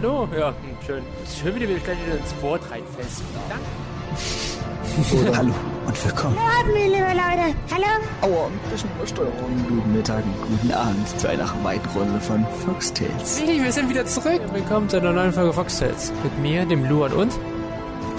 [0.00, 0.28] hallo.
[0.36, 0.54] Ja,
[0.86, 1.02] schön.
[1.26, 3.22] Schön, wie du mich gleich wieder ins Wort reinfällst.
[3.48, 5.36] Danke.
[5.36, 5.54] Hallo
[5.86, 6.36] und willkommen.
[6.36, 7.54] Abend, liebe Leute.
[7.70, 7.86] Hallo?
[8.22, 9.64] Aua, ein bisschen Übersteuerung.
[9.68, 13.40] Guten Mittag und guten Abend zu einer weiteren Runde von Foxtails.
[13.40, 14.40] Hey, wir sind wieder zurück.
[14.52, 16.12] Willkommen zu einer neuen Folge Foxtails.
[16.22, 17.32] Mit mir, dem Luan und...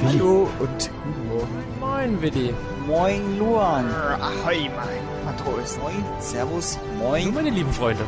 [0.05, 1.63] Hallo und guten Morgen.
[1.79, 2.54] Moin, Willi.
[2.88, 3.86] Moin, Luan.
[4.20, 5.77] Ahoi, mein Matros.
[5.82, 7.34] Moin, Servus, Hallo, moin.
[7.34, 8.04] meine lieben Freunde.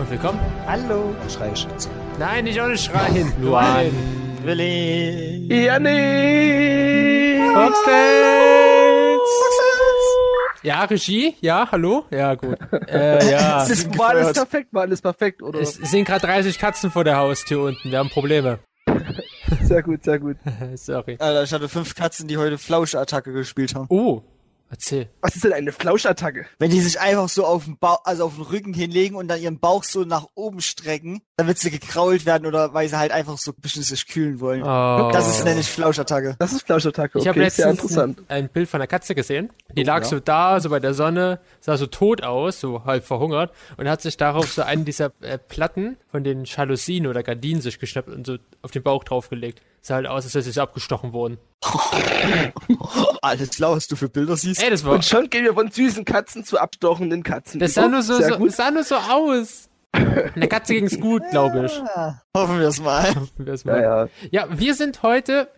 [0.00, 0.40] Und willkommen.
[0.66, 1.14] Hallo.
[1.28, 1.90] Schrei ich dazu.
[2.18, 3.30] Nein, nicht ohne Schreien.
[3.38, 3.90] Luan.
[4.42, 5.46] Willi.
[5.46, 7.38] Janni!
[7.52, 9.30] Foxtails.
[10.62, 11.34] Ja, Regie?
[11.42, 12.06] Ja, hallo?
[12.10, 12.56] Ja, gut.
[12.88, 13.62] Äh, ja.
[13.62, 15.60] Es ist, war alles perfekt, war alles perfekt, oder?
[15.60, 17.90] Es sind gerade 30 Katzen vor der Haustür unten.
[17.90, 18.58] Wir haben Probleme.
[19.62, 20.36] Sehr gut, sehr gut.
[20.76, 21.16] Sorry.
[21.18, 23.86] Alter, ich hatte fünf Katzen, die heute Flauschattacke gespielt haben.
[23.90, 24.22] Oh,
[24.70, 25.08] erzähl.
[25.20, 26.46] Was ist denn eine Flauschattacke?
[26.58, 29.40] Wenn die sich einfach so auf den Bauch, also auf den Rücken hinlegen und dann
[29.40, 33.12] ihren Bauch so nach oben strecken, dann wird sie gekrault werden oder weil sie halt
[33.12, 34.62] einfach so ein bisschen sich kühlen wollen.
[34.62, 35.10] Oh.
[35.12, 36.36] Das ist nenne ich Flauschattacke.
[36.38, 38.20] Das ist Flauschattacke, Ich habe okay, letztens interessant.
[38.28, 39.50] ein, ein Bild von einer Katze gesehen.
[39.72, 40.08] Die lag ja.
[40.08, 44.00] so da, so bei der Sonne, sah so tot aus, so halb verhungert und hat
[44.02, 48.26] sich darauf so einen dieser äh, Platten von den Jalousien oder Gardinen sich geschnappt und
[48.26, 49.62] so auf den Bauch draufgelegt.
[49.82, 51.38] Sah halt aus, als wäre sie abgestochen worden.
[53.22, 54.62] Alles klar, was du für Bilder siehst.
[54.62, 57.60] Ey, das war, Und schon gehen wir von süßen Katzen zu abstochenden Katzen.
[57.60, 59.68] das sah nur so, so, sah nur so aus.
[59.94, 61.72] Der Katze ging's gut, glaube ich.
[61.76, 63.12] Ja, hoffen wir es mal.
[63.38, 63.82] Wir es Ja, mal.
[63.82, 64.08] ja.
[64.30, 65.48] Ja, wir sind heute.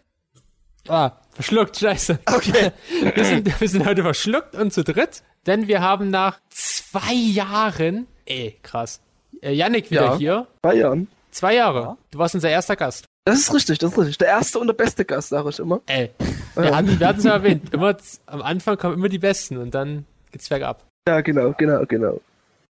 [0.88, 2.18] Ah, verschluckt, scheiße.
[2.26, 2.72] Okay.
[3.14, 8.06] Wir sind, wir sind heute verschluckt und zu dritt, denn wir haben nach zwei Jahren.
[8.24, 9.00] Ey, krass.
[9.42, 10.16] Äh, Yannick wieder Ja.
[10.16, 10.46] hier.
[10.62, 11.08] Zwei Jahren.
[11.30, 11.96] Zwei Jahre.
[12.10, 13.04] Du warst unser erster Gast.
[13.24, 14.18] Das ist richtig, das ist richtig.
[14.18, 15.80] Der erste und der beste Gast, sage ich immer.
[15.86, 16.10] Ey,
[16.56, 17.72] wir hatten wir hatten es ja erwähnt.
[17.72, 20.84] Immer, am Anfang kommen immer die Besten und dann geht's bergab.
[21.06, 22.20] Ja, genau, genau, genau.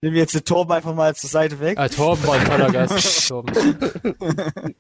[0.03, 1.79] Nehmen wir jetzt den Torben einfach mal zur Seite weg.
[1.79, 3.29] Ah, Torben war ein toller Gast.
[3.29, 3.55] Torben.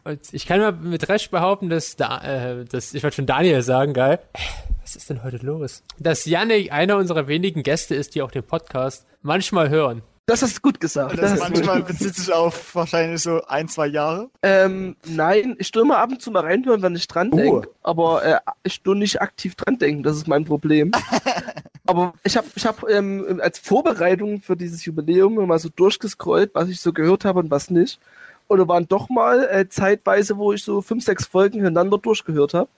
[0.04, 3.62] Und ich kann mal mit Recht behaupten, dass, da, äh, dass ich wollte schon Daniel
[3.62, 4.18] sagen, geil.
[4.34, 4.38] Äh,
[4.82, 5.84] Was ist denn heute los?
[5.98, 10.02] Dass Yannick einer unserer wenigen Gäste ist, die auch den Podcast manchmal hören.
[10.26, 11.18] Das hast du gut gesagt.
[11.18, 14.30] Das du manchmal gut- bezieht sich auf wahrscheinlich so ein, zwei Jahre.
[14.42, 17.68] Ähm, nein, ich tue immer ab und zu mal reinhören, wenn ich dran denke.
[17.68, 17.74] Oh.
[17.82, 20.92] Aber äh, ich tue nicht aktiv dran denken, das ist mein Problem.
[21.86, 26.68] aber ich habe ich hab, ähm, als Vorbereitung für dieses Jubiläum mal so durchgescrollt, was
[26.68, 27.98] ich so gehört habe und was nicht.
[28.46, 32.54] Und da waren doch mal äh, zeitweise, wo ich so fünf, sechs Folgen hintereinander durchgehört
[32.54, 32.68] habe.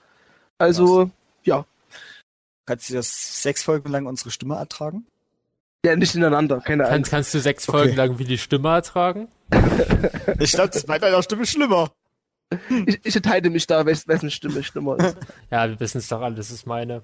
[0.56, 1.10] Also,
[1.42, 1.66] ja.
[2.64, 5.06] Kannst du das sechs Folgen lang unsere Stimme ertragen?
[5.84, 7.10] Ja, nicht ineinander, keine Kannst, Angst.
[7.10, 7.78] kannst du sechs Okay.
[7.78, 9.28] Folgen lang wie die Stimme ertragen?
[10.40, 11.90] Ich glaube, das ist bei deiner Stimme schlimmer.
[12.86, 15.16] Ich, ich enthalte mich da, wes- wessen Stimme schlimmer ist.
[15.50, 17.02] Ja, wir wissen es doch alle, das ist meine.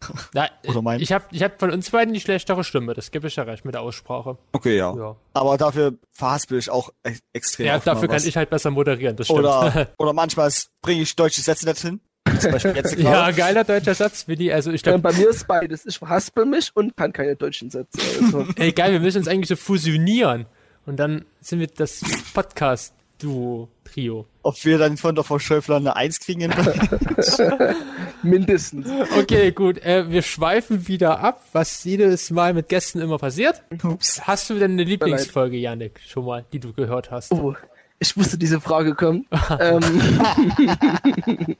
[0.32, 3.26] Na, Oder mein- Ich habe ich hab von uns beiden die schlechtere Stimme, das gebe
[3.26, 4.38] ich ja recht mit der Aussprache.
[4.52, 4.94] Okay, ja.
[4.96, 7.66] Ja, Aber dafür verhaspel ich auch e extrem.
[7.66, 8.24] ja oft mal dafür kann was.
[8.26, 9.40] ich halt besser moderieren, das stimmt.
[9.40, 10.50] Oder, oder manchmal
[10.82, 12.00] bringe ich deutsche Sätze nicht hin.
[12.38, 14.52] Zum Beispiel jetzt ja, geiler deutscher Satz, Willi.
[14.52, 15.86] Also ich Ähm, glaube, bei mir ist beides.
[15.86, 17.98] Ich verhaspel mich und kann keine deutschen Sätze.
[18.22, 20.46] Also, ey geil, wir müssen uns eigentlich so fusionieren.
[20.86, 22.00] Und dann sind wir das
[22.32, 24.26] Podcast-Duo-Trio.
[24.42, 26.40] Ob wir dann von der Frau Schäufler eine Eins kriegen.
[26.42, 26.52] in-
[28.22, 28.86] mindestens.
[29.18, 29.78] Okay, gut.
[29.84, 33.62] Äh, wir schweifen wieder ab, was jedes Mal mit Gästen immer passiert.
[33.84, 34.22] Ups.
[34.26, 37.32] Hast du denn eine Lieblingsfolge, Yannick, schon mal, die du gehört hast?
[37.32, 37.54] Oh,
[37.98, 39.26] ich wusste, diese Frage kommt.
[39.60, 39.82] ähm,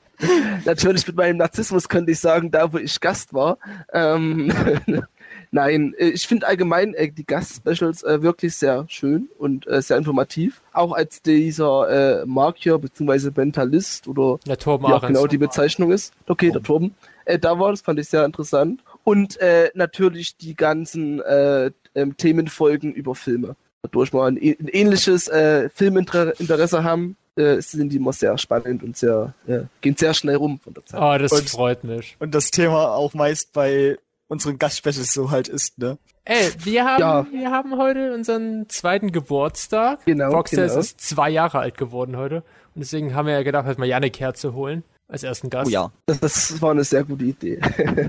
[0.65, 3.57] natürlich mit meinem Narzissmus könnte ich sagen, da wo ich Gast war.
[3.93, 4.51] Ähm,
[5.51, 9.97] Nein, äh, ich finde allgemein äh, die Gast-Specials äh, wirklich sehr schön und äh, sehr
[9.97, 10.61] informativ.
[10.73, 13.31] Auch als dieser äh, Markier bzw.
[13.35, 16.13] Mentalist oder Der Torben wie genau die Bezeichnung ist.
[16.27, 16.93] Okay, der Torben.
[17.25, 18.83] Äh, da war, das fand ich sehr interessant.
[19.03, 23.55] Und äh, natürlich die ganzen äh, ähm, Themenfolgen über Filme.
[23.81, 28.97] Dadurch mal ein, ein ähnliches äh, Filminteresse haben, äh, sind die immer sehr spannend und
[28.97, 31.01] sehr, äh, gehen sehr schnell rum von der Zeit.
[31.01, 32.17] Oh, das Und- freut mich.
[32.19, 33.97] Und das Thema auch meist bei
[34.27, 35.97] unseren Gastspecials so halt ist, ne?
[36.25, 37.25] Ey, wir haben, Ja.
[37.31, 40.05] wir haben heute unseren zweiten Geburtstag.
[40.05, 40.79] Genau, Foxtales genau.
[40.81, 42.43] ist zwei Jahre alt geworden heute.
[42.75, 45.69] Und deswegen haben wir ja gedacht, halt mal Yannick herzuholen als ersten Gast.
[45.69, 45.91] Oh ja.
[46.05, 47.59] Das, das war eine sehr gute Idee.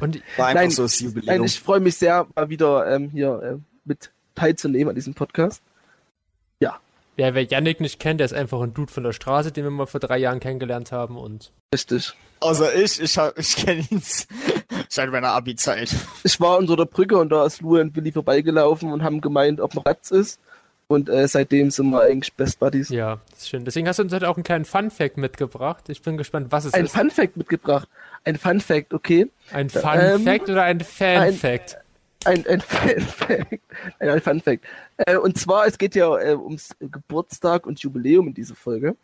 [0.00, 1.44] Und War einfach Nein, so das Nein, Jubiläum.
[1.44, 3.56] ich freue mich sehr, mal wieder ähm, hier äh,
[3.86, 5.62] mit teilzunehmen an diesem Podcast.
[7.16, 9.70] wer, wer Yannick nicht kennt, der ist einfach ein Dude von der Straße, den wir
[9.70, 11.18] mal vor drei Jahren kennengelernt haben.
[11.18, 12.14] Und Richtig.
[12.40, 14.00] Außer ich, ich, hab- ich kenne ihn
[14.88, 15.94] seit meiner Abi-Zeit.
[16.24, 19.60] Ich war unter der Brücke und da ist Lou und Willi vorbeigelaufen und haben gemeint,
[19.60, 20.40] ob noch Platz ist.
[20.88, 22.88] Und äh, seitdem sind wir eigentlich Best Buddies.
[22.88, 23.64] ja, das ist schön.
[23.64, 25.88] Deswegen hast du uns heute auch einen kleinen Fun-Fact mitgebracht.
[25.88, 26.96] Ich bin gespannt, was es Ein ist.
[26.96, 27.86] Fun Fact mitgebracht.
[28.24, 29.28] Ein Fun Fact, okay.
[29.52, 31.76] Ein Ähm, Fun-Fact oder ein Fan-Fact?
[32.24, 33.60] Ein, ein Fun Fact.
[33.98, 34.64] Ein, ein Fun Fact.
[34.98, 38.96] Äh, und zwar, es geht ja äh, ums Geburtstag und Jubiläum in dieser Folge.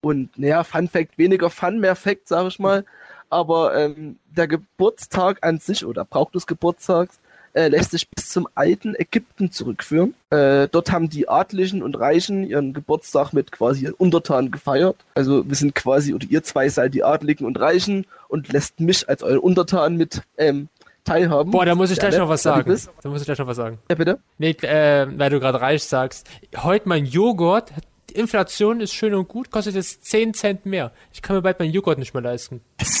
[0.00, 2.84] Und naja, Fun Fact, weniger Fun, mehr Fact, sage ich mal.
[3.30, 7.18] Aber ähm, der Geburtstag an sich oder Brauch des Geburtstags
[7.52, 10.14] äh, lässt sich bis zum alten Ägypten zurückführen.
[10.30, 14.96] Äh, dort haben die Adligen und Reichen ihren Geburtstag mit quasi ihren Untertanen gefeiert.
[15.14, 19.08] Also wir sind quasi, oder ihr zwei seid die Adligen und Reichen und lässt mich
[19.08, 20.68] als euren Untertan mit ähm,
[21.08, 21.50] teilhaben.
[21.50, 22.70] Boah, da muss ich gleich noch was sagen.
[22.70, 22.90] bist.
[23.02, 23.78] Da muss ich gleich noch was sagen.
[23.88, 24.18] Ja, bitte?
[24.38, 26.28] Nee, äh, weil du gerade reich sagst.
[26.56, 27.72] Heute mein Joghurt,
[28.10, 30.92] die Inflation ist schön und gut, kostet jetzt 10 Cent mehr.
[31.12, 32.60] Ich kann mir bald meinen Joghurt nicht mehr leisten.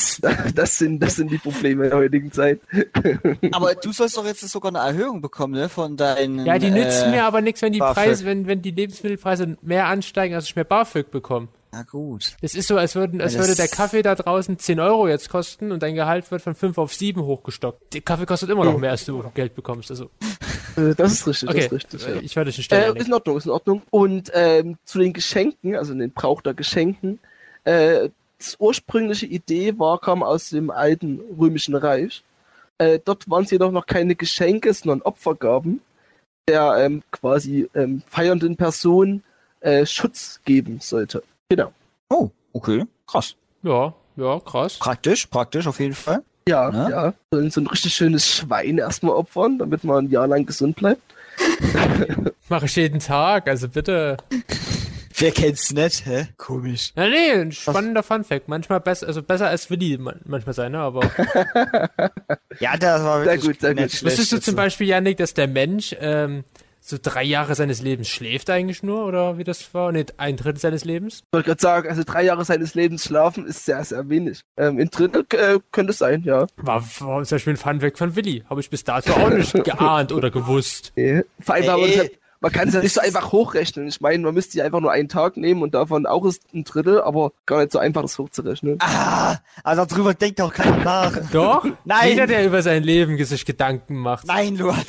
[0.52, 2.60] Das sind, das sind die Probleme in der heutigen Zeit.
[3.52, 5.68] Aber du sollst doch jetzt sogar eine Erhöhung bekommen, ne?
[5.68, 6.44] Von deinen.
[6.44, 7.94] Ja, die nützen äh, mir aber nichts, wenn die BAföG.
[7.94, 11.46] Preise, wenn, wenn die Lebensmittelpreise mehr ansteigen, als ich mehr BAföG bekomme.
[11.70, 12.34] Na gut.
[12.40, 15.70] Das ist so, als, würden, als würde der Kaffee da draußen 10 Euro jetzt kosten
[15.70, 17.92] und dein Gehalt wird von 5 auf 7 hochgestockt.
[17.94, 19.90] Der Kaffee kostet immer noch mehr, als du Geld bekommst.
[19.90, 20.10] Also,
[20.76, 22.02] Äh, Das ist richtig, okay, das ist richtig.
[22.06, 22.20] Ja.
[22.22, 22.96] ich werde dich stellen.
[22.96, 23.82] Äh, ist in Ordnung, ist in Ordnung.
[23.90, 27.18] Und ähm, zu den Geschenken, also den Brauch der Geschenken,
[27.64, 32.22] äh, das ursprüngliche Idee war, kam aus dem alten römischen Reich.
[32.78, 35.80] Äh, dort waren es jedoch noch keine Geschenke, sondern Opfergaben,
[36.48, 39.24] der ähm, quasi ähm, feiernden Person
[39.60, 41.24] äh, Schutz geben sollte.
[41.50, 41.72] Genau.
[42.10, 42.84] Oh, okay.
[43.06, 43.34] Krass.
[43.62, 44.78] Ja, ja, krass.
[44.78, 46.22] Praktisch, praktisch auf jeden Fall.
[46.48, 46.88] Ja, Ja.
[46.90, 47.14] ja.
[47.30, 51.00] Sollen so ein richtig schönes Schwein erstmal opfern, damit man ein Jahr lang gesund bleibt.
[52.48, 54.16] Mache ich jeden Tag, also bitte.
[55.16, 56.28] Wer kennt's nicht, hä?
[56.36, 56.92] Komisch.
[56.94, 58.48] Na nee, ein spannender Funfact.
[58.48, 60.78] Manchmal besser, also besser als Willi man- manchmal sein, ne?
[60.78, 61.00] Aber
[62.60, 63.90] Ja, das war Sehr wirklich gut, sehr gut.
[63.90, 66.44] schlecht wusstest du zum Beispiel, Janik, dass der Mensch ähm,
[66.88, 69.04] so drei Jahre seines Lebens schläft eigentlich nur?
[69.04, 69.92] Oder wie das war?
[69.92, 71.16] Nee, ein Drittel seines Lebens?
[71.18, 74.40] Ich wollte gerade sagen, also drei Jahre seines Lebens schlafen ist sehr, sehr wenig.
[74.56, 76.46] Ähm, in Drittel äh, könnte es sein, ja.
[76.56, 78.42] War, war zum Beispiel ein Funfact von Willi.
[78.48, 80.92] Habe ich bis dato auch nicht geahnt oder gewusst.
[80.96, 81.22] Nee.
[81.40, 81.96] Vor allem, Ey, weil man, ey.
[81.96, 83.88] halt, man kann es ja nicht so einfach hochrechnen.
[83.88, 86.64] Ich meine, man müsste ja einfach nur einen Tag nehmen und davon auch ist ein
[86.64, 88.78] Drittel, aber gar nicht so einfach, das hochzurechnen.
[88.80, 91.12] Ah, also darüber denkt auch keiner nach.
[91.32, 91.66] Doch?
[91.84, 92.08] Nein.
[92.08, 94.26] Jeder, der über sein Leben sich Gedanken macht.
[94.26, 94.82] Nein, Luan.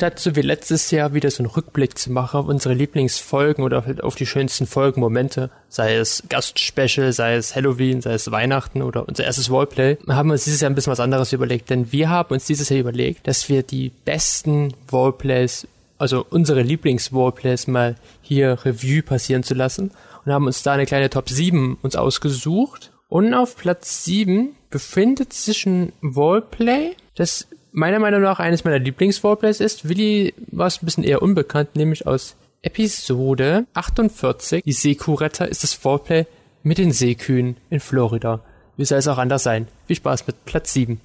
[0.00, 3.84] Statt so wie letztes Jahr wieder so einen Rückblick zu machen auf unsere Lieblingsfolgen oder
[4.00, 9.24] auf die schönsten Folgenmomente, sei es Gastspecial, sei es Halloween, sei es Weihnachten oder unser
[9.24, 11.68] erstes Roleplay, haben wir uns dieses Jahr ein bisschen was anderes überlegt.
[11.68, 15.68] Denn wir haben uns dieses Jahr überlegt, dass wir die besten Roleplays,
[15.98, 19.90] also unsere Lieblings-Roleplays mal hier Revue passieren zu lassen
[20.24, 22.90] und haben uns da eine kleine Top 7 uns ausgesucht.
[23.10, 29.60] Und auf Platz 7 befindet sich ein Roleplay, das meiner Meinung nach eines meiner Lieblings-Roleplays
[29.60, 29.88] ist.
[29.88, 34.64] Willi war es ein bisschen eher unbekannt, nämlich aus Episode 48.
[34.64, 36.26] Die Seekuhretter ist das Roleplay
[36.62, 38.40] mit den Seekühen in Florida.
[38.76, 39.68] Wie soll es auch anders sein?
[39.86, 41.00] Viel Spaß mit Platz 7.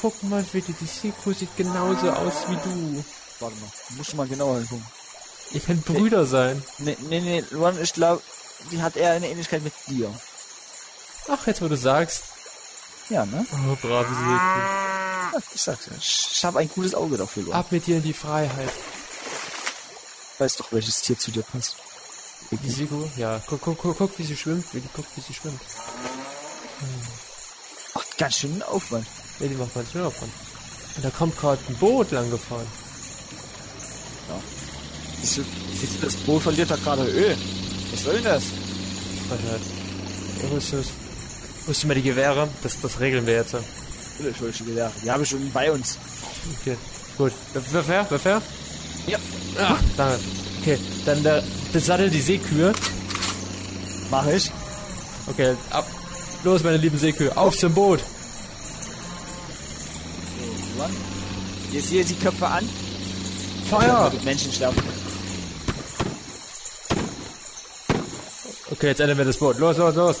[0.00, 3.04] Guck mal bitte, die Seekuh sieht genauso aus wie du.
[3.40, 4.86] Warte mal, musst du mal genauer hingucken.
[5.52, 6.62] Ihr könnt Brüder sein.
[6.78, 8.22] Nee, nee, nee, Luan, ich glaube,
[8.72, 10.10] die hat eher eine Ähnlichkeit mit dir.
[11.32, 12.24] Ach, jetzt wo du sagst.
[13.08, 13.46] Ja, ne?
[13.52, 14.10] Oh, Seekuh.
[15.32, 15.92] Ja, ich sag's ja.
[15.96, 17.56] Ich habe ein gutes Auge dafür, Luan.
[17.56, 18.72] Ab mit dir in die Freiheit.
[20.38, 21.76] Weiß doch, welches Tier zu dir passt.
[22.50, 23.08] Die Seekuh?
[23.16, 24.66] Ja, guck, guck, guck, guck, wie sie schwimmt.
[24.94, 25.60] Guck, wie sie schwimmt.
[27.94, 29.06] Ach, ganz schön Aufwand.
[29.38, 30.30] Nee, die macht man schnell davon.
[30.96, 32.66] Und da kommt gerade ein Boot lang gefahren.
[35.20, 35.44] Siehst du,
[35.74, 37.36] siehst du, das Boot verliert da gerade Öl.
[37.92, 38.44] Was soll denn das?
[40.42, 40.72] Ja, wo ist
[41.68, 42.48] ist mal die Gewehre?
[42.62, 43.50] Das, das regeln wir jetzt.
[43.52, 44.92] Schon wieder.
[45.02, 45.98] Die habe ich schon bei uns.
[46.60, 46.76] Okay,
[47.16, 47.32] gut.
[47.54, 48.06] Wer fair?
[48.08, 48.42] Wer fair?
[49.06, 49.18] Ja.
[49.58, 50.18] Ah, danke.
[50.60, 52.72] Okay, dann der, besattelt die Seekühe.
[54.10, 54.50] Mach ich.
[55.26, 55.86] Okay, ab.
[56.44, 58.00] Los, meine lieben Seekühe, auf zum Boot.
[61.72, 62.68] Jetzt hier die Köpfe an.
[63.68, 64.10] Feuer!
[64.24, 64.76] Menschen sterben.
[68.70, 69.58] Okay, jetzt ändern wir das Boot.
[69.58, 70.16] Los, los, los.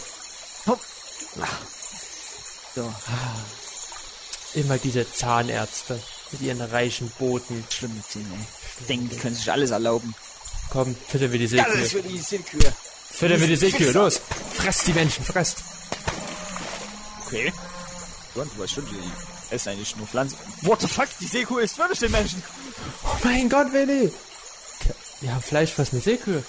[2.80, 2.94] So,
[4.54, 6.00] Immer diese Zahnärzte
[6.32, 7.62] mit ihren reichen Booten.
[7.68, 8.86] schlimm mit denen, ey.
[8.86, 10.14] Denken, die können sich alles erlauben.
[10.70, 11.84] Komm, fütter wir die Seekühe.
[11.84, 12.72] für die Seekühe.
[13.10, 14.20] Fütter wir die Seekühe, los.
[14.54, 15.58] Fresst die Menschen, fresst.
[17.26, 17.52] Okay.
[18.34, 20.38] Du weißt schon, die essen eigentlich nur Pflanzen.
[20.62, 21.08] What the fuck?
[21.20, 22.42] Die Seekuh ist wirklich den Menschen.
[23.04, 24.10] Oh mein Gott, Willi.
[25.20, 26.42] Wir haben Fleischfressende Seekühe.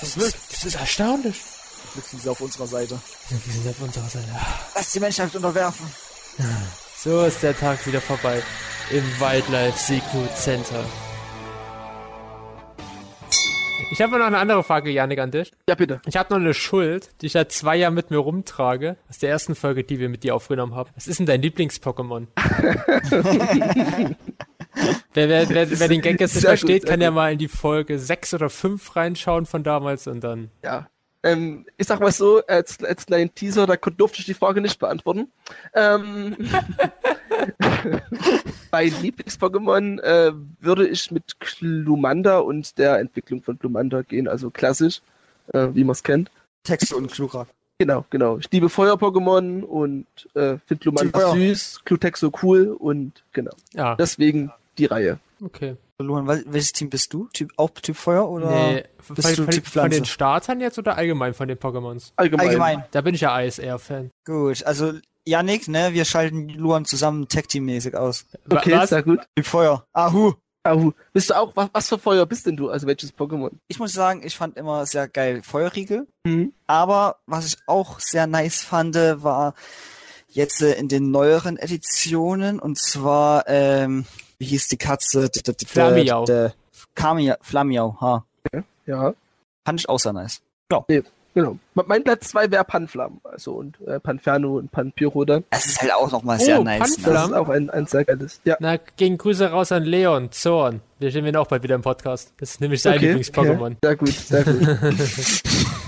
[0.00, 1.40] Das ist, das ist erstaunlich.
[1.94, 2.98] Glück sind sie auf unserer Seite.
[3.28, 4.26] Wir sind auf unserer Seite.
[4.74, 5.86] Lass die Menschheit unterwerfen.
[6.96, 8.42] So ist der Tag wieder vorbei.
[8.90, 10.84] Im Wildlife Seafood Center.
[13.92, 15.52] Ich habe noch eine andere Frage, Janik, an dich.
[15.68, 16.00] Ja, bitte.
[16.06, 18.96] Ich habe noch eine Schuld, die ich seit zwei Jahren mit mir rumtrage.
[19.08, 20.90] Aus der ersten Folge, die wir mit dir aufgenommen haben.
[20.96, 22.26] Was ist denn dein Lieblings-Pokémon?
[25.12, 27.96] Wer, wer, wer, wer den Gag jetzt nicht versteht, kann ja mal in die Folge
[27.96, 30.50] 6 oder 5 reinschauen von damals und dann.
[30.64, 30.88] Ja.
[31.24, 34.78] Ähm, ich sag mal so, als, als kleinen Teaser, da durfte ich die Frage nicht
[34.78, 35.32] beantworten.
[35.72, 36.36] Ähm,
[38.70, 45.00] bei Lieblings-Pokémon äh, würde ich mit Glumanda und der Entwicklung von Glumanda gehen, also klassisch,
[45.54, 46.30] äh, wie man es kennt.
[46.62, 47.48] Texte und Glurak.
[47.78, 48.36] Genau, genau.
[48.38, 53.52] Ich liebe Feuer-Pokémon und äh, finde Glumanda süß, Glutexo cool und genau.
[53.72, 55.18] Ja, Deswegen die Reihe.
[55.42, 55.76] okay.
[56.02, 57.28] Luan, wel- welches Team bist du?
[57.32, 58.50] Typ, auch Typ Feuer oder?
[58.50, 60.04] Nee, von, bist du von, Typ von den Pflanze?
[60.06, 62.12] Startern jetzt oder allgemein von den Pokémons?
[62.16, 62.48] Allgemein.
[62.48, 62.84] Allgemein.
[62.90, 64.10] Da bin ich ja ISR-Fan.
[64.26, 64.92] Gut, also
[65.24, 68.26] Yannick, ne, wir schalten Luan zusammen Tag-Team-mäßig aus.
[68.50, 68.90] Okay, Was?
[68.90, 69.20] sehr gut.
[69.36, 69.84] Typ Feuer.
[69.92, 70.32] Ahu.
[70.64, 70.92] Ahu.
[71.12, 72.70] Bist du auch, was, was für Feuer bist denn du?
[72.70, 73.50] Also welches Pokémon?
[73.68, 76.08] Ich muss sagen, ich fand immer sehr geil Feuerriegel.
[76.24, 76.52] Mhm.
[76.66, 79.54] Aber was ich auch sehr nice fand, war
[80.28, 84.06] jetzt äh, in den neueren Editionen und zwar, ähm,
[84.44, 85.30] wie hieß die Katze?
[85.66, 86.26] Flamiau.
[87.40, 88.24] Flamiau, ha.
[88.86, 89.14] Ja.
[89.64, 90.42] Fand ich auch sehr nice.
[91.34, 91.58] Genau.
[91.74, 95.42] Mein Platz 2 wäre Panflam, also und äh, Panferno und Panpyro dann.
[95.50, 96.78] Das ist halt auch nochmal Oh, sehr nice.
[96.78, 97.12] Panflam.
[97.12, 97.18] Ne?
[97.18, 98.40] Das ist auch ein, ein sehr geiles.
[98.44, 98.56] Ja.
[98.60, 100.80] Na, gegen Grüße raus an Leon, Zorn.
[101.00, 102.34] Wir stehen wir auch bald wieder im Podcast.
[102.38, 103.76] Das ist nämlich sein Okay, Lieblings-Pokémon.
[103.76, 103.78] okay.
[103.82, 105.42] Sehr gut, sehr gut.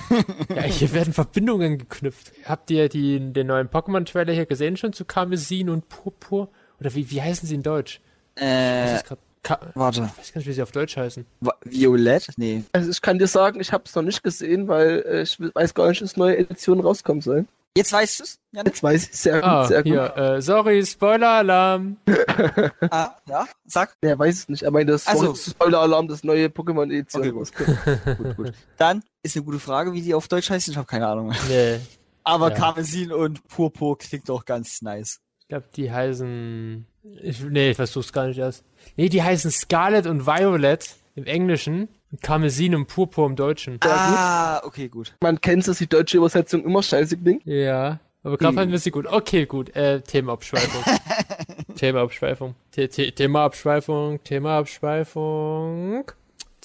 [0.54, 2.32] Ja, hier werden Verbindungen geknüpft.
[2.44, 6.48] Habt ihr die, den neuen Pokémon-Trailer hier gesehen schon zu Karmesin und Purpur?
[6.80, 8.00] Oder wie, wie heißen sie in Deutsch?
[8.36, 8.98] Äh,
[9.42, 10.10] Ka warte.
[10.12, 11.24] ich weiß gar nicht, wie sie auf Deutsch heißen.
[11.64, 12.28] Violett?
[12.36, 12.64] Nee.
[12.72, 15.72] Also ich kann dir sagen, ich habe es noch nicht gesehen, weil äh, ich weiß
[15.74, 17.46] gar nicht, dass neue Editionen rauskommen sollen.
[17.76, 18.38] Jetzt weißt du's?
[18.52, 18.72] Janik?
[18.72, 19.92] Jetzt weiß ich sehr gut, Ah, sehr gut.
[19.92, 21.96] hier, äh, sorry, Spoiler-Alarm.
[22.90, 23.46] Ah, ja?
[23.66, 23.94] Sag.
[24.02, 24.62] Der weiß es nicht.
[24.62, 27.40] Er meinte, das Also- Spoiler-Alarm, das neue Pokémon-Edition Okay, gut.
[27.40, 27.78] rauskommt.
[28.18, 28.52] Gut, gut.
[28.78, 30.70] Dann ist eine gute Frage, wie die auf Deutsch heißen.
[30.72, 31.34] Ich habe keine Ahnung.
[31.48, 31.80] Nee,
[32.24, 32.56] Aber Ja.
[32.56, 35.20] Karmesin und Purpur klingt doch ganz nice.
[35.42, 36.86] ich glaube, die heißen...
[37.22, 38.64] Ich, nee, ich versuch's gar nicht erst.
[38.96, 40.84] Nee, die heißen Scarlet und Violet
[41.14, 43.78] im Englischen und Karmesin und Purpur im Deutschen.
[43.82, 45.14] ah, okay, gut.
[45.22, 47.44] Man kennt es, die deutsche Übersetzung immer scheiße klingt.
[47.46, 48.54] Ja, aber gerade Hm.
[48.56, 49.06] fanden wir sie gut.
[49.06, 49.74] Okay, gut.
[49.74, 50.82] Äh, Themaabschweifung.
[51.76, 52.54] Themaabschweifung.
[52.74, 54.22] The The Themaabschweifung.
[54.22, 56.04] Themaabschweifung.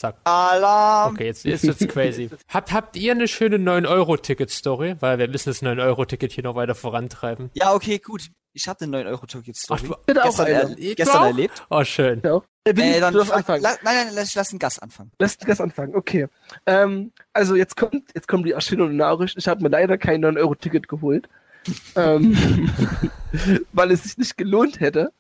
[0.02, 0.16] Zack.
[0.24, 1.14] Alarm!
[1.14, 2.28] Okay, jetzt, jetzt wird's crazy.
[2.50, 4.96] Habt, habt ihr eine schöne 9-Euro-Ticket-Story?
[5.00, 7.52] Weil wir müssen das 9-Euro-Ticket hier noch weiter vorantreiben.
[7.54, 8.24] Ja, okay, gut.
[8.54, 9.80] Ich habe den 9 Euro Ticket Story.
[9.84, 10.80] Ach, du- Bitte auch gestern, eine.
[10.80, 11.26] er, gestern auch?
[11.28, 11.64] erlebt.
[11.70, 12.20] Oh, schön.
[12.26, 12.38] Ja.
[12.64, 13.62] Äh, Willi, Äh, dann du anfangen.
[13.62, 15.12] La, nein, nein, lass, lass den Gast anfangen.
[15.20, 16.28] Lass den Gast anfangen, okay.
[16.66, 19.38] Ähm, also jetzt kommt, jetzt kommt die erschütternde Nachricht.
[19.38, 21.30] Ich habe mir leider kein 9-Euro-Ticket geholt.
[21.96, 22.70] ähm,
[23.72, 25.14] weil es sich nicht gelohnt hätte.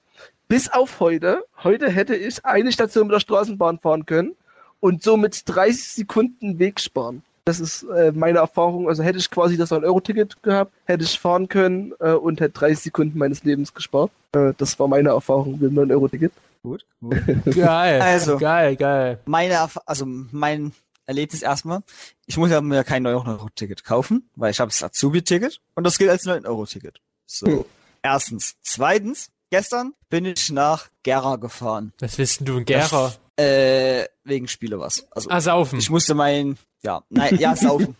[0.48, 1.46] Bis auf heute.
[1.64, 4.36] Heute hätte ich eine Station mit der Straßenbahn fahren können
[4.82, 7.24] und somit 30 Sekunden Weg sparen.
[7.46, 8.88] Das ist äh, meine Erfahrung.
[8.88, 12.80] Also hätte ich quasi das 9-Euro-Ticket gehabt, hätte ich fahren können äh, und hätte 30
[12.80, 14.12] Sekunden meines Lebens gespart.
[14.34, 16.34] Äh, das war meine Erfahrung mit dem 9-Euro-Ticket.
[16.62, 16.86] Gut.
[17.00, 17.18] gut.
[17.56, 18.00] Geil.
[18.02, 18.38] Also.
[18.38, 19.20] Geil, geil.
[19.26, 20.72] Meine, Erf- also mein
[21.08, 21.80] Erlebnis erstmal.
[22.28, 25.84] Ich muss ja mir kein 9 Euro Ticket kaufen, weil ich habe das Azubi-Ticket und
[25.84, 27.02] das gilt als 9 Euro Ticket.
[27.26, 27.48] So.
[27.48, 27.66] Hm.
[28.04, 28.56] Erstens.
[28.62, 29.30] Zweitens.
[29.50, 31.92] Gestern bin ich nach Gera gefahren.
[32.00, 33.12] Was willst denn du in Gera?
[33.42, 35.06] Äh, wegen Spiele was.
[35.12, 35.80] Also, Ah, saufen.
[35.80, 37.96] ich musste mein, ja, nein, ja, saufen.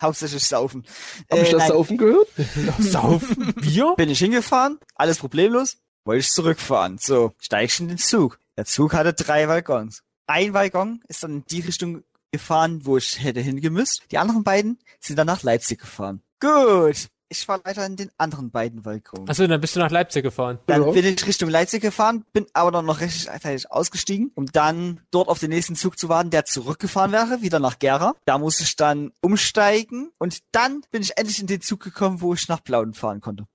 [0.00, 0.84] Hauptsächlich saufen.
[1.30, 2.28] Habe ich Äh, das nein, saufen gehört?
[2.78, 3.54] saufen?
[3.54, 3.94] Bier?
[3.96, 6.98] bin ich hingefahren, alles problemlos, wollte ich zurückfahren.
[7.00, 8.38] So, steig ich in den Zug.
[8.56, 10.02] Der Zug hatte drei Waggons.
[10.26, 12.02] Ein Waggon ist dann in die Richtung
[12.32, 14.02] gefahren, wo ich hätte hingemüsst.
[14.10, 16.20] Die anderen beiden sind dann nach Leipzig gefahren.
[16.40, 17.08] Gut.
[17.28, 19.28] Ich fahre weiter in den anderen beiden Waggons.
[19.28, 20.60] Achso, dann bist du nach Leipzig gefahren.
[20.66, 20.90] Dann Ja.
[20.92, 25.40] bin ich Richtung Leipzig gefahren, bin aber dann noch rechtzeitig ausgestiegen, um dann dort auf
[25.40, 28.14] den nächsten Zug zu warten, der zurückgefahren wäre, wieder nach Gera.
[28.26, 32.32] Da musste ich dann umsteigen und dann bin ich endlich in den Zug gekommen, wo
[32.32, 33.46] ich nach Plauen fahren konnte.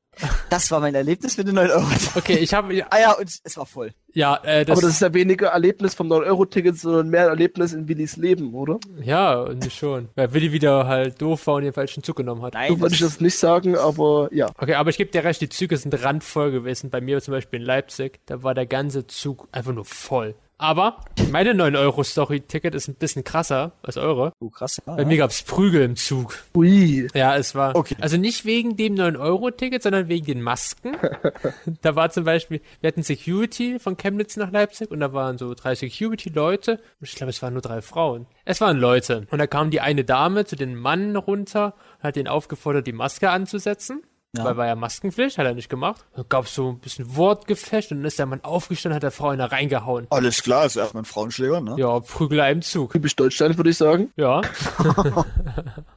[0.49, 1.85] Das war mein Erlebnis mit den 9 Euro.
[2.15, 3.93] Okay, ich habe Ah ja, und es war voll.
[4.13, 7.87] ja, äh, das, Aber das ist ja weniger Erlebnis vom 9-Euro-Ticket, sondern mehr Erlebnis in
[7.87, 8.77] Willis Leben, oder?
[9.01, 10.09] ja, und schon.
[10.15, 12.53] Weil Willi wieder halt doof war und den falschen Zug genommen hat.
[12.53, 14.51] Nein, So würde ich das nicht sagen, aber ja.
[14.57, 16.89] Okay, aber ich gebe dir recht, die Züge sind randvoll gewesen.
[16.89, 20.35] Bei mir zum Beispiel in Leipzig, da war der ganze Zug einfach nur voll.
[20.61, 20.97] Aber
[21.31, 24.31] meine 9-Euro-Story-Ticket ist ein bisschen krasser als eure.
[24.39, 24.79] Oh, krass.
[24.85, 26.35] Ja, Bei mir gab's Prügel im Zug.
[26.55, 27.07] Ui.
[27.15, 27.75] Ja, es war.
[27.75, 27.95] Okay.
[27.99, 30.95] Also nicht wegen dem 9-Euro-Ticket, sondern wegen den Masken.
[31.81, 35.55] da war zum Beispiel, wir hatten Security von Chemnitz nach Leipzig und da waren so
[35.55, 36.73] drei Security-Leute.
[36.73, 38.27] Und ich glaube, es waren nur drei Frauen.
[38.45, 39.25] Es waren Leute.
[39.31, 42.93] Und da kam die eine Dame zu den Mann runter und hat ihn aufgefordert, die
[42.93, 44.03] Maske anzusetzen.
[44.37, 44.45] Ja.
[44.45, 46.05] Weil war ja Maskenpflicht, hat er nicht gemacht.
[46.15, 49.31] Da gab so ein bisschen Wortgefecht und dann ist der Mann aufgestanden, hat der Frau
[49.31, 50.07] in reingehauen.
[50.09, 51.75] Alles klar, ist erstmal ein Frauenschläger, ne?
[51.77, 52.93] Ja, Prügler im Zug.
[52.93, 54.09] Typisch Deutschland, würde ich sagen.
[54.15, 54.39] Ja.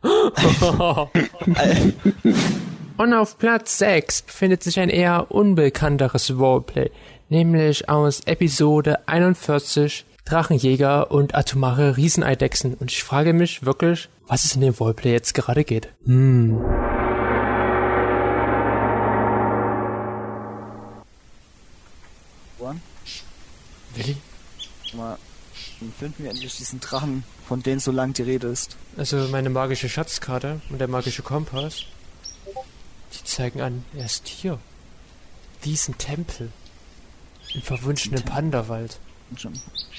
[2.96, 6.90] Und auf Platz 6 befindet sich ein eher unbekannteres Roleplay,
[7.28, 12.74] nämlich aus Episode 41 Drachenjäger und atomare Rieseneidechsen.
[12.74, 15.88] Und ich frage mich wirklich, was es in dem Roleplay jetzt gerade geht.
[16.04, 16.60] Hm.
[23.04, 24.16] Juan, Willi?
[24.94, 25.18] mal,
[25.80, 28.76] dann finden wir endlich diesen Drachen, von dem so lang die Rede ist.
[28.96, 31.84] Also meine magische Schatzkarte und der magische Kompass,
[33.12, 34.58] die zeigen an, er ist hier.
[35.64, 36.50] Diesen Tempel.
[37.54, 38.98] Im verwunschenen Pandawald.
[39.30, 39.54] Und schon,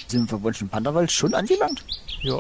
[0.08, 1.84] sind im verwunschenen Pandawald schon angelangt?
[2.22, 2.40] Ja,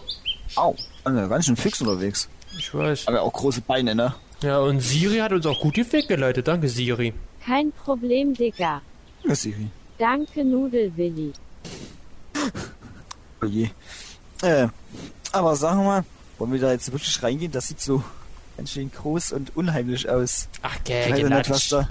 [0.55, 2.29] Au, also ganz schön fix unterwegs.
[2.57, 3.07] ich weiß.
[3.07, 4.13] Aber auch große Beine, ne?
[4.41, 6.47] Ja, und Siri hat uns auch gut den Weg geleitet.
[6.47, 7.13] Danke, Siri.
[7.43, 8.81] Kein Problem, Digga.
[9.23, 9.69] Ja, Siri.
[9.97, 11.33] Danke, Nudelwilli.
[13.41, 13.69] Oh je.
[14.41, 14.67] Äh,
[15.31, 16.05] aber sagen wir mal,
[16.37, 17.51] wollen wir da jetzt wirklich reingehen?
[17.51, 18.03] Das sieht so
[18.57, 20.47] ganz schön groß und unheimlich aus.
[20.61, 21.89] Ach, Ich weiß ja nicht, was da.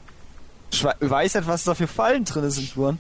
[0.71, 2.99] Ich we- weiß nicht, was da für Fallen drin sind, Juan.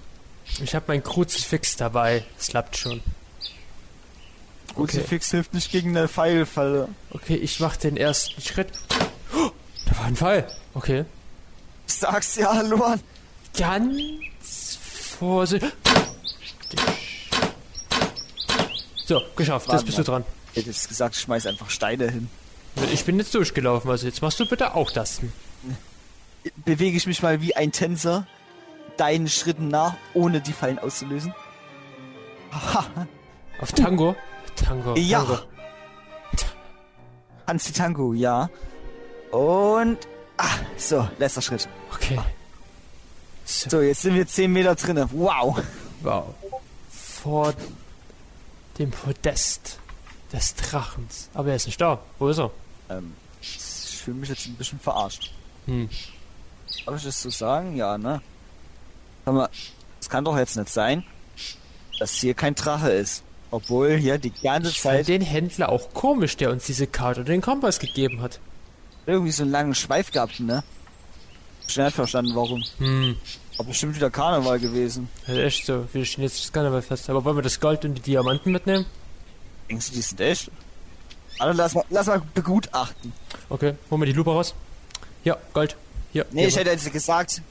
[0.62, 2.24] Ich habe mein Kruzifix dabei.
[2.38, 3.00] Es klappt schon.
[4.74, 6.88] Kruzifix hilft nicht gegen eine Pfeilfalle.
[7.10, 8.68] Okay, ich mach den ersten Schritt.
[9.36, 9.50] Oh,
[9.86, 10.46] da war ein Fall.
[10.74, 11.04] Okay.
[11.86, 13.00] Ich sag's ja, Luan.
[13.56, 13.92] Ganz
[15.14, 15.72] vorsichtig.
[19.06, 19.70] So, geschafft.
[19.70, 20.24] Jetzt bist du dran.
[20.52, 22.28] Ich hätte jetzt gesagt, ich schmeiß einfach Steine hin.
[22.92, 25.20] Ich bin jetzt durchgelaufen, also jetzt machst du bitte auch das.
[26.64, 28.26] Bewege ich mich mal wie ein Tänzer
[28.96, 31.34] deinen Schritten nach, ohne die Fallen auszulösen?
[33.60, 34.16] Auf Tango?
[34.56, 34.94] Tango.
[34.96, 35.24] Ja.
[35.24, 35.38] Tango.
[37.46, 38.48] Hansi Tango, ja.
[39.30, 39.98] Und.
[40.36, 41.68] Ah, so, letzter Schritt.
[41.92, 42.16] Okay.
[42.16, 42.24] So,
[43.44, 45.08] So, jetzt sind wir 10 Meter drinnen.
[45.12, 45.62] Wow.
[46.02, 46.34] wow.
[46.88, 47.54] Vor
[48.78, 49.78] dem Podest
[50.32, 51.28] des Drachens.
[51.34, 52.00] Aber er ist nicht da.
[52.18, 52.50] Wo ist er?
[52.88, 55.32] Ähm, ich fühle mich jetzt ein bisschen verarscht.
[55.66, 55.88] Hm.
[56.86, 57.76] Darf ich das so sagen?
[57.76, 58.20] Ja, ne?
[59.24, 59.48] Sag mal,
[60.00, 61.04] es kann doch jetzt nicht sein,
[61.98, 63.22] dass hier kein Drache ist.
[63.50, 67.28] Obwohl hier die ganze Ich Zeit den Händler auch komisch, der uns diese Karte und
[67.28, 68.40] den Kompass gegeben hat.
[69.06, 70.64] irgendwie so einen langen Schweif gehabt, ne?
[71.76, 72.64] Nicht verstanden, warum.
[72.78, 73.16] Hm.
[73.58, 75.08] Aber bestimmt wieder Karneval gewesen.
[75.26, 75.86] Das ist echt so.
[75.92, 77.08] Wir stehen jetzt das Karneval fest.
[77.08, 78.84] Aber wollen wir das Gold und die Diamanten mitnehmen?
[79.70, 80.50] Denkst du, die sind echt?
[81.38, 83.12] Also lass mal, lass mal begutachten.
[83.48, 84.54] Okay, holen wir die Lupe raus.
[85.24, 85.76] Ja, Gold.
[86.12, 86.26] Hier.
[86.30, 86.68] Nee, ich Diamant.
[86.70, 87.42] hätte jetzt gesagt,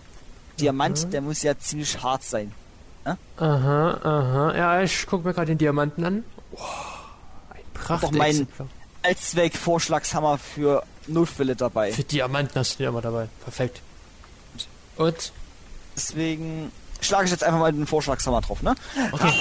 [0.60, 2.52] Diamant, der muss ja ziemlich hart sein.
[3.06, 3.18] Aha,
[4.04, 4.54] aha.
[4.56, 6.24] Ja, ich guck mir gerade den Diamanten an.
[6.54, 6.60] Oh,
[7.50, 8.68] ein Doch mein- Prachtexemplar.
[9.02, 11.92] Als Zweck Vorschlagshammer für Notfälle dabei.
[11.92, 13.28] Für Diamanten hast du den immer dabei.
[13.44, 13.82] Perfekt.
[14.96, 15.34] Und?
[15.96, 18.76] Deswegen schlage ich jetzt einfach mal den Vorschlagshammer drauf, ne?
[19.12, 19.32] Okay.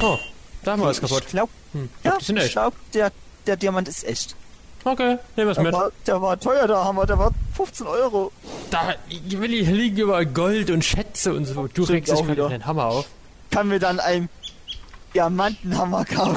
[0.00, 0.18] Oh,
[0.62, 1.22] da haben wir was kaputt.
[1.26, 1.88] Ich glaub, Hm.
[2.04, 2.52] ja, ich echt.
[2.52, 3.12] glaub, der,
[3.46, 4.34] der Diamant ist echt.
[4.84, 5.72] Okay, nehmen wir es mit.
[5.72, 8.30] war, der war teuer, der Hammer, der war 15 Euro.
[8.70, 11.66] Da Willi, liegen überall Gold und Schätze und so.
[11.66, 12.48] Du regst dich gerade wieder.
[12.48, 13.06] deinen Hammer auf.
[13.50, 14.28] Kann mir dann ein
[15.14, 16.36] Diamantenhammer kaufen.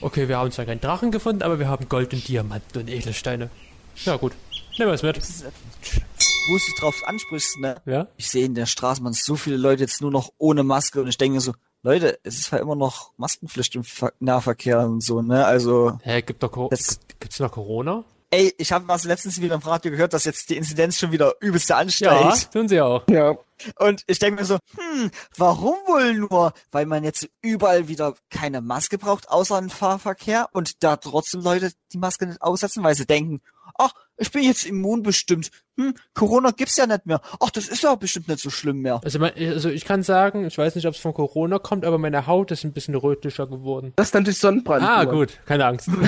[0.00, 3.50] Okay, wir haben zwar keinen Drachen gefunden, aber wir haben Gold und Diamanten und Edelsteine.
[4.04, 4.32] Ja gut,
[4.78, 5.18] nehmen wir es mit.
[6.48, 7.76] Wo du drauf ansprichst, ne?
[7.84, 8.08] Ja?
[8.16, 11.18] Ich sehe in der Straßenbahn so viele Leute jetzt nur noch ohne Maske und ich
[11.18, 15.20] denke mir so, Leute, es ist zwar immer noch Maskenpflicht im Ver Nahverkehr und so,
[15.22, 15.44] ne?
[15.46, 18.04] Also, Hä, gibt doch Das- gibt's noch Corona?
[18.30, 21.34] ey, ich habe was letztens wieder im Radio gehört, dass jetzt die Inzidenz schon wieder
[21.40, 22.52] übelst Ja, ansteigt.
[22.52, 23.02] tun sie auch.
[23.08, 23.36] Ja.
[23.78, 26.52] Und ich denke mir so, hm, warum wohl nur?
[26.70, 31.72] Weil man jetzt überall wieder keine Maske braucht, außer im Fahrverkehr und da trotzdem Leute
[31.92, 33.40] die Maske nicht aussetzen, weil sie denken,
[34.18, 35.50] ich bin jetzt immunbestimmt.
[35.76, 37.20] Hm, Corona gibt's ja nicht mehr.
[37.38, 39.00] Ach, das ist ja bestimmt nicht so schlimm mehr.
[39.04, 41.98] Also, mein, also ich kann sagen, ich weiß nicht, ob es von Corona kommt, aber
[41.98, 43.92] meine Haut ist ein bisschen rötlicher geworden.
[43.94, 44.82] Das ist dann durch Sonnenbrand.
[44.82, 45.12] Ah, nur.
[45.12, 45.88] gut, keine Angst.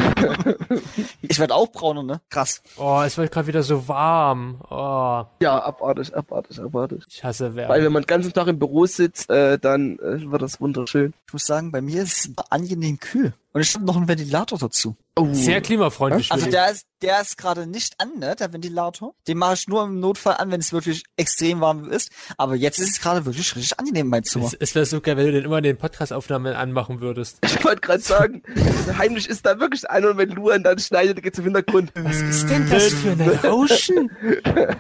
[1.23, 2.21] Ich werde auch brauner, ne?
[2.29, 2.61] Krass.
[2.77, 4.61] Oh, es wird gerade wieder so warm.
[4.69, 7.05] Oh, Ja, abartig, abartig, abartig.
[7.09, 7.85] ich hasse Weil Wärme.
[7.85, 11.15] wenn man den ganzen Tag im Büro sitzt, äh, dann äh, wird das wunderschön.
[11.29, 13.33] Ich muss sagen, bei mir ist es angenehm kühl.
[13.53, 14.97] Und ich habe noch einen Ventilator dazu.
[15.21, 15.35] Oh.
[15.35, 16.33] Sehr klimafreundlich.
[16.33, 19.15] Also der ist, der ist gerade nicht an, ne, der Ventilator.
[19.29, 22.11] Den mache ich nur im Notfall an, wenn es wirklich extrem warm ist.
[22.39, 24.47] Aber jetzt ist es gerade wirklich richtig angenehm, mein Zimmer.
[24.47, 27.39] es, es wäre so geil, wenn du den immer in den Podcast-Aufnahmen anmachen würdest.
[27.45, 28.43] Ich wollte gerade sagen,
[28.99, 31.93] heimlich ist da wirklich einer und wenn Luan dann schneidet, geht's im Hintergrund.
[31.95, 34.11] Was ist denn das für ein Rauschen?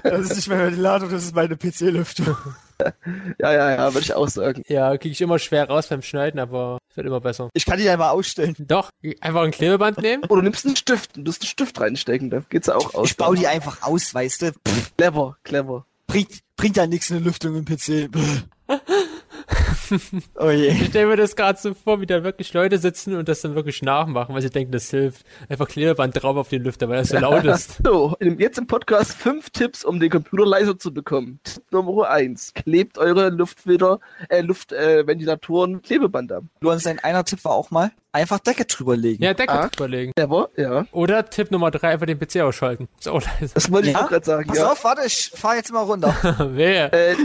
[0.02, 2.36] Das ist nicht mein Ventilator, das ist meine PC-Lüftung.
[3.38, 4.62] Ja, ja, ja, würde ich auch sagen.
[4.66, 7.50] Ja, kriege ich immer schwer raus beim Schneiden, aber es wird immer besser.
[7.54, 8.54] Ich kann die ja mal ausstellen.
[8.58, 10.24] Doch, einfach ein Klebeband nehmen.
[10.24, 13.10] Oder du nimmst einen Stift und du einen Stift reinstecken, da geht's auch aus.
[13.10, 14.52] Ich baue die einfach aus, weißt du.
[14.52, 15.86] Pff, Clever, clever.
[16.06, 18.10] bringt, bringt ja nichts eine Lüftung im PC.
[20.36, 20.68] Oh je.
[20.68, 23.54] Ich stelle mir das gerade so vor, wie da wirklich Leute sitzen und das dann
[23.54, 25.24] wirklich nachmachen, weil sie denken, das hilft.
[25.48, 27.78] Einfach Klebeband drauf auf den Lüfter, weil er so laut ist.
[27.84, 31.40] So, jetzt im Podcast fünf Tipps, um den Computer leiser zu bekommen.
[31.44, 36.44] Tipp Nummer eins: Klebt eure Luftfilter, äh, Luftventilatoren äh, Klebeband ab.
[36.60, 39.22] Luan, sein einer Tipp war auch mal, einfach Decke drüber legen.
[39.22, 39.68] Ja, Decke Ah.
[39.68, 40.12] drüberlegen.
[40.16, 40.48] Never?
[40.56, 40.86] Ja.
[40.92, 42.88] Oder Tipp Nummer drei, einfach den PC ausschalten.
[42.98, 43.54] Ist auch leise.
[43.54, 44.04] Das wollte ich Ja?
[44.04, 44.70] auch gerade sagen, Pass ja.
[44.72, 46.14] auf, warte, ich fahr jetzt mal runter.
[46.52, 46.92] Wer?
[46.92, 47.16] Äh,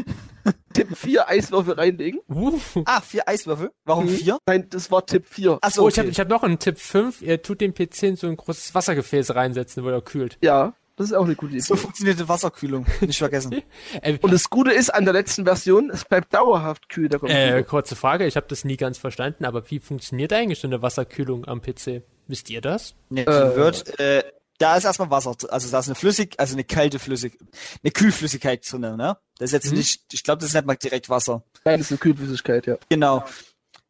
[0.74, 2.20] Tipp 4, Eiswürfel reinlegen.
[2.30, 2.60] Uh.
[2.86, 3.72] ah, vier Eiswürfel.
[3.86, 4.10] Warum Mhm.
[4.10, 4.38] vier?
[4.46, 5.58] Nein, das war Tipp 4.
[5.62, 6.02] Achso, Oh, ich okay.
[6.02, 7.22] habe ich hab noch einen Tipp 5.
[7.22, 10.38] Ihr tut den PC in so ein großes Wassergefäß reinsetzen, wo er kühlt.
[10.42, 11.60] Ja, das ist auch eine gute Idee.
[11.62, 12.86] so funktioniert die Wasserkühlung.
[13.02, 13.62] Nicht vergessen.
[14.02, 17.58] Äh, Und das Gute ist an der letzten Version, es bleibt dauerhaft kühl, der Computer.
[17.58, 20.82] äh, kurze Frage, ich habe das nie ganz verstanden, aber wie funktioniert eigentlich so eine
[20.82, 22.02] Wasserkühlung am PC?
[22.28, 22.96] Wisst ihr das?
[23.10, 23.56] Nee, die Äh.
[23.56, 24.24] wird, äh,
[24.58, 27.38] da ist erstmal Wasser, also da ist eine Flüssig, also eine kalte Flüssig,
[27.84, 29.18] eine Kühlflüssigkeit drin, ne?
[29.38, 29.78] Das ist jetzt Mhm.
[29.78, 31.44] nicht, ich glaube, das ist nicht mal direkt Wasser.
[31.66, 32.78] Nein, das ist eine Kühlflüssigkeit, ja.
[32.90, 33.24] Genau.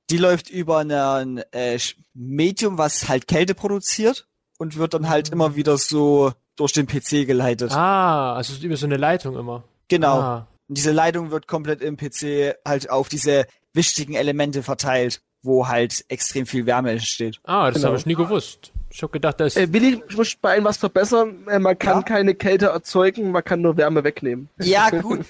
[0.10, 1.80] Die läuft über ein äh,
[2.14, 7.26] Medium, was halt Kälte produziert und wird dann halt immer wieder so durch den PC
[7.28, 7.72] geleitet.
[7.72, 9.64] Ah, also es ist über so eine Leitung immer.
[9.88, 10.20] Genau.
[10.20, 10.48] Ah.
[10.68, 16.06] Und diese Leitung wird komplett im PC halt auf diese wichtigen Elemente verteilt, wo halt
[16.08, 17.40] extrem viel Wärme entsteht.
[17.44, 17.88] Ah, das Genau.
[17.90, 18.72] habe ich nie gewusst.
[18.96, 21.46] Ich habe gedacht, das Äh, Willi, ich muss bei Ihnen was verbessern.
[21.50, 22.04] Äh, man kann Ja?
[22.04, 24.48] keine Kälte erzeugen, man kann nur Wärme wegnehmen.
[24.58, 25.26] Ja, gut.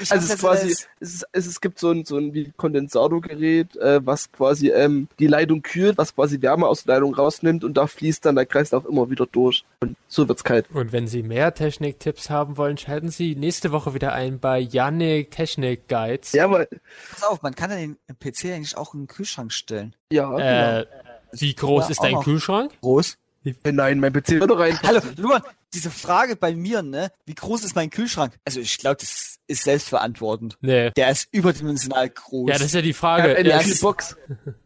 [0.00, 3.76] Ich Also es ist quasi, es, ist, es, gibt so ein, so ein wie Kondensatorgerät,
[3.76, 7.74] äh, was quasi ähm, die Leitung kühlt, was quasi Wärme aus der Leitung rausnimmt und
[7.76, 9.64] da fließt dann der Kreislauf immer wieder durch.
[9.80, 10.66] Und so wird's kalt.
[10.74, 15.30] Und wenn Sie mehr Technik-Tipps haben wollen, schalten Sie nächste Woche wieder ein bei Yannick
[15.30, 16.32] Technik Guides.
[16.32, 16.66] Ja, aber
[17.12, 19.94] Pass auf, man kann ja den PC eigentlich auch in den Kühlschrank stellen.
[20.12, 20.36] ja,
[20.80, 20.84] Äh,
[21.32, 22.20] wie groß Ja, ist dein.
[22.20, 22.72] Kühlschrank?
[22.80, 23.16] Groß.
[23.64, 24.78] Nein, mein PC würde rein.
[24.82, 27.10] Hallo, Luan, diese Frage bei mir, ne?
[27.24, 28.38] Wie groß ist mein Kühlschrank?
[28.44, 30.58] Also ich glaube, das ist selbstverantwortend.
[30.60, 30.90] Nee.
[30.90, 32.50] Der ist überdimensional groß.
[32.50, 33.40] Ja, das ist ja die Frage.
[33.48, 34.16] Ja, Kühlbox.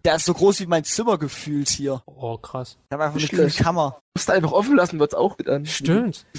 [0.05, 2.03] der ist so groß wie mein Zimmer gefühlt hier.
[2.07, 2.79] oh, krass.
[2.88, 3.51] Ich habe einfach eine Nicht kühle.
[3.51, 4.01] Kammer.
[4.14, 5.64] Musst du einfach offen lassen, wird's auch mit an.
[5.66, 6.27] Stimmt.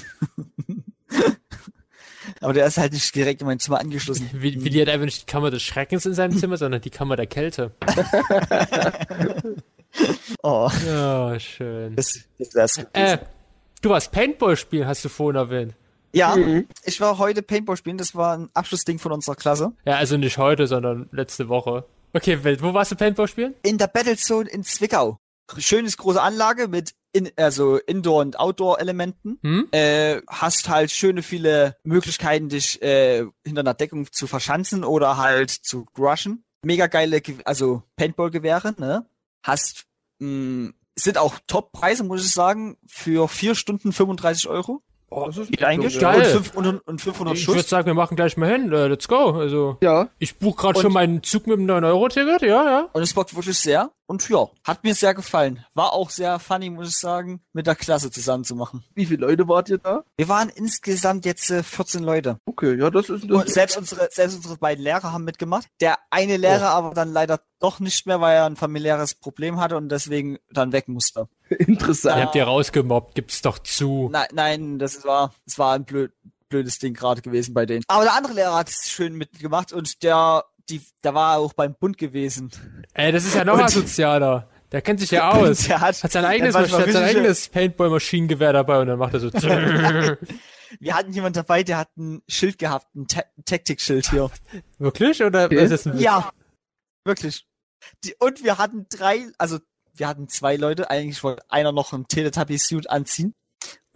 [2.40, 4.28] Aber der ist halt nicht direkt in mein Zimmer angeschlossen.
[4.32, 6.90] Wie, wie die hat einfach nicht die Kammer des Schreckens in seinem Zimmer, sondern die
[6.90, 7.72] Kammer der Kälte.
[10.42, 11.96] Oh, Ja, schön.
[11.96, 12.74] das, das wär's.
[12.74, 12.90] gewesen.
[12.94, 13.18] Äh,
[13.82, 15.74] du warst Paintball spielen, hast du vorhin erwähnt.
[16.12, 16.68] Ja, Mhm.
[16.84, 17.98] ich war heute Paintball spielen.
[17.98, 19.72] Das war ein Abschlussding von unserer Klasse.
[19.84, 21.84] Ja, also nicht heute, sondern letzte Woche.
[22.12, 23.54] Okay, Welt, wo warst du Paintball spielen?
[23.62, 25.18] In der Battlezone in Zwickau.
[25.58, 29.38] Schönes große Anlage mit in, also Indoor- und Outdoor-Elementen.
[29.42, 29.68] Hm?
[29.72, 35.50] Äh, hast halt schöne viele Möglichkeiten, dich äh, hinter einer Deckung zu verschanzen oder halt
[35.50, 36.44] zu rushen.
[36.64, 39.04] Mega geile, Ge also Paintball-Gewehre, ne?
[39.44, 39.84] Hast,
[40.18, 44.82] mh, sind auch Top-Preise, muss ich sagen, für vier Stunden 35 Euro.
[45.16, 45.98] Oh, Das ist Geht eigentlich.
[45.98, 46.42] Geil.
[46.54, 47.70] Und, und, und 500 ich würde Schuss.
[47.70, 48.72] sagen, wir machen gleich mal hin.
[48.72, 49.30] Äh, let's go.
[49.30, 52.42] Also, Ja, ich buche gerade schon meinen Zug mit dem 9-Euro-Ticket.
[52.42, 52.88] Ja, ja.
[52.92, 53.90] Und es bockt wirklich sehr.
[54.06, 55.64] Und ja, hat mir sehr gefallen.
[55.72, 58.84] War auch sehr funny, muss ich sagen, mit der Klasse zusammen zu machen.
[58.94, 60.04] wie viele Leute wart ihr da?
[60.18, 62.36] Wir waren insgesamt jetzt äh, 14 Leute.
[62.44, 65.68] Okay, ja, das ist Und das selbst unsere, selbst unsere beiden Lehrer haben mitgemacht.
[65.80, 69.78] Der eine Lehrer aber dann leider doch nicht mehr, weil er ein familiäres Problem hatte
[69.78, 71.28] und deswegen dann weg musste.
[71.54, 72.16] Interessant.
[72.18, 74.08] Ihr habt ihr rausgemobbt, gibt's doch zu.
[74.12, 76.12] Nein, nein, das war, das war ein blöd,
[76.48, 77.82] blödes Ding gerade gewesen bei denen.
[77.88, 81.74] Aber der andere Lehrer hat es schön mitgemacht und der, die, der war auch beim
[81.74, 82.50] Bund gewesen.
[82.94, 84.48] Ey, das ist ja noch Und- asozialer.
[84.72, 85.66] Der kennt sich ja aus.
[85.68, 89.30] Der hat, Hat sein eigenes, hat sein eigenes Paintball-Maschinengewehr dabei und dann macht er so.
[90.80, 94.30] Wir hatten jemand dabei, der hat ein Schild gehabt, ein Ta Taktikschild hier.
[94.78, 95.22] Wirklich?
[95.22, 95.62] Oder Okay.
[95.62, 96.02] ist das ein Witz?
[96.02, 96.30] Ja,
[97.04, 97.46] wirklich.
[98.02, 99.58] Die, und wir hatten drei, also
[99.96, 103.34] wir hatten zwei Leute, eigentlich wollte einer noch einen Teletubby-Suit anziehen.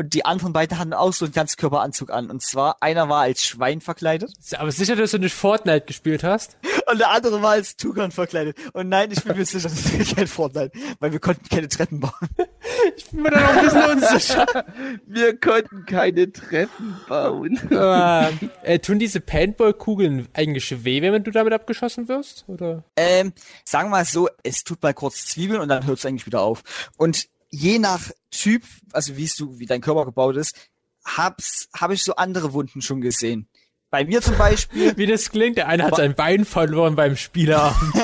[0.00, 2.30] Und die anderen beiden hatten auch so einen Ganzkörperanzug an.
[2.30, 6.56] Und zwar, einer war als Schwein verkleidet Aber sicher, dass du nicht Fortnite gespielt hast?
[6.90, 8.56] und der andere war als Tukan verkleidet.
[8.72, 12.00] Und nein, ich bin mir sicher, das ist kein Vorteil, weil wir konnten keine Treppen
[12.00, 12.12] bauen.
[12.96, 14.46] Ich bin mir da noch ein bisschen unsicher.
[15.06, 17.58] Wir konnten keine Treppen bauen.
[17.70, 18.30] Aber,
[18.62, 22.44] äh, tun diese Paintball-Kugeln eigentlich weh, wenn du damit abgeschossen wirst?
[22.46, 22.84] Oder?
[22.96, 23.32] Ähm,
[23.64, 26.42] sagen wir mal so, es tut mal kurz Zwiebeln und dann hört es eigentlich wieder
[26.42, 26.62] auf.
[26.96, 30.54] Und je nach Typ, also wie du, wie dein Körper gebaut ist,
[31.04, 33.48] hab's, habe ich so andere Wunden schon gesehen.
[33.90, 37.94] Bei mir zum Beispiel, Wie das klingt, der eine hat sein Bein verloren beim Spieleabend.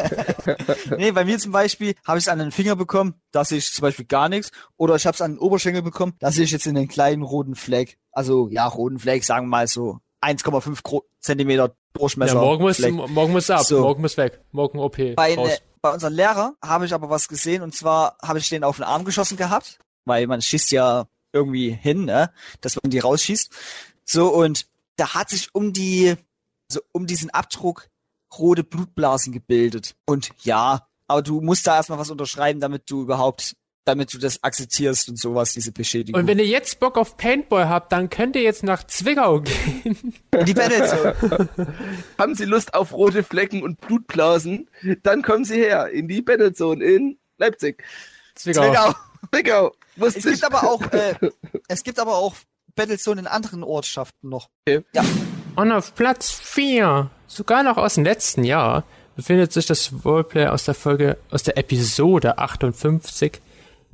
[0.96, 3.70] nee, bei mir zum Beispiel habe ich es an den Finger bekommen, da sehe ich
[3.70, 4.50] zum Beispiel gar nichts.
[4.78, 7.22] Oder ich habe es an den Oberschenkel bekommen, da sehe ich jetzt in den kleinen
[7.22, 7.98] roten Fleck.
[8.12, 12.35] Also ja, roten Fleck, sagen wir mal so 1,5 Gro- Zentimeter Durchmesser.
[12.35, 13.80] Ja, morgen muss, morgen muss ab, So.
[13.80, 14.96] morgen muss weg, morgen OP.
[15.14, 18.64] Bei, ne, bei unserem Lehrer habe ich aber was gesehen und zwar habe ich den
[18.64, 22.98] auf den Arm geschossen gehabt, weil man schießt ja irgendwie hin, ne, dass man die
[22.98, 23.50] rausschießt.
[24.04, 26.14] So und da hat sich um die,
[26.68, 27.88] so um diesen Abdruck
[28.38, 29.94] rote Blutblasen gebildet.
[30.07, 34.42] Und ja, aber du musst da erstmal was unterschreiben, damit du überhaupt, damit du das
[34.42, 36.20] akzeptierst und sowas, diese Beschädigung.
[36.20, 40.14] Und wenn ihr jetzt Bock auf Paintball habt, dann könnt ihr jetzt nach Zwickau gehen.
[40.47, 41.49] die Battlezone.
[42.18, 44.68] Haben Sie Lust auf rote Flecken und Blutblasen?
[45.03, 47.83] Dann kommen Sie her in die Battlezone in Leipzig.
[48.35, 48.62] Zwickau.
[48.62, 48.94] Zwickau.
[49.33, 49.75] Zwickau.
[49.97, 50.33] Wusste Es ich.
[50.33, 51.14] gibt aber auch, äh,
[51.68, 52.35] es gibt aber auch
[52.75, 54.49] Battlezone in anderen Ortschaften noch.
[55.57, 60.64] Und auf Platz 4, sogar noch aus dem letzten Jahr, befindet sich das Roleplay aus
[60.64, 63.40] der Folge, aus der Episode 58,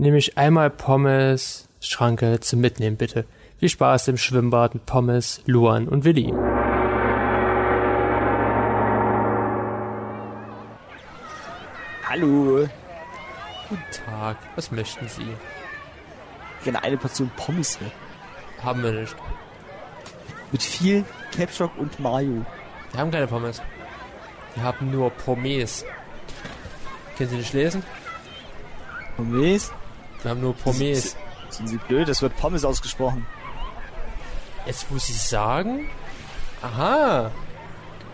[0.01, 3.27] nämlich einmal Pommes, Schranke zum Mitnehmen bitte.
[3.59, 6.33] Viel Spaß im Schwimmbad mit Pommes, Luan und Willi.
[12.09, 12.67] Hallo.
[13.69, 15.27] Guten Tag, was möchten Sie?
[16.65, 17.93] Gerne eine Portion Pommes mit.
[18.65, 19.15] Haben wir nicht.
[20.51, 21.05] Mit viel
[21.37, 22.45] Capshock und Mayo.
[22.91, 23.63] Wir haben keine Pommes.
[24.55, 25.85] Wir haben nur Pommes.
[27.17, 27.83] Können Sie nicht lesen?
[29.17, 29.71] Pommes?
[30.23, 31.17] Wir haben nur Pommes.
[31.51, 32.09] Sind Sie blöd?
[32.09, 33.27] Das wird Pommes ausgesprochen.
[34.67, 35.89] Jetzt muss ich sagen?
[36.63, 37.31] Aha.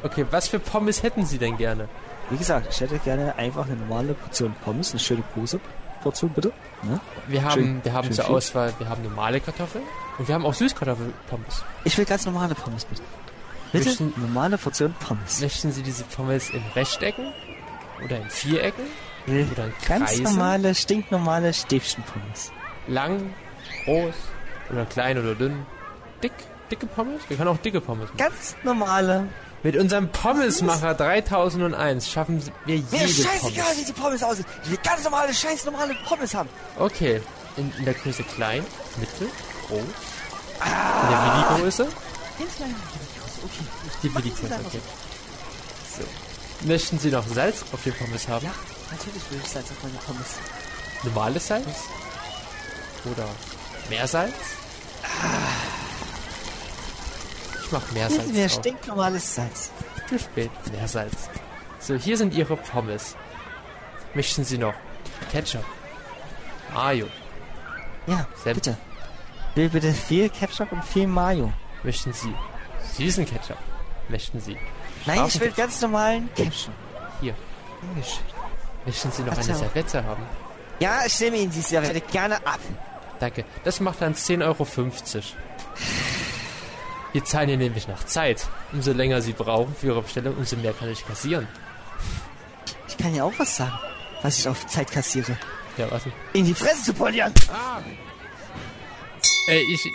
[0.03, 1.89] Okay, was für Pommes hätten Sie denn gerne?
[2.31, 5.61] Wie gesagt, ich hätte gerne einfach eine normale Portion Pommes, eine schöne große
[6.03, 6.53] Portion bitte.
[6.83, 7.01] Ne?
[7.27, 8.35] Wir haben, Schön- wir haben zur viel.
[8.35, 9.85] Auswahl, wir haben normale Kartoffeln
[10.19, 11.65] und wir haben auch Süßkartoffelpommes.
[11.85, 13.03] Ich will ganz normale Pommes bitte.
[13.73, 13.87] Bitte?
[13.89, 15.41] Möchten- normale Portion Pommes.
[15.41, 17.33] Möchten Sie diese Pommes in Rechtecken
[18.05, 18.85] oder in Vierecken
[19.27, 22.53] oder ganz normale, stinknormale Stäbchen-Pommes.
[22.87, 23.35] Lang,
[23.85, 24.15] groß
[24.71, 25.67] oder klein oder dünn?
[26.23, 26.33] Dick,
[26.71, 27.21] dicke Pommes?
[27.29, 28.17] Wir können auch dicke Pommes machen.
[28.17, 29.29] Ganz normale.
[29.63, 33.79] Mit unserem Pommesmacher 3001 schaffen wir Mir jede ist scheißegal, Pommes.
[33.81, 34.47] wie die Pommes aussehen.
[34.65, 36.49] Ich will ganz normale, scheiß normale Pommes haben.
[36.79, 37.21] Okay,
[37.57, 38.65] in, in der Größe klein,
[38.99, 39.29] mittel,
[39.67, 39.81] groß.
[39.81, 41.19] In der
[41.59, 41.89] Willi-Größe?
[44.03, 44.81] Die Willi-Größe, okay.
[45.99, 46.67] So.
[46.67, 48.47] Möchten Sie noch Salz auf den Pommes haben?
[48.47, 48.53] Ja,
[48.91, 50.35] natürlich will ich Salz auf meine Pommes.
[51.03, 51.67] Normales Salz?
[53.05, 53.29] Oder
[53.89, 54.35] Meersalz?
[57.65, 58.59] Ich mach Meersalz Geben wir drauf.
[58.59, 59.71] stinknormales Salz.
[60.09, 60.51] Zu spät.
[60.73, 61.29] Meersalz.
[61.81, 63.17] So, hier sind Ihre Pommes.
[64.15, 64.75] Möchten Sie noch
[65.31, 65.65] Ketchup?
[66.73, 67.07] Mayo?
[68.07, 68.57] Ja, Senf.
[68.57, 68.77] bitte.
[69.55, 71.53] Will bitte viel Ketchup und viel Mayo.
[71.83, 72.35] Möchten Sie
[72.97, 73.59] süßen Ketchup?
[74.09, 74.57] Möchten Sie?
[75.07, 76.73] Nein, ich will ganz normalen Ketchup.
[77.21, 77.35] Hier.
[77.83, 78.36] Dankeschön.
[78.87, 79.59] Möchten Sie noch eine Ketchup.
[79.59, 80.23] Serviette haben?
[80.79, 82.61] Ja, ich nehme Ihnen die Serviette gerne ab.
[83.19, 83.45] Danke.
[83.65, 84.67] Das macht dann 10,50 Euro.
[87.13, 88.47] Wir zahlen hier nämlich nach Zeit.
[88.73, 91.49] Umso länger Sie brauchen für Ihre Bestellung, umso mehr kann ich kassieren.
[92.89, 93.79] Ich kann ja auch was sagen,
[94.23, 95.37] was ich auf Zeit kassiere.
[95.77, 96.13] Ja, warte.
[96.33, 97.33] In die Fresse zu polieren.
[99.49, 99.89] Ey, ich,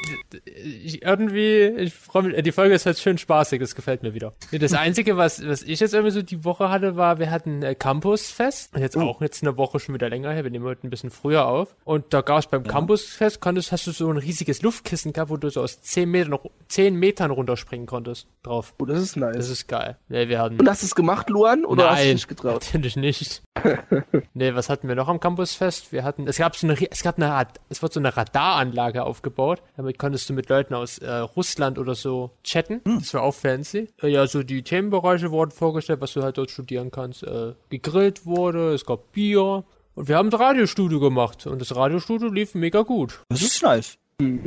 [0.85, 4.33] ich irgendwie, ich freue mich, die Folge ist halt schön spaßig, das gefällt mir wieder.
[4.51, 7.75] Das Einzige, was, was ich jetzt irgendwie so die Woche hatte, war, wir hatten äh,
[7.75, 8.75] Campusfest.
[8.77, 11.45] Jetzt auch jetzt eine Woche schon wieder länger her, wir nehmen heute ein bisschen früher
[11.47, 11.75] auf.
[11.83, 15.37] Und da gab es beim Campusfest, konntest, hast du so ein riesiges Luftkissen gehabt, wo
[15.37, 18.73] du so aus 10 Metern, 10 Metern runterspringen konntest drauf.
[18.79, 19.35] Oh, das ist nice.
[19.35, 19.97] Das ist geil.
[20.07, 20.59] Nee, wir hatten.
[20.59, 21.65] und hast du es gemacht, Luan?
[21.65, 22.65] Oder hast du dich Nein, nicht getraut?
[22.65, 23.43] natürlich nicht.
[24.33, 25.91] nee, was hatten wir noch am Campusfest?
[25.91, 29.61] Wir hatten, es gab so eine, es gab eine, es wurde so eine Radaranlage aufgebaut.
[29.77, 32.81] Damit konntest du mit Leuten aus äh, Russland oder so chatten.
[32.83, 33.89] Das war auch fancy.
[34.01, 37.23] Äh, ja, so die Themenbereiche wurden vorgestellt, was du halt dort studieren kannst.
[37.23, 39.63] Äh, gegrillt wurde, es gab Bier.
[39.93, 41.45] Und wir haben ein Radiostudio gemacht.
[41.47, 43.21] Und das Radiostudio lief mega gut.
[43.29, 43.97] Das ist nice.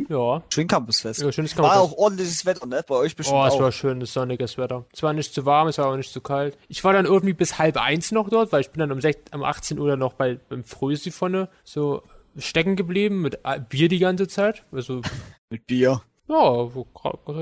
[0.08, 0.42] Ja.
[0.52, 1.22] Schön Campusfest.
[1.22, 1.92] Ja, schönes War Campusfest.
[1.94, 2.84] auch ordentliches Wetter, ne?
[2.86, 3.60] Bei euch bestimmt Oh, es auch.
[3.60, 4.84] war schönes sonniges Wetter.
[4.92, 6.56] Es war nicht zu warm, es war auch nicht zu kalt.
[6.68, 9.32] Ich war dann irgendwie bis halb eins noch dort, weil ich bin dann um, 6,
[9.34, 12.02] um 18 Uhr dann noch bei, beim Frühsiphone so
[12.36, 14.64] stecken geblieben mit äh, Bier die ganze Zeit.
[14.72, 15.00] Also,
[15.50, 16.02] Mit Bier.
[16.28, 16.68] ja,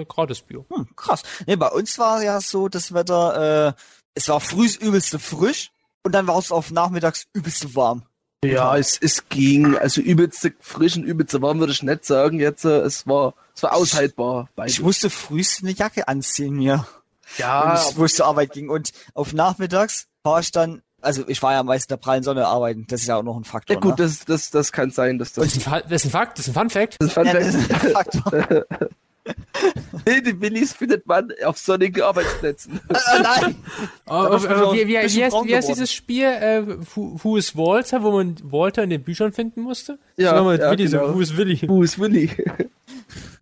[0.09, 0.65] gratis Bier.
[0.71, 1.23] Hm, krass.
[1.47, 3.73] Nee, bei uns war ja so das Wetter, äh,
[4.15, 5.71] es war früh übelste frisch
[6.05, 8.03] und dann war es auf nachmittags übelste warm.
[8.45, 9.77] Ja, es, es ging.
[9.77, 12.65] Also übelste frisch und übelste warm würde ich nicht sagen jetzt.
[12.65, 14.49] äh, Es war, es war aushaltbar.
[14.57, 14.75] Beides.
[14.75, 16.87] Ich musste frühst eine Jacke anziehen mir,
[17.39, 18.69] ja, und ich, wo ich zur Arbeit ging.
[18.69, 22.47] Und auf nachmittags war ich dann, also ich war ja meist in der prallen Sonne
[22.47, 23.75] arbeiten, das ist ja auch noch ein Faktor.
[23.77, 24.05] ja gut, ne?
[24.07, 25.45] das, das, das kann sein, dass das.
[25.45, 26.97] Das ist, ein, Fa- das ist ein Fakt, das ist ein Fun Fact.
[27.01, 28.67] das fand ja, das ist ein Faktor.
[30.07, 32.81] nee, die Willis findet man auf sonnigen Arbeitsplätzen.
[32.89, 33.57] äh, nein!
[34.07, 34.43] Oh, auch
[34.75, 38.91] wie, heißt, wie heißt dieses Spiel, äh, Who, Who is Walter, wo man Walter in
[38.91, 39.99] den Büchern finden musste?
[40.17, 41.15] Ja, mal ja, Willi, so, genau.
[41.15, 41.61] Who is Willi?
[41.67, 42.31] Wo ist Willi?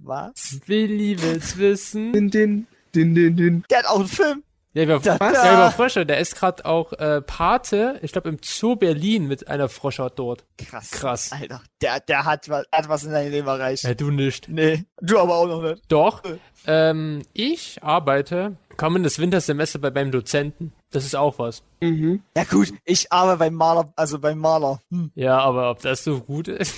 [0.01, 0.61] Was?
[0.67, 2.13] Willi will's wissen.
[2.13, 3.65] Din, din, din, din, din.
[3.71, 4.43] Der hat auch einen Film.
[4.73, 5.53] Ja, über, Da- ja, da.
[5.55, 6.07] über Frösche.
[6.07, 10.45] Der ist gerade auch äh, Pate, ich glaube im Zoo Berlin mit einer Froschart dort.
[10.59, 10.91] Krass.
[10.93, 11.33] Krass.
[11.33, 13.83] Alter, der, der hat, was, hat was in seinem Leben erreicht.
[13.85, 14.49] Ja, du nicht.
[14.49, 15.83] Nee, du aber auch noch nicht.
[15.89, 16.23] Doch.
[16.67, 20.73] Ähm, ich arbeite Kommendes Wintersemester bei meinem Dozenten.
[20.93, 21.63] Das ist auch was.
[21.81, 22.23] Mhm.
[22.37, 24.81] Ja gut, ich arbeite beim Maler, also beim Maler.
[24.91, 25.11] Hm.
[25.15, 26.75] Ja, aber ob das so gut ist?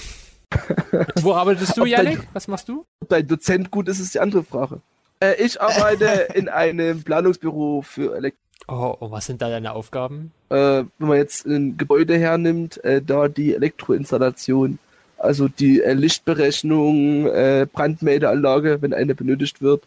[1.23, 2.27] Wo arbeitest du, Yannick?
[2.33, 2.85] Was machst du?
[3.01, 4.81] Ob dein Dozent gut ist, ist die andere Frage.
[5.23, 8.41] Äh, ich arbeite in einem Planungsbüro für Elektro.
[8.69, 10.33] Oh, oh, was sind da deine Aufgaben?
[10.49, 14.79] Äh, wenn man jetzt ein Gebäude hernimmt, äh, da die Elektroinstallation,
[15.19, 19.85] also die äh, Lichtberechnung, äh, Brandmeldeanlage, wenn eine benötigt wird,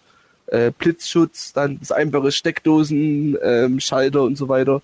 [0.47, 4.81] äh, Blitzschutz, dann das einfache Steckdosen, ähm, Schalter und so weiter.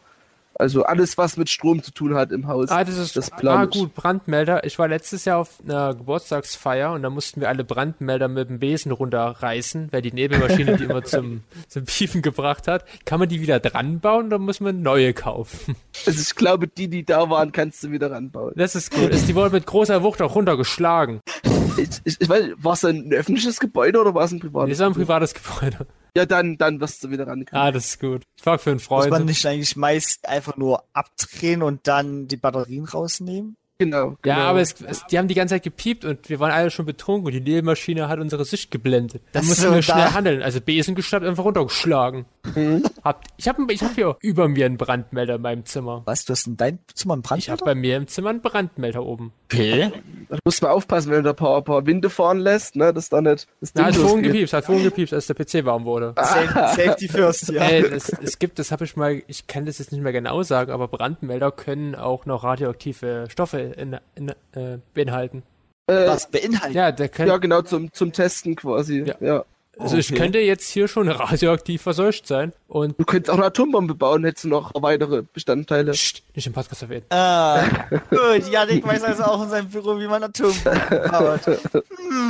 [0.56, 2.70] Also alles, was mit Strom zu tun hat im Haus.
[2.70, 4.66] Ah, das ist das ah, gut, Brandmelder.
[4.66, 8.60] Ich war letztes Jahr auf einer Geburtstagsfeier und da mussten wir alle Brandmelder mit dem
[8.60, 12.86] Besen runterreißen, weil die Nebelmaschine die immer zum, zum Piefen gebracht hat.
[13.06, 15.76] Kann man die wieder dran bauen oder muss man neue kaufen?
[16.06, 18.54] Also ich glaube, die, die da waren, kannst du wieder ranbauen.
[18.56, 19.10] Das ist gut.
[19.10, 21.22] Ist die wurde mit großer Wucht auch runtergeschlagen.
[21.78, 24.78] Ich, ich, ich weiß, war es ein öffentliches Gebäude oder war es ein privates?
[24.78, 25.88] Das war ein privates Gebäude.
[26.16, 27.58] Ja, dann, dann wirst du wieder rankriegen.
[27.58, 28.24] Ah, das ist gut.
[28.36, 29.26] Ich frag für einen Muss man Freund.
[29.26, 33.56] nicht eigentlich meist einfach nur abdrehen und dann die Batterien rausnehmen?
[33.80, 34.10] Genau.
[34.26, 34.38] Ja, genau.
[34.48, 37.26] aber es, es, die haben die ganze Zeit gepiept und wir waren alle schon betrunken
[37.26, 39.24] und die Nebelmaschine hat unsere Sicht geblendet.
[39.32, 40.44] Da mussten so, wir schnell da- handeln.
[40.44, 42.26] Also Besen geschnappt, einfach runtergeschlagen.
[42.56, 42.84] Mhm.
[43.04, 46.02] Habt, ich habe ich hab hier über mir einen Brandmelder in meinem Zimmer.
[46.06, 47.66] Was, du hast in deinem Zimmer einen Ich habe Brandmelder?
[47.66, 49.32] bei mir im Zimmer einen Brandmelder oben.
[49.52, 49.92] Okay.
[50.30, 52.94] Da musst du mal aufpassen, wenn du da ein paar, paar Winde fahren lässt, ne,
[52.94, 55.66] dass da nicht das Na, hat Ding vorhin gepiepst, hat vorhin gepiepst, als der PC
[55.66, 56.14] warm wurde.
[56.18, 57.64] Sa- Safety first, ja.
[57.64, 60.42] Ey, es, es gibt, das habe ich mal, ich kann das jetzt nicht mehr genau
[60.44, 65.44] sagen, aber Brandmelder können auch noch radioaktive Stoffe in, in, äh, beinhalten.
[65.88, 66.76] Äh, Was beinhaltet?
[66.76, 69.04] Ja, der können, ja, genau, zum, zum Testen quasi.
[69.06, 69.16] Ja.
[69.20, 69.46] Ja.
[69.80, 70.20] Also ich okay.
[70.20, 74.46] könnte jetzt hier schon radioaktiv verseucht sein und Du könntest auch eine Atombombe bauen, hättest
[74.46, 75.92] du noch weitere Bestandteile.
[75.92, 77.06] Psst, nicht im Podcast erwähnen.
[77.10, 77.64] Ah,
[78.10, 78.50] gut.
[78.52, 81.42] Janik weiß also auch in seinem Büro, wie man Atombomben baut.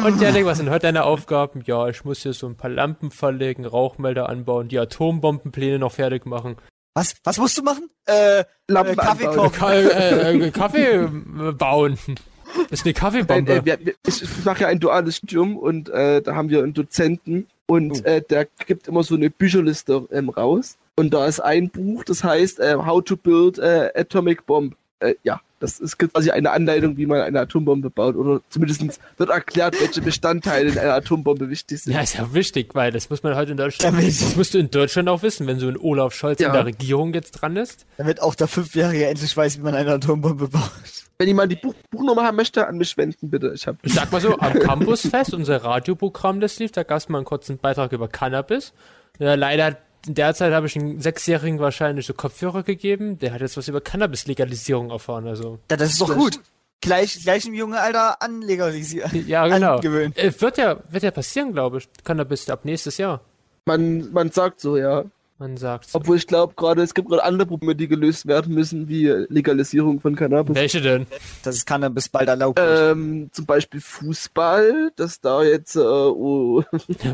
[0.06, 1.64] Und Janik, was sind heute deine Aufgaben?
[1.66, 6.26] Ja, ich muss hier so ein paar Lampen verlegen, Rauchmelder anbauen, die Atombombenpläne noch fertig
[6.26, 6.58] machen.
[6.94, 7.90] Was, was musst du machen?
[8.06, 9.50] Äh, Lampen äh, Kaffee anbauen.
[9.50, 9.60] kochen.
[9.60, 11.98] Ka äh, äh, Kaffee äh, bauen.
[12.70, 13.54] Das ist eine Kaffeebombe.
[13.54, 16.64] äh, wir, wir, ich, ich mache ja ein duales Studium und äh, da haben wir
[16.64, 18.08] einen Dozenten und Oh.
[18.08, 20.78] äh, der gibt immer so eine Bücherliste ähm, raus.
[20.98, 24.76] Und da ist ein Buch, das heißt äh, How to Build äh, Atomic Bomb.
[25.02, 28.16] Äh, ja, das ist quasi eine Anleitung, wie man eine Atombombe baut.
[28.16, 28.82] Oder zumindest
[29.18, 31.94] wird erklärt, welche Bestandteile in einer Atombombe wichtig sind.
[31.94, 33.96] Ja, ist ja wichtig, weil das muss man heute in Deutschland.
[33.98, 36.48] Damit- Das musst du in Deutschland auch wissen, wenn so ein Olaf Scholz Ja.
[36.48, 37.86] in der Regierung jetzt dran ist.
[37.98, 40.72] Damit auch der Fünfjährige endlich weiß, wie man eine Atombombe baut.
[41.18, 43.52] Wenn jemand die Buch Buchnummer haben möchte, an mich wenden, bitte.
[43.54, 47.10] Ich habe Ich sag mal so, am Campusfest, unser Radioprogramm, das lief, da gab es
[47.10, 48.74] mal einen kurzen Beitrag über Cannabis.
[49.20, 53.20] Ja, leider hat- in der Zeit habe ich einem Sechsjährigen wahrscheinlich so Kopfhörer gegeben.
[53.20, 55.28] Der hat jetzt was über Cannabis-Legalisierung erfahren.
[55.28, 56.40] Also Ja, das ist doch gut.
[56.82, 59.24] Gleich, gleich im jungen Alter anlegalisieren.
[59.28, 59.76] ja, genau.
[59.76, 60.16] Angewöhnen.
[60.16, 61.90] Äh, wird ja, wird ja passieren, glaube ich.
[62.04, 63.22] Cannabis ab nächstes Jahr.
[63.66, 65.06] man, man sagt so, ja.
[65.42, 65.90] Man sagt.
[65.90, 65.98] so.
[65.98, 70.00] Obwohl ich glaube gerade, es gibt gerade andere Probleme, die gelöst werden müssen, wie Legalisierung
[70.00, 70.56] von Cannabis.
[70.56, 71.08] Welche denn?
[71.42, 72.60] Das ist Cannabis bald erlaubt.
[72.60, 72.92] wird.
[72.96, 76.64] Ähm, zum Beispiel Fußball, dass da jetzt, äh, oh,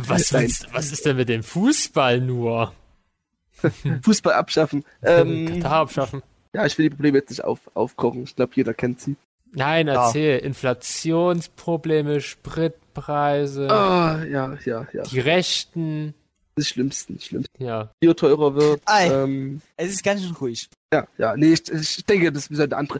[0.07, 2.73] Was, willst, was ist denn mit dem Fußball nur?
[4.03, 4.83] Fußball abschaffen.
[5.03, 6.21] Ähm, Katar abschaffen.
[6.53, 8.23] ja, ich will die Probleme jetzt nicht auf, aufkochen.
[8.23, 9.15] Ich glaube, jeder kennt sie.
[9.53, 10.05] Nein, Ja.
[10.07, 10.39] erzähl.
[10.39, 15.03] Inflationsprobleme, Spritpreise, Ah, ja, ja, ja.
[15.03, 16.13] die Rechten.
[16.57, 17.51] Das Schlimmste, das Schlimmste.
[17.59, 17.91] Ja.
[17.99, 18.81] Bier teurer wird.
[18.85, 19.07] Ei.
[19.11, 20.67] Ähm, es ist ganz schön ruhig.
[20.91, 22.99] ja, ja, nee, ich, ich denke, das ist eine andere.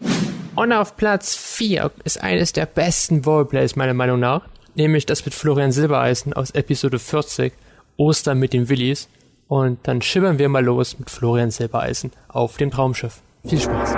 [0.56, 5.34] Und auf Platz 4 ist eines der besten Roleplays meiner Meinung nach, nämlich das mit
[5.34, 7.52] Florian Silbereisen aus Episode 40,
[7.98, 9.10] Ostern mit den Willis.
[9.48, 13.22] Und dann schibbern wir mal los mit Florian Silbereisen auf dem Traumschiff.
[13.43, 13.96] Viel Spaß.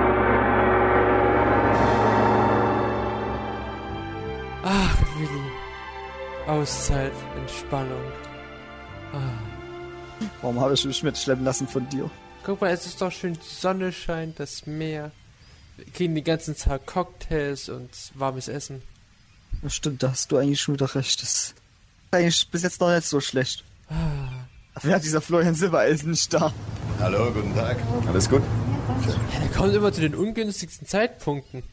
[4.63, 5.41] Ach, Willi.
[6.47, 8.03] Auszeit, Entspannung.
[10.41, 12.09] Warum habe ich mich mitschleppen lassen von dir?
[12.43, 15.11] Guck mal, es ist doch schön, die Sonne scheint, das Meer.
[15.75, 18.81] Wir kriegen den ganzen Tag Cocktails und warmes Essen.
[19.61, 21.21] Das stimmt, da hast du eigentlich schon wieder recht.
[21.21, 21.55] Das ist
[22.11, 23.65] eigentlich bis jetzt noch nicht so schlecht.
[24.81, 26.53] Wer hat dieser Florian Silbereisen nicht da?
[26.99, 27.77] Hallo, guten Tag.
[28.07, 28.41] Alles gut?
[29.33, 31.63] Ja, der kommt immer zu den ungünstigsten Zeitpunkten.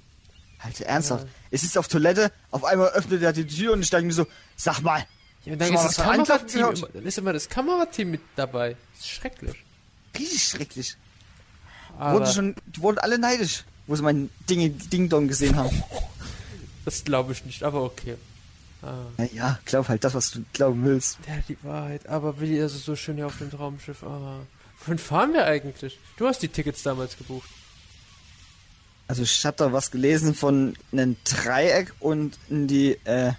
[0.58, 1.26] Alter, ernsthaft.
[1.50, 4.26] Es ist auf Toilette, auf einmal öffnet er die Tür und ich denke mir so,
[4.56, 5.06] sag mal,
[5.46, 8.76] Ja, dann ist das Kamerateam, immer, dann ist immer das Kamerateam mit dabei.
[8.94, 9.54] Das ist schrecklich.
[10.18, 10.96] richtig schrecklich.
[11.98, 15.82] Aber Wurden schon, die wurden alle neidisch, wo sie mein Ding, Ding Dong gesehen haben.
[16.84, 18.16] das glaube ich nicht, aber okay.
[18.82, 21.18] Ah, Naja, glaub halt das, was du glauben willst.
[21.26, 22.06] der hat die Wahrheit.
[22.08, 24.02] Aber Willi, das ist so schön hier auf dem Traumschiff.
[24.02, 24.40] Ah.
[24.84, 25.98] Wohin fahren wir eigentlich?
[26.18, 27.48] Du hast die Tickets damals gebucht.
[29.08, 33.32] Also ich hab da was gelesen von einem Dreieck und in die äh,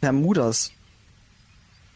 [0.00, 0.72] Bermudas.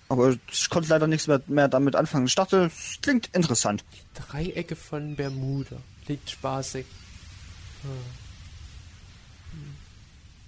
[0.09, 2.27] Aber ich konnte leider nichts mehr, mehr damit anfangen.
[2.27, 3.85] Ich dachte, es klingt interessant.
[4.15, 5.77] Dreiecke von Bermuda.
[6.05, 6.85] Klingt spaßig.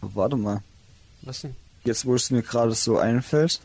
[0.01, 0.63] Warte mal.
[1.23, 1.55] Was denn?
[1.85, 3.61] Jetzt, wo es mir gerade so einfällt.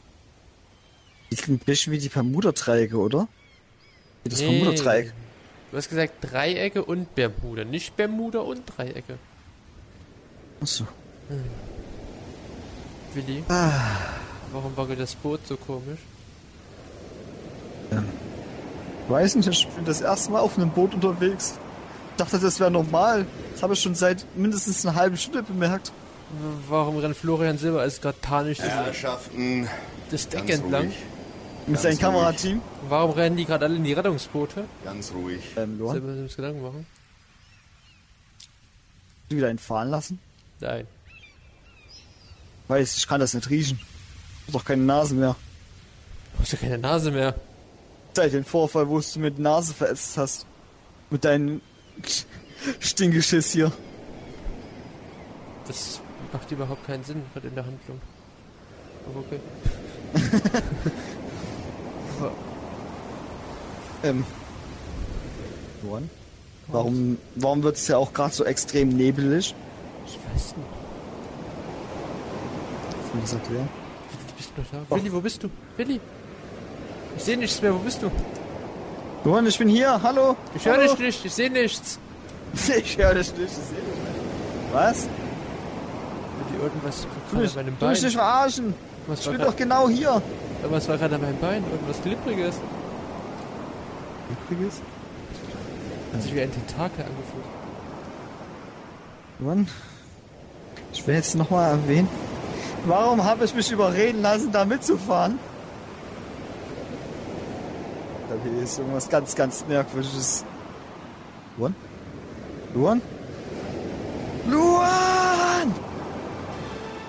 [1.32, 3.28] Die klingt ein bisschen wie die Bermuda-Dreiecke, oder?
[4.24, 4.60] Wie das Nee.
[4.60, 5.14] Bermuda-Dreieck.
[5.72, 7.66] Du hast gesagt Dreiecke und Bermuda.
[7.66, 9.18] Nicht Bermuda und Dreiecke.
[10.62, 10.88] Achso.
[13.18, 13.72] Willi, Ah,
[14.52, 16.00] warum wackelt das Boot so komisch?
[19.10, 21.56] weiß nicht, ich bin das erste Mal auf einem Boot unterwegs.
[22.12, 23.26] Ich dachte, das wäre normal.
[23.54, 25.92] Das habe ich schon seit mindestens einer halben Stunde bemerkt.
[26.68, 29.68] Warum rennt Florian Silber als gerade panisch Herrschaften,
[30.12, 30.86] das Deck ganz entlang?
[30.88, 30.96] ruhig.
[31.68, 31.98] Mit seinem.
[32.00, 32.62] Kamerateam.
[32.90, 34.66] Warum rennen die gerade alle in die Rettungsboote?
[34.84, 35.42] Ganz ruhig.
[35.56, 36.86] Ähm, Luan, wir uns Gedanken machen?
[39.30, 40.20] du wieder einen fahren lassen?
[40.60, 40.86] Nein.
[42.68, 43.80] Weiß, ich kann das nicht riechen.
[44.42, 45.36] Ich hab doch keine Nase mehr.
[46.34, 47.36] Du hast ja keine Nase mehr.
[48.14, 50.46] Seit dem Vorfall, wo du die Nase verätzt hast.
[51.10, 51.62] Mit deinem
[52.80, 53.72] Stingeschiss hier.
[55.68, 56.02] Das
[56.34, 58.02] macht überhaupt keinen Sinn gerade in der Handlung.
[59.06, 59.40] Aber okay.
[64.04, 64.26] Ähm.
[65.84, 66.10] Luan?
[66.68, 69.56] Warum, warum wird es ja auch gerade so extrem nebelig?
[70.06, 70.87] Ich weiß nicht.
[73.18, 73.68] Mir das erklären?
[74.28, 74.96] Du bist noch da.
[74.96, 75.50] Willi, wo bist du?
[75.76, 76.00] Willi!
[77.18, 78.12] Ich sehe nichts mehr, wo bist du?
[79.24, 80.36] Luan, ich bin hier, hallo!
[80.56, 82.00] Ich höre dich nicht, ich sehe nichts.
[82.54, 84.72] Ich höre dich nicht, ich sehe dich nicht.
[84.74, 85.08] Was?
[86.38, 88.06] Willi, irgendwas Du mich, an meinem du mich Bein.
[88.06, 88.74] nicht verarschen!
[89.08, 90.22] Was Ich bin doch genau hier!
[90.70, 91.64] Was war gerade an meinem Bein?
[91.72, 92.56] Irgendwas Glibbriges.
[94.50, 94.76] Übrigens?
[96.14, 97.46] Hat sich wie ein Tentakel angefühlt.
[99.40, 99.68] Luan,
[100.94, 102.10] ich will jetzt nochmal erwähnen,
[102.88, 105.40] warum habe ich mich überreden lassen, da mitzufahren?
[108.30, 110.44] Da hier ist irgendwas ganz, ganz merkwürdiges.
[111.58, 111.76] Luan?
[112.74, 113.02] Luan?
[114.48, 115.74] Luan!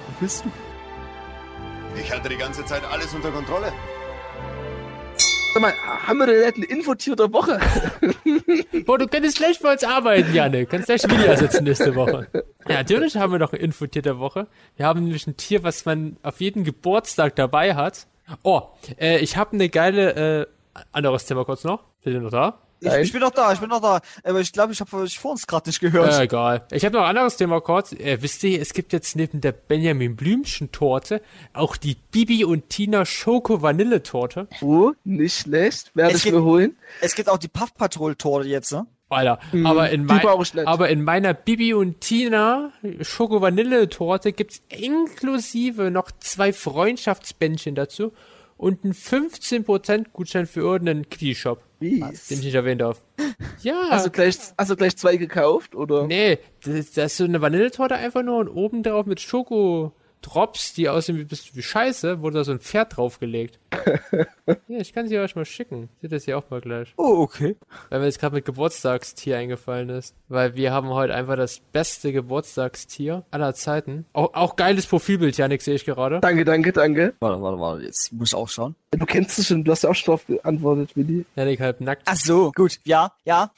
[0.06, 0.50] Wo bist du?
[2.00, 3.72] Ich hatte die ganze Zeit alles unter Kontrolle.
[5.54, 5.72] Sag mal,
[6.06, 7.58] haben wir denn nicht ein Infotier der Woche?
[8.86, 10.66] Boah, du könntest gleich bei uns arbeiten, Janne.
[10.66, 12.28] Kannst gleich Video ersetzen nächste Woche.
[12.68, 14.46] Ja, natürlich haben wir noch ein Infotier der Woche.
[14.76, 18.06] Wir haben nämlich ein Tier, was man auf jeden Geburtstag dabei hat.
[18.42, 18.62] Oh,
[19.00, 21.84] äh, ich habe eine geile, äh, anderes Thema kurz noch.
[22.04, 22.58] Seid ihr noch da?
[22.80, 24.00] Ich, ich bin doch da, ich bin doch da.
[24.24, 26.12] Aber ich glaube, ich habe euch vor uns gerade nicht gehört.
[26.14, 26.66] Äh, egal.
[26.70, 27.92] Ich habe noch ein anderes Thema kurz.
[27.92, 31.20] Äh, wisst ihr, es gibt jetzt neben der Benjamin Blümchen Torte
[31.52, 34.48] auch die Bibi und Tina Schoko Vanille Torte.
[34.60, 35.90] Oh, nicht schlecht.
[35.94, 36.76] Werde Es ich gibt- mir holen.
[37.00, 38.86] Es gibt auch die Puff Patrol Torte jetzt, ne?
[39.10, 40.20] Alter, aber, in mein,
[40.66, 48.12] aber in meiner Bibi und Tina Schoko Vanille Torte gibt's inklusive noch zwei Freundschaftsbändchen dazu
[48.58, 52.00] und einen 15% Gutschein für irgendeinen Kitty-Shop, Wie?
[52.00, 53.02] den ich nicht erwähnen darf.
[53.62, 53.88] Ja.
[53.90, 56.06] Also gleich, also gleich zwei gekauft, oder?
[56.06, 59.20] Nee, das, das ist so eine Vanilletorte einfach nur und oben drauf mit
[60.18, 63.58] Schoko-Drops, die aussehen wie, bisschen wie Scheiße, wurde da so ein Pferd draufgelegt.
[64.68, 65.88] ja, ich kann sie euch mal schicken.
[66.00, 66.92] Seht das hier auch mal gleich.
[66.96, 67.56] Oh, okay.
[67.90, 70.14] Weil mir jetzt gerade mit Geburtstagstier eingefallen ist.
[70.28, 74.06] Weil wir haben heute einfach das beste Geburtstagstier aller Zeiten.
[74.12, 76.20] Auch, auch geiles Profilbild, Janik, sehe ich gerade.
[76.20, 77.14] Danke, danke, danke.
[77.20, 78.74] Warte, warte, warte, jetzt muss ich auch schauen.
[78.90, 81.26] Du kennst es schon, du hast ja auch schon drauf geantwortet, Willi.
[81.36, 82.02] Janik halb nackt.
[82.06, 83.50] Ach so, gut, ja, ja.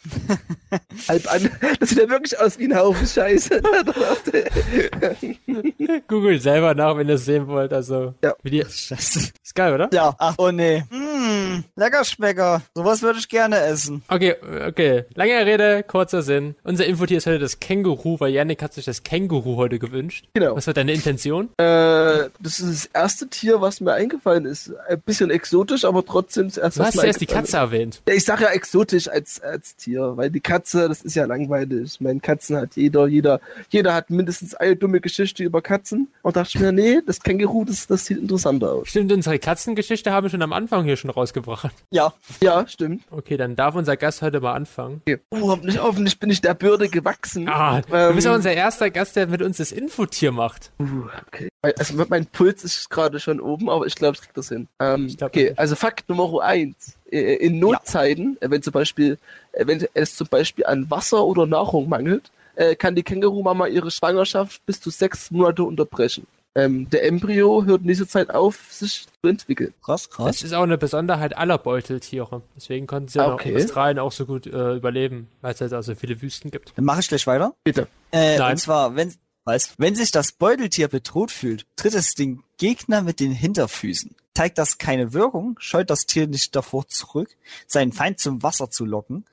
[1.09, 1.49] Halb an.
[1.79, 3.61] Das sieht ja wirklich aus wie ein Haufen Scheiße.
[6.09, 7.73] Googelt selber nach, wenn ihr es sehen wollt.
[7.73, 8.35] Also, Ja.
[8.43, 9.31] wie die, Scheiße.
[9.43, 9.89] ist geil, oder?
[9.93, 10.83] Ja, ach, oh nee.
[10.91, 12.63] Mmh, lecker Schmecker.
[12.75, 14.03] Sowas würde ich gerne essen.
[14.09, 14.35] Okay,
[14.67, 15.05] okay.
[15.15, 16.57] Lange Rede, kurzer Sinn.
[16.65, 20.27] Unser Infotier ist heute das Känguru, weil Yannick hat sich das Känguru heute gewünscht.
[20.35, 20.57] Genau.
[20.57, 21.51] Was war deine Intention?
[21.57, 24.73] Äh, das ist das erste Tier, was mir eingefallen ist.
[24.89, 28.01] Ein bisschen exotisch, aber trotzdem das erste, Du was hast mir zuerst die Katze erwähnt.
[28.09, 31.95] Ja, ich sage ja exotisch als, als Tier, weil die Katze, das ist ja langweilig.
[31.95, 36.09] Ich meine, Katzen hat jeder, jeder, jeder hat mindestens eine dumme Geschichte über Katzen.
[36.23, 38.89] Und dachte ich mir, nee, das Känguru, das, das sieht interessanter aus.
[38.89, 41.75] Stimmt, unsere Katzengeschichte haben wir schon am Anfang hier schon rausgebracht.
[41.91, 42.13] Ja.
[42.41, 43.03] Ja, stimmt.
[43.11, 45.03] Okay, dann darf unser Gast heute mal anfangen.
[45.07, 45.19] Okay.
[45.31, 47.49] Oh, hoffentlich, hoffentlich bin ich der Bürde gewachsen.
[47.49, 50.71] Ah, du Ähm, bist ja unser erster Gast, der mit uns das Infotier macht.
[50.79, 51.49] Uh, okay.
[51.63, 54.67] Also mein Puls ist gerade schon oben, aber ich glaube, ich krieg das hin.
[54.79, 56.97] Ähm, glaub okay, also Fakt Nummer eins.
[57.11, 59.19] Äh, In Notzeiten, äh, wenn zum Beispiel,
[59.53, 63.91] äh, wenn es zum Beispiel an Wasser oder Nahrung mangelt, äh, kann die Kängurumama ihre
[63.91, 66.27] Schwangerschaft bis zu sechs Monate unterbrechen.
[66.55, 69.73] Ähm, der Embryo hört in dieser Zeit auf, sich zu entwickeln.
[69.85, 70.27] Krass, krass.
[70.27, 72.43] Das ist auch eine Besonderheit aller Beuteltiere.
[72.57, 73.51] Deswegen konnten sie ja Okay.
[73.53, 76.73] in Australien auch so gut äh, überleben, weil es halt auch so viele Wüsten gibt.
[76.77, 77.55] Dann mache ich gleich weiter.
[77.63, 77.87] Bitte.
[78.11, 78.53] Äh, Nein.
[78.53, 79.15] und zwar, wenn,
[79.45, 84.15] Weißt, wenn sich das Beuteltier bedroht fühlt, tritt es den Gegner mit den Hinterfüßen.
[84.35, 87.37] Zeigt das keine Wirkung, scheut das Tier nicht davor zurück,
[87.67, 89.25] seinen Feind zum Wasser zu locken,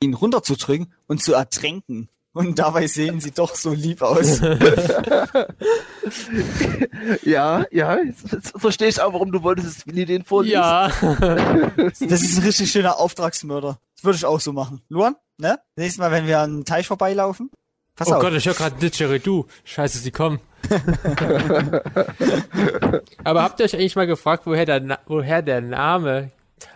[0.00, 2.08] ihn runterzudrücken und zu ertränken.
[2.32, 4.40] Und dabei sehen sie doch so lieb aus.
[7.24, 10.54] Ja, ja, jetzt, jetzt verstehe ich auch, warum du wolltest, dass Willi den vorliest.
[10.54, 10.90] Ja.
[11.76, 13.78] Das ist ein richtig schöner Auftragsmörder.
[13.96, 14.82] Das würde ich auch so machen.
[14.88, 15.58] Luan, ne?
[15.76, 17.50] Nächstes Mal, wenn wir an einem Teich vorbeilaufen,
[17.96, 18.20] pass Oh auf.
[18.22, 19.46] Gott, ich höre gerade Didgeridoo.
[19.64, 20.40] Scheiße, sie kommen.
[23.24, 26.30] Aber habt ihr euch eigentlich mal gefragt, woher der, Na woher der Name,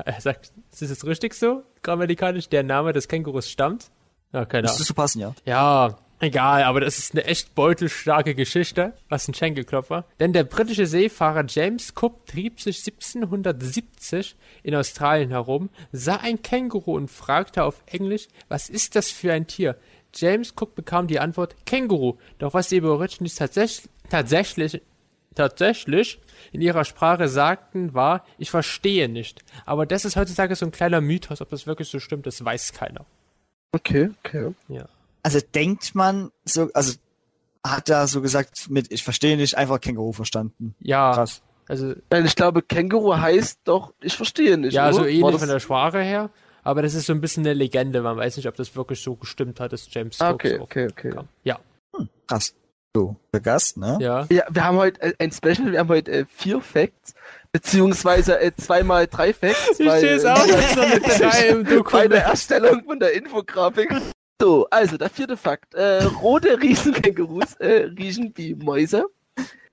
[0.05, 3.91] er sagt, ist das jetzt richtig so, grammatikalisch, der Name des Kängurus stammt?
[4.33, 4.79] Ja, keine Ahnung.
[4.79, 5.35] Müsste so passen, ja.
[5.45, 10.05] Ja, egal, aber das ist eine echt beutelstarke Geschichte, was ein Schenkelklopfer.
[10.21, 16.95] Denn der britische Seefahrer James Cook trieb sich 1770 in Australien herum, sah ein Känguru
[16.97, 19.77] und fragte auf Englisch, was ist das für ein Tier?
[20.15, 24.83] James Cook bekam die Antwort Känguru, doch was die Aborigines tatsächlich, tatsächlich
[25.35, 26.21] tatsächlich
[26.53, 29.45] in ihrer Sprache sagten, war, ich verstehe nicht.
[29.65, 32.73] Aber das ist heutzutage so ein kleiner Mythos, ob das wirklich so stimmt, das weiß
[32.73, 33.07] keiner.
[33.73, 34.53] Okay, okay.
[34.69, 34.87] Ja.
[35.23, 36.95] Also denkt man so, also
[37.65, 40.75] hat er so gesagt mit, ich verstehe nicht, einfach Känguru verstanden.
[40.81, 41.43] Ja, Krass.
[41.69, 44.73] also Nein, ich glaube, Känguru heißt doch, ich verstehe nicht.
[44.73, 44.95] Ja, oder?
[44.95, 46.31] so ähnlich von der Sprache her.
[46.63, 48.03] Aber das ist so ein bisschen eine Legende.
[48.03, 50.89] Man weiß nicht, ob das wirklich so gestimmt hat, dass James Cook okay, so okay,
[50.91, 51.11] okay.
[51.11, 51.29] kam.
[51.45, 51.59] Ja,
[52.27, 52.55] Krass.
[52.95, 53.99] So, der Gast, ne?
[54.01, 54.27] ja.
[54.31, 57.15] Ja, wir haben heute äh, ein Special, wir haben heute äh, vier Facts,
[57.53, 59.79] beziehungsweise äh, zweimal drei Facts.
[59.79, 62.13] Ich weil, stehe es auch so eine drei im bei der Dokument.
[62.15, 63.95] Erstellung von der Infografik.
[64.41, 65.75] So, also der vierte Fakt.
[65.75, 69.07] Äh, rote Riesenkängurus äh, riechen wie Mäuse.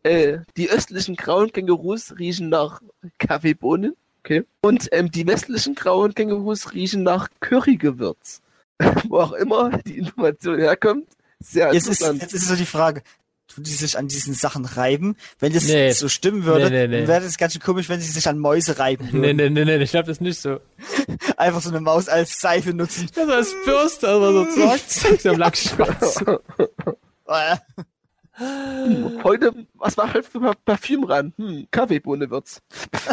[0.03, 2.81] Äh, die östlichen grauen Kängurus riechen nach
[3.17, 3.95] Kaffeebohnen.
[4.28, 4.43] Okay.
[4.61, 8.41] Und ähm, die westlichen grauen Kängurus riechen nach Currygewürz.
[9.07, 11.07] Wo auch immer die Information herkommt.
[11.39, 12.21] Sehr Jetzt ist, interessant.
[12.23, 13.03] jetzt ist so die Frage,
[13.47, 15.15] tun die sich an diesen Sachen reiben?
[15.39, 15.91] Wenn das Nee.
[15.93, 16.97] so stimmen würde, Nee, nee, nee.
[16.99, 19.38] dann wäre das ganz schön komisch, wenn sie sich an Mäuse reiben Nee, würden.
[19.38, 20.59] nee, nee, nee, ich glaube das nicht so.
[21.38, 23.07] Einfach so eine Maus als Seife nutzen.
[23.15, 26.19] Das als Bürste, also so zack, zack, so am Lackschwarz.
[28.39, 31.33] Äh, Heute, was war halt für Pa- Parfüm ran?
[31.38, 32.61] Hm, Kaffeebohne wird's.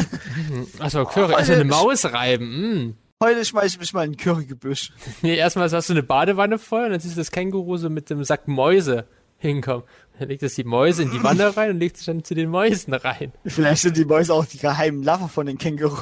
[0.78, 2.88] Achso, Curry, also eine Maus reiben.
[2.88, 2.96] Mm.
[3.22, 4.92] Heute schmeiß ich mich mal in ein Currygebüsch.
[5.22, 8.10] Nee, erstmal hast du eine Badewanne voll und dann siehst du das Känguru so mit
[8.10, 9.06] dem Sack Mäuse
[9.38, 9.84] hinkommen.
[10.18, 12.50] Dann legt es die Mäuse in die Wanne rein und legt sich dann zu den
[12.50, 13.32] Mäusen rein.
[13.44, 15.96] Vielleicht sind die Mäuse auch die geheimen Lover von den Känguru.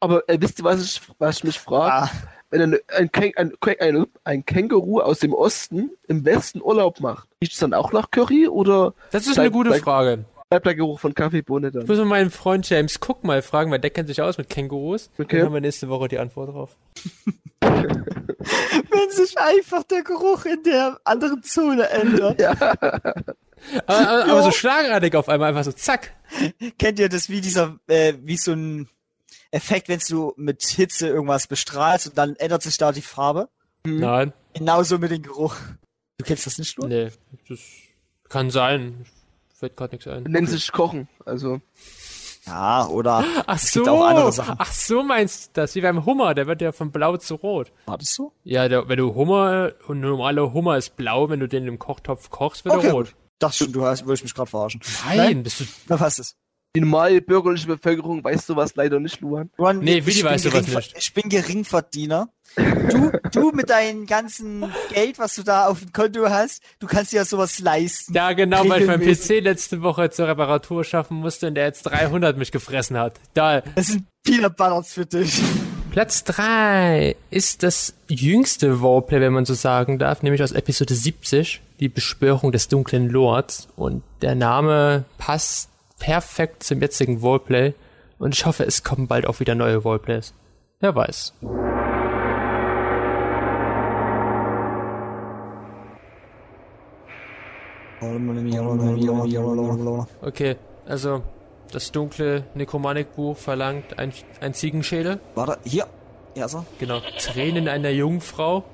[0.00, 1.92] Aber äh, wisst ihr, was ich, was ich mich frage?
[1.92, 2.10] Ah,
[2.54, 7.54] Wenn ein, ein, ein, ein, ein Känguru aus dem Osten im Westen Urlaub macht, riecht
[7.54, 10.24] es dann auch nach Curry oder Das ist Bleib- eine gute bleib- Frage.
[10.50, 11.86] bleibt der Geruch von Kaffeebohne Ich dann?
[11.86, 15.10] muss mal meinen Freund James Cook mal fragen, weil der kennt sich aus mit Kängurus.
[15.18, 15.38] Okay.
[15.38, 16.76] Dann haben wir nächste Woche die Antwort drauf.
[17.60, 22.40] wenn sich einfach der Geruch in der anderen Zone ändert.
[22.42, 23.08] Aber,
[23.86, 26.12] aber, aber so schlagartig auf einmal, einfach so zack.
[26.78, 28.88] Kennt ihr das wie dieser, äh, wie so ein
[29.54, 33.48] Effekt, wenn du mit Hitze irgendwas bestrahlst und dann ändert sich da die Farbe?
[33.86, 35.56] Nein, Genauso mit dem Geruch.
[36.18, 36.88] Du kennst das nicht, nur?
[36.88, 37.10] nee,
[37.48, 37.58] das
[38.28, 39.04] kann sein.
[39.58, 40.22] Fällt gerade nichts ein.
[40.24, 41.08] Nennt sich Kochen.
[41.24, 41.60] Also,
[42.46, 44.56] Ja, oder Ach es so, gibt auch andere Sachen.
[44.58, 47.72] ach so meinst du das, wie beim Hummer, der wird ja von blau zu rot.
[47.86, 48.32] War das so?
[48.44, 52.30] Ja, der, wenn du Hummer, und normaler Hummer ist blau, wenn du den im Kochtopf
[52.30, 53.14] kochst, wird Okay, er rot.
[53.38, 54.80] Das schon, du hast, würde ich mich gerade verarschen.
[55.06, 56.36] Nein, bist du, Na, was ist?
[56.76, 59.48] Die normale bürgerliche Bevölkerung weiß sowas leider nicht, Luan.
[59.56, 60.94] Luan, Nee, bin weiß sowas nicht.
[60.98, 62.28] Ich bin Geringverdiener.
[62.56, 67.12] Du, du mit deinem ganzen Geld, was du da auf dem Konto hast, du kannst
[67.12, 68.12] dir ja sowas leisten.
[68.14, 69.38] ja genau, weil ich meinen Regelmäßig.
[69.38, 73.14] PC letzte Woche zur Reparatur schaffen musste und der jetzt 300 mich gefressen hat.
[73.34, 75.42] Da, Das sind Peanut Butters für dich.
[75.90, 81.60] Platz 3 ist das jüngste Roleplay, wenn man so sagen darf, nämlich aus Episode 70,
[81.78, 83.68] die Beschwörung des dunklen Lords.
[83.76, 87.74] Und der Name passt perfekt zum jetzigen Roleplay.
[88.18, 90.34] Und ich hoffe, es kommen bald auch wieder neue Roleplays.
[90.80, 91.34] Wer weiß.
[100.22, 101.22] Okay, also
[101.72, 105.20] das dunkle Nekromanik-Buch verlangt ein, ein Ziegenschädel.
[105.34, 105.86] Warte, hier.
[106.34, 106.64] Ja, so.
[106.78, 107.00] Genau.
[107.18, 108.64] Tränen einer Jungfrau.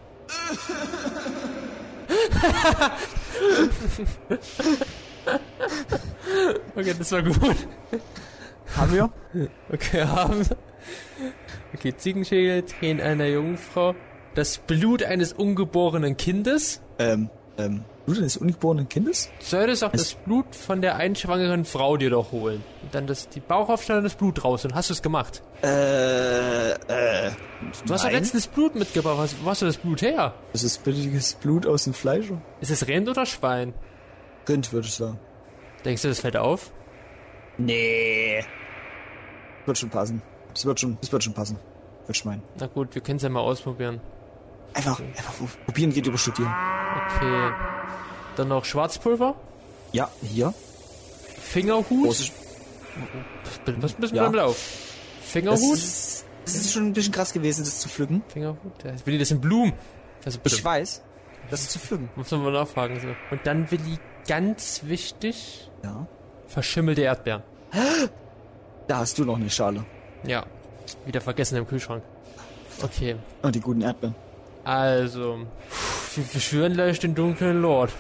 [6.76, 7.57] okay, das war gut.
[8.76, 9.11] Haben wir?
[9.72, 10.43] Okay, haben.
[11.74, 13.95] Okay, Ziegenschädel, Tränen einer Jungfrau.
[14.35, 16.81] Das Blut eines ungeborenen Kindes.
[16.99, 19.28] Ähm, ähm, Blut eines ungeborenen Kindes?
[19.41, 22.62] Solltest auch das Blut von der einschwangeren Frau dir doch holen.
[22.83, 24.64] Und dann das, die Bauchaufschneiden und das Blut raus.
[24.64, 25.43] Und hast du es gemacht?
[25.62, 27.31] Äh, äh.
[27.87, 29.18] Du hast doch letztens Blut mitgebracht.
[29.18, 30.35] Was- Wo hast du das Blut her?
[30.53, 32.26] Das ist billiges Blut aus dem Fleisch.
[32.61, 33.74] Ist es Rind oder Schwein?
[34.49, 35.18] Rind, würde ich sagen.
[35.85, 36.72] Denkst du, das fällt auf?
[37.59, 38.45] Nee.
[39.66, 40.22] Wird schon passen.
[40.55, 41.57] Das wird schon, das wird schon passen.
[42.07, 42.43] Würde ich meinen.
[42.59, 44.01] Na gut, wir können es ja mal ausprobieren.
[44.74, 45.35] Einfach, einfach
[45.66, 46.53] probieren geht über studieren.
[47.07, 47.53] Okay.
[48.37, 49.35] Dann noch Schwarzpulver,
[49.93, 50.55] Ja, hier.
[51.41, 52.05] Fingerhut.
[52.05, 52.31] Große,
[53.78, 54.24] Was müssen wir Ja.
[54.24, 54.55] damit auf?
[54.55, 55.74] das, Fingerhut?
[55.74, 58.22] ist, das ist schon ein bisschen krass gewesen, das zu pflücken.
[58.28, 58.85] Fingerhut?
[58.85, 59.72] Ja, Willi, das sind Blumen.
[60.24, 60.57] Also bitte.
[60.57, 61.03] Ich weiß.
[61.51, 62.09] Das ist zu pflücken.
[62.14, 63.01] Muss man mal nachfragen.
[63.01, 63.09] So.
[63.31, 66.07] Und dann, Willi, ganz wichtig, Ja.
[66.47, 67.43] verschimmelte Erdbeeren.
[68.89, 69.85] Da hast du noch eine Schale.
[70.24, 70.45] Ja.
[71.07, 72.03] Wieder vergessen im Kühlschrank.
[72.83, 73.16] Okay.
[73.43, 74.14] Und die guten Erdbeeren.
[74.64, 75.39] Also,
[76.14, 77.93] wir beschwören gleich den dunklen Lord.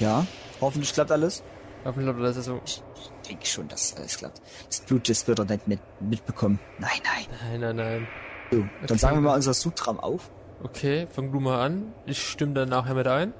[0.00, 0.26] Ja.
[0.60, 1.42] Hoffentlich klappt alles.
[1.84, 2.60] Hoffentlich das ist so.
[2.64, 2.80] Ich
[3.28, 4.40] denke schon, dass alles klappt.
[4.68, 6.58] Das Blut, das wird er nicht mit, mitbekommen.
[6.78, 7.26] Nein, nein.
[7.50, 8.08] Nein, nein, nein.
[8.50, 8.98] So, dann Okay.
[8.98, 10.30] sagen wir mal unser Sutram auf.
[10.62, 11.92] Okay, fang du mal an.
[12.06, 13.32] Ich stimme dann nachher mit ein.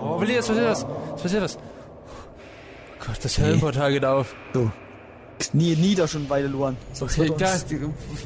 [0.00, 0.86] Oh, Willi, jetzt passiert was.
[1.16, 1.56] Es passiert was.
[1.56, 4.34] Oh Gott, das Höllenportal geht auf.
[4.54, 4.70] So.
[5.52, 6.76] Nie, nieder schon weiter, Luan.
[6.92, 7.64] Sonst wird uns...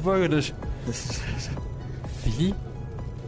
[0.03, 0.53] folge dich.
[0.87, 1.03] Das
[2.23, 2.53] Willi,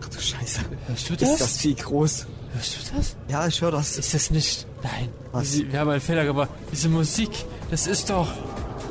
[0.02, 0.62] ach du Scheiße.
[0.88, 1.38] hörst du Ist das?
[1.38, 2.28] das Vieh groß?
[2.54, 3.16] Hörst du das?
[3.28, 3.98] Ja, ich höre das.
[3.98, 4.66] Ist das nicht?
[4.82, 5.10] Nein.
[5.32, 5.52] Was?
[5.52, 6.50] Sie, wir haben einen Fehler gemacht.
[6.72, 7.30] Diese Musik,
[7.70, 8.28] das ist doch...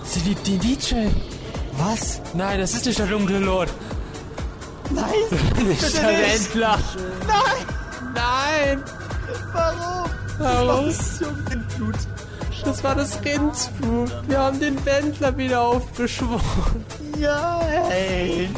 [0.05, 1.07] Sie liebt den DJ.
[1.79, 2.21] Was?
[2.35, 3.71] Nein, das ist nicht der dunkle Lord.
[4.91, 5.67] Nein!
[5.67, 6.55] Nicht Bitte der nicht.
[6.55, 6.79] Wendler.
[7.27, 7.67] Nein!
[8.15, 8.85] Nein.
[9.53, 10.11] Warum?
[10.39, 10.87] Warum?
[10.87, 11.97] Das ist Jungenblut.
[12.65, 14.13] Das war das Rindsblut.
[14.27, 16.85] Wir haben den Wendler wieder aufbeschworen.
[17.19, 17.61] Ja,
[17.91, 18.49] ey.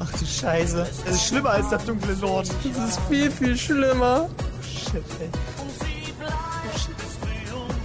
[0.00, 0.86] Ach du Scheiße.
[1.04, 2.48] Das ist schlimmer als der dunkle Lord.
[2.74, 4.28] Das ist viel, viel schlimmer.
[4.62, 5.28] Shit, ey.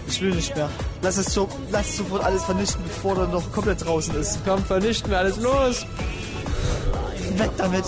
[0.07, 0.70] Ich will nicht mehr.
[1.01, 4.39] Lass es, so, lass es sofort alles vernichten, bevor er noch komplett draußen ist.
[4.45, 5.86] Komm, vernichten wir alles los.
[7.39, 7.86] Weg damit.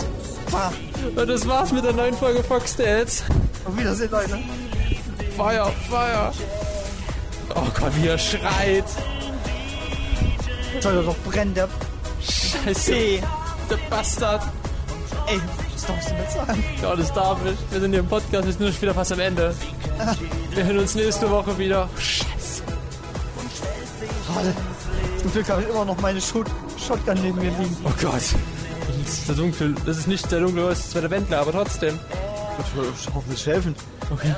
[0.48, 0.74] Fahr.
[1.16, 3.24] Und das war's mit der neuen Folge Fox Tales.
[3.66, 4.40] Auf Wiedersehen, Leute.
[5.36, 6.32] Feuer, Feuer.
[7.56, 8.86] Oh Gott, wie er schreit.
[10.80, 11.68] Soll er doch brennen, der
[12.22, 12.74] Scheiße.
[12.74, 13.24] C.
[13.70, 14.44] Der Bastard.
[15.28, 15.40] Ey,
[15.74, 16.64] das darfst du nicht sagen.
[16.82, 17.72] Ja, das darf ich.
[17.72, 19.56] Wir sind hier im Podcast, wir sind schon wieder fast am Ende.
[20.54, 21.90] Wir hören uns nächste Woche wieder.
[21.98, 22.64] Scheiße.
[24.28, 24.54] Schade.
[25.22, 27.78] Zum Glück habe ich immer noch meine Shot Shotgun neben mir liegen.
[27.84, 28.24] Oh Gott.
[29.06, 31.52] Das ist der dunkle, das ist nicht der dunkle, das ist zwar der Wendler, aber
[31.52, 32.00] trotzdem.
[32.98, 33.76] Ich hoffe, es helfen.
[34.10, 34.34] Okay.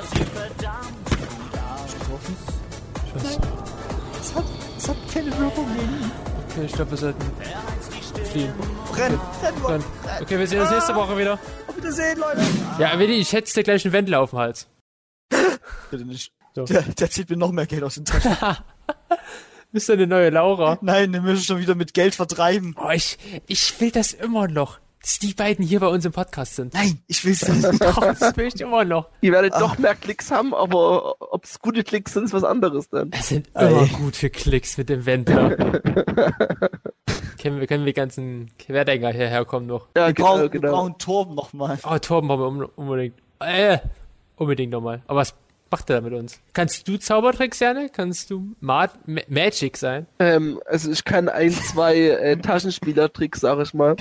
[4.20, 4.44] Es hat,
[4.76, 6.10] es hat keine Wirkung gegen ihn.
[6.50, 7.32] Okay, ich glaube, wir sollten
[8.30, 8.52] fliehen.
[8.92, 9.84] Brenn, brenn, Dann.
[10.20, 11.38] Okay, wir sehen uns nächste Woche wieder.
[11.66, 12.42] Auf Wiedersehen, Leute.
[12.78, 14.66] Ja, Willi, ich hätte dir gleich einen Wendler auf dem Hals.
[15.90, 16.32] Bitte nicht.
[16.54, 16.64] So.
[16.64, 18.36] Der, der zieht mir noch mehr Geld aus den Taschen.
[19.70, 20.78] Bist du eine neue Laura?
[20.80, 22.74] Nein, den müssen schon wieder mit Geld vertreiben.
[22.82, 26.56] Oh, ich, ich will das immer noch, dass die beiden hier bei uns im Podcast
[26.56, 26.72] sind.
[26.72, 27.64] Nein, ich will's nicht.
[27.82, 29.08] Doch, das will ich immer noch.
[29.20, 32.88] Ihr werdet doch mehr Klicks haben, aber ob es gute Klicks sind, ist was anderes
[32.88, 33.10] dann.
[33.12, 33.68] Es sind Ey.
[33.70, 35.50] immer gut für Klicks mit dem Wendler.
[37.40, 39.88] können, wir, können wir ganzen Querdenker hierher kommen noch?
[39.96, 40.72] Ja, Wir genau, brauchen, wir genau.
[40.72, 41.78] brauchen Torben nochmal.
[41.84, 43.16] Oh, Torben brauchen wir unbedingt.
[43.40, 43.78] Äh,
[44.36, 45.02] unbedingt nochmal.
[45.06, 45.34] Aber was
[45.70, 46.40] macht er da mit uns?
[46.52, 47.88] Kannst du Zaubertricks, Janne?
[47.90, 50.06] Kannst du Ma Ma Magic sein?
[50.18, 53.96] Ähm, also ich kann ein, zwei äh, Taschenspielertricks, sag ich mal.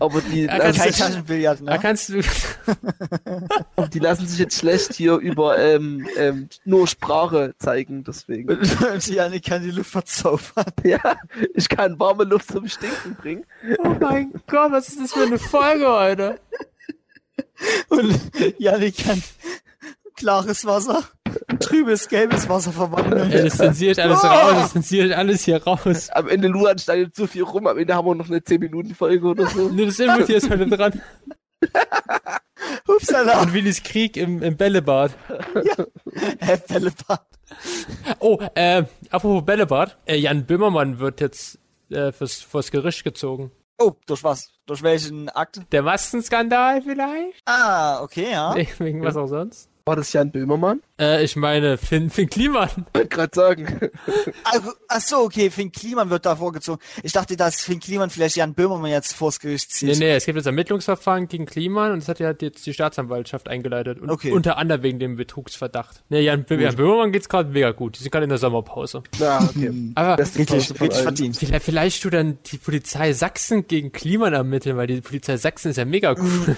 [0.00, 1.78] Aber die, Ja, lassen sich, Taschenbillard, Da ne?
[1.80, 2.20] kannst du.
[3.76, 8.48] aber die lassen sich jetzt schlecht hier über ähm, ähm, nur Sprache zeigen, deswegen.
[8.92, 10.64] Und Janik kann die Luft verzaubern.
[10.84, 11.16] ja,
[11.54, 13.44] ich kann warme Luft zum Stinken bringen.
[13.84, 16.40] Oh mein Gott, was ist das für eine Folge heute?
[17.88, 18.20] Und
[18.58, 19.22] Janik kann
[20.14, 21.02] klares Wasser,
[21.48, 23.30] in trübes, gelbes Wasser verwandeln.
[23.30, 26.10] Ey, das zensiert alles raus, das zensiert alles hier raus.
[26.10, 29.46] Am Ende Luan schneidet zu viel rum, am Ende haben wir noch eine 10-Minuten-Folge oder
[29.46, 29.68] so.
[29.68, 31.00] Nur das Input hier ist heute dran.
[32.88, 33.42] Upsala.
[33.42, 35.12] Und Willis Krieg im, im Bällebad.
[36.40, 37.26] Hä, Bällebad.
[38.18, 39.96] Oh, äh, apropos Bällebad.
[40.06, 41.58] Äh, Jan Böhmermann wird jetzt
[41.90, 43.50] äh, fürs, vors Gericht gezogen.
[43.78, 44.50] Oh, durch was?
[44.66, 45.60] Durch welchen Akt?
[45.72, 47.40] Der Maskenskandal vielleicht?
[47.44, 48.54] Ah, okay, ja.
[48.78, 49.68] Wegen was auch sonst?
[49.86, 50.80] War das Jan Böhmermann?
[50.98, 52.70] Äh, ich meine, Finn, Finn Kliman.
[52.94, 53.90] Wollte gerade sagen.
[54.44, 54.54] Ach,
[54.88, 56.80] ach so, okay, Finn Kliman wird da vorgezogen.
[57.02, 59.90] Ich dachte, dass Finn Kliman vielleicht Jan Böhmermann jetzt vors Gericht zieht.
[59.90, 63.46] Nee, nee, es gibt jetzt Ermittlungsverfahren gegen Kliman und das hat ja jetzt die Staatsanwaltschaft
[63.46, 64.00] eingeleitet.
[64.00, 64.30] Und Okay.
[64.32, 66.02] Unter anderem wegen dem Betrugsverdacht.
[66.08, 67.98] Nee, Jan, Bö Jan Böhmermann geht's gerade mega gut.
[67.98, 69.02] Die sind gerade in der Sommerpause.
[69.18, 69.70] Na, okay.
[69.96, 71.36] Aber Beste Richtig, richtig verdient.
[71.36, 75.76] vielleicht, vielleicht du dann die Polizei Sachsen gegen Kliman ermitteln, weil die Polizei Sachsen ist
[75.76, 76.56] ja mega cool.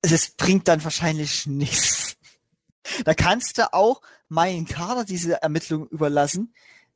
[0.00, 2.15] Das bringt dann wahrscheinlich nichts.
[3.04, 6.52] Da kannst du auch meinen Kader diese Ermittlung überlassen.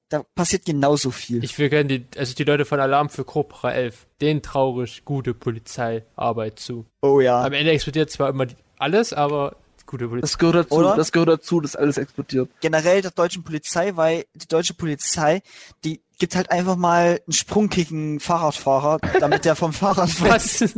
[0.09, 1.45] da passiert genauso viel.
[1.45, 5.34] Ich will gerne die, also die Leute von Alarm für Cobra 11, denen traurig gute
[5.34, 6.86] Polizeiarbeit zu.
[7.03, 7.43] oh ja.
[7.45, 10.22] Am Ende explodiert zwar immer die- alles, aber gute Polizei.
[10.22, 10.97] Das gehört dazu, Oder?
[10.97, 12.49] das gehört dazu, dass alles explodiert.
[12.61, 15.43] generell der deutschen Polizei, weil die deutsche Polizei,
[15.84, 20.30] die gibt halt einfach mal einen sprungkicken Fahrradfahrer, damit der vom Fahrrad fällt.
[20.32, 20.74] Was?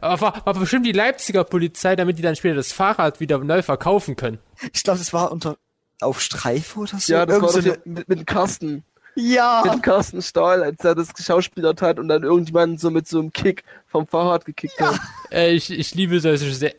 [0.00, 3.62] Aber war, war bestimmt die Leipziger Polizei, damit die dann später das Fahrrad wieder neu
[3.62, 4.38] verkaufen können.
[4.72, 5.56] Ich glaube, das war unter
[6.00, 7.12] auf Streife oder so.
[7.12, 8.84] Ja, das Irgend war so eine- mit, mit Carsten.
[9.14, 9.62] ja.
[9.64, 13.32] Mit Carsten Stahl, als er das geschauspielert hat und dann irgendjemanden so mit so einem
[13.32, 14.98] Kick vom Fahrrad gekickt hat.
[15.32, 16.72] Äh, ich, ich liebe solche,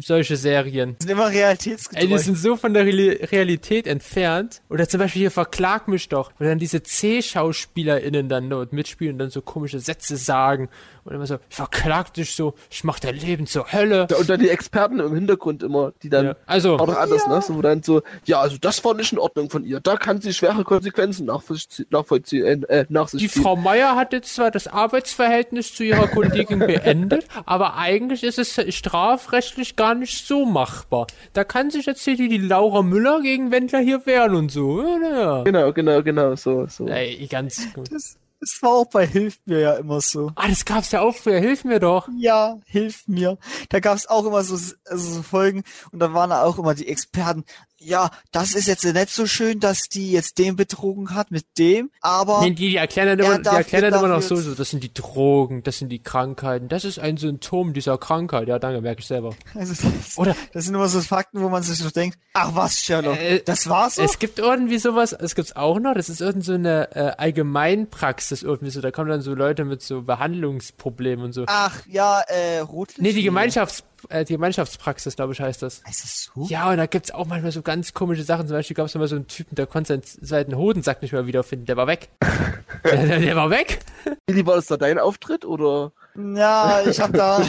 [0.00, 0.96] solche Serien.
[0.98, 2.18] sind immer Ey, die realitätsgetreu.
[2.18, 4.60] sind so von der Reali- Realität entfernt.
[4.70, 9.18] Oder zum Beispiel hier Verklag mich doch, wo dann diese C-SchauspielerInnen dann dort mitspielen und
[9.18, 10.68] dann so komische Sätze sagen.
[11.04, 14.06] Und immer so, ich verklag dich so, ich mach dein Leben zur Hölle.
[14.10, 16.36] Ja, Und dann die Experten im Hintergrund immer, die dann Ja.
[16.46, 17.42] Also, auch noch anders, ne?
[17.42, 19.80] So, wo dann so, ja, also das war nicht in Ordnung von ihr.
[19.80, 23.42] Da kann sie schwere Konsequenzen nachvollziehen, nachvollziehen äh, nach sich die ziehen.
[23.42, 28.74] Frau Meier hat jetzt zwar das Arbeitsverhältnis zu ihrer Kollegin beendet, aber eigentlich ist es
[28.74, 31.06] strafrechtlich gar nicht so machbar.
[31.32, 34.82] Da kann sich jetzt hier die, die Laura Müller gegen Wendler hier wehren und so.
[34.82, 35.42] Ja, ja.
[35.44, 36.88] Genau, genau, genau, so, so.
[36.88, 37.92] Ey, ganz gut.
[37.92, 40.32] Das, das war auch bei Hilf mir ja immer so.
[40.34, 41.38] Ah, das gab's ja auch früher.
[41.38, 42.08] Hilf mir doch.
[42.18, 43.38] Ja, hilf mir.
[43.68, 44.54] Da gab es auch immer so,
[44.86, 47.44] also so Folgen und da waren auch immer die Experten.
[47.84, 51.90] Ja, das ist jetzt nicht so schön, dass die jetzt den betrogen hat mit dem,
[52.00, 54.54] aber Nee, die, die erklären dann Er immer, die erklären dann immer noch so, so,
[54.54, 58.48] das sind die Drogen, das sind die Krankheiten, das ist ein Symptom dieser Krankheit.
[58.48, 59.34] Ja, danke, merke ich selber.
[59.54, 62.80] also das, Oder- das sind immer so Fakten, wo man sich so denkt, ach was,
[62.80, 64.02] Sherlock, Äh, das war's so?
[64.02, 68.42] Es gibt irgendwie sowas, es gibt's auch noch, das ist irgend so eine äh, Allgemeinpraxis
[68.42, 71.44] irgendwie so, da kommen dann so Leute mit so Behandlungsproblemen und so.
[71.46, 73.00] Ach, ja, äh, Rotlicht?
[73.00, 75.82] Nee, die Gemeinschafts äh, die Gemeinschaftspraxis, glaube ich, heißt das.
[75.88, 76.46] Ist das so?
[76.48, 78.46] Ja, und da gibt's auch manchmal so ganz komische Sachen.
[78.46, 81.66] Zum Beispiel gab's immer so einen Typen, der konnte seinen, seinen Hodensack nicht mehr wiederfinden.
[81.66, 82.08] Der war weg.
[82.84, 83.80] der, der, der war weg.
[84.26, 85.92] Willi, war das da dein Auftritt oder?
[86.16, 87.44] Ja, ich hab da,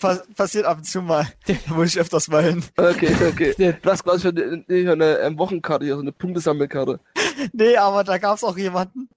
[0.00, 2.64] pass, passiert ab und zu mal, da muss ich öfters mal hin.
[2.76, 3.76] Okay, okay.
[3.80, 7.00] Du hast quasi für eine, eine ähm, Wochenkarte hier, so eine Punktesammelkarte.
[7.52, 9.10] Nee, aber da gab's auch jemanden,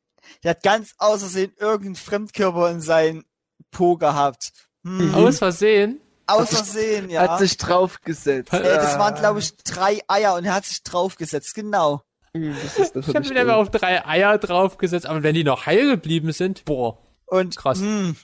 [0.44, 3.24] der hat ganz außersehen irgendeinen Fremdkörper in sein
[3.72, 4.52] Po gehabt.
[4.84, 6.02] Hm, Aus Versehen.
[6.32, 7.22] Außersehen, ja.
[7.22, 8.54] Hat sich draufgesetzt.
[8.54, 12.02] äh, das waren, glaube ich, drei Eier und er hat sich draufgesetzt, genau.
[12.34, 15.90] Hm, Das ist Ich habe mir auf drei Eier draufgesetzt, aber wenn die noch heil
[15.90, 16.98] geblieben sind, boah.
[17.26, 17.80] Und Krass.
[17.80, 18.16] Hm,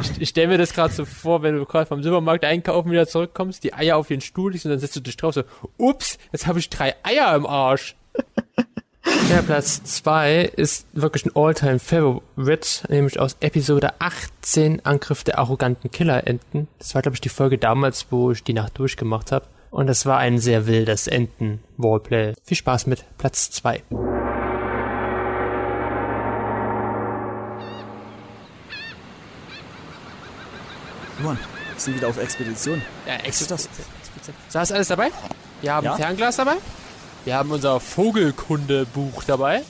[0.00, 3.06] Ich, ich stelle mir das gerade so vor, wenn du gerade vom Supermarkt einkaufen wieder
[3.06, 5.44] zurückkommst, die Eier auf den Stuhl legst und dann setzt du dich drauf so,
[5.78, 7.94] ups, jetzt habe ich drei Eier im Arsch.
[9.30, 15.90] Der Platz 2 ist wirklich ein Alltime favorite nämlich aus Episode 18 Angriff der arroganten
[15.90, 16.68] Killerenten.
[16.78, 19.46] Das war, glaube ich, die Folge damals, wo ich die Nacht durchgemacht habe.
[19.70, 22.34] Und das war ein sehr wildes Enten-Wallplay.
[22.44, 23.82] Viel Spaß mit Platz 2.
[31.22, 31.38] Mann,
[31.72, 32.82] wir sind wieder auf Expedition.
[33.06, 33.68] Ja, Was ist das?
[34.48, 35.10] So, hast du alles dabei?
[35.60, 35.96] Wir haben Ja.
[35.96, 36.56] Fernglas dabei.
[37.24, 39.62] Wir haben unser Vogelkundebuch dabei.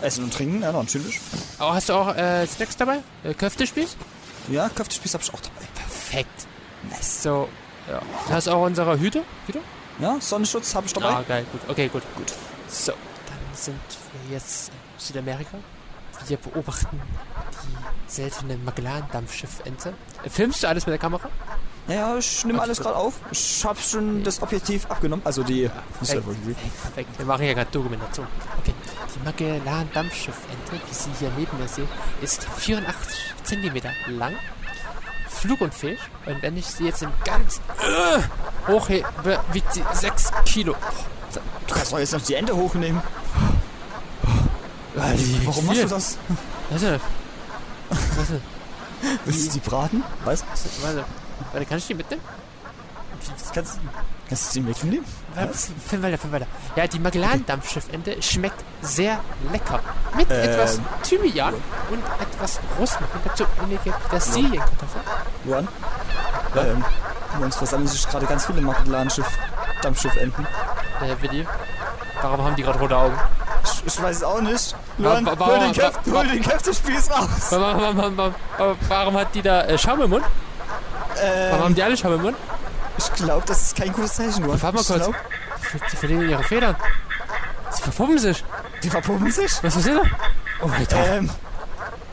[0.00, 1.20] Essen und trinken, ja, natürlich.
[1.60, 2.98] Oh, hast du auch äh, Snacks dabei?
[3.22, 3.96] Äh, Köftespieß?
[4.48, 5.66] Ja, Köftespieß hab ich auch dabei.
[5.74, 6.46] Perfekt.
[7.00, 7.48] So,
[7.90, 8.00] ja.
[8.26, 9.22] Du hast auch unsere Hüte?
[9.46, 9.60] Hüte?
[9.98, 11.08] Ja, Sonnenschutz habe ich dabei.
[11.08, 11.60] Ah, geil, gut.
[11.68, 12.32] Okay, gut, gut.
[12.68, 13.78] So, dann sind
[14.26, 15.58] wir jetzt in Südamerika.
[16.26, 17.00] Wir beobachten
[17.62, 19.94] die seltene Magellan-Dampfschiffente.
[20.24, 21.28] Äh, Filmst du alles mit der Kamera?
[21.86, 23.14] Ja, ja, ich nehme alles gerade auf.
[23.30, 25.24] Ich habe schon das Objektiv abgenommen.
[25.26, 25.64] Also die.
[25.64, 26.24] Ja Perfekt,
[26.82, 27.18] perfekt.
[27.18, 28.26] Wir machen ja gerade Dokumentation.
[28.60, 28.74] Okay.
[29.14, 31.88] Die Magellan-Dampfschiffente, wie Sie hier neben mir sehen,
[32.22, 34.34] ist 84 Zentimeter lang,
[35.28, 36.00] flugunfähig.
[36.24, 40.74] Und wenn ich sie jetzt im ganz äh, hochhebe, wiegt sie 6 Kilo.
[41.66, 43.02] Du kannst doch jetzt noch die Ente hochnehmen.
[44.94, 46.18] Die wiegt Warum machst du das?
[46.70, 47.00] Warte.
[47.90, 48.40] Warte,
[49.24, 50.02] Willst du die braten?
[50.24, 50.44] Was?
[50.82, 51.04] warte.
[51.52, 52.22] Warte, kann ich die mitnehmen?
[53.54, 53.78] Kannst,
[54.28, 55.02] kannst du die?
[55.34, 55.54] Warte,
[55.88, 56.46] Film weiter, film weiter.
[56.76, 59.20] Ja, die Magellan-Dampfschiffente schmeckt sehr
[59.50, 59.80] lecker.
[60.16, 60.40] Mit Ähm.
[60.42, 61.54] etwas Thymian
[61.90, 63.20] und etwas Rosmarin.
[63.24, 65.04] Dazu einige Petersilienkartoffeln.
[65.44, 65.68] Luan?
[66.56, 66.84] Ähm,
[67.38, 69.26] bei uns versammeln sich gerade ganz viele Magellan-Schiff,
[69.82, 70.46] Dampfschiffenten.
[71.00, 71.46] Äh, Willi,
[72.22, 73.18] warum haben die gerade rote Augen?
[73.64, 74.74] Ich, ich weiß es auch nicht.
[74.98, 77.28] Luan, hol, den Köftespieß raus.
[77.50, 80.24] Warum, warum, warum, warum, warum, warum hat die da äh, Schaum im Mund?
[81.16, 82.36] Warum haben Ähm, die alle Schaum im Mund?
[82.98, 84.46] ich glaube, das ist kein gutes Zeichen.
[84.46, 84.86] Warte mal kurz.
[84.88, 85.14] glaub,
[85.92, 86.76] Die, verlieren ihre Federn.
[87.70, 88.44] Sie verpuppen sich.
[88.82, 89.52] die verpuppen sich.
[89.62, 89.96] Was ist das?
[90.62, 90.98] Oh mein Gott.
[91.06, 91.30] Ähm,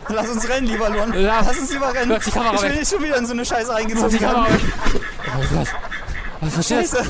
[0.09, 1.13] lass uns rennen, lieber Luan.
[1.19, 1.41] Ja.
[1.45, 2.09] Lass uns lieber rennen.
[2.11, 4.47] Lass die Kamera ich will nicht schon wieder in so eine Scheiße Lass reingezogen Kamera
[4.49, 4.71] werden.
[4.93, 5.67] Oh mein Gott.
[6.41, 6.67] Was ist das?
[6.67, 7.05] Scheiße.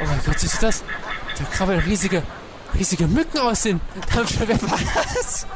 [0.00, 0.82] Oh mein Gott, siehst du das?
[1.38, 2.22] Da krabbeln riesige,
[2.76, 3.80] riesige Mücken aus den
[4.14, 4.72] Dampfschwerwerfern.
[5.14, 5.46] Was?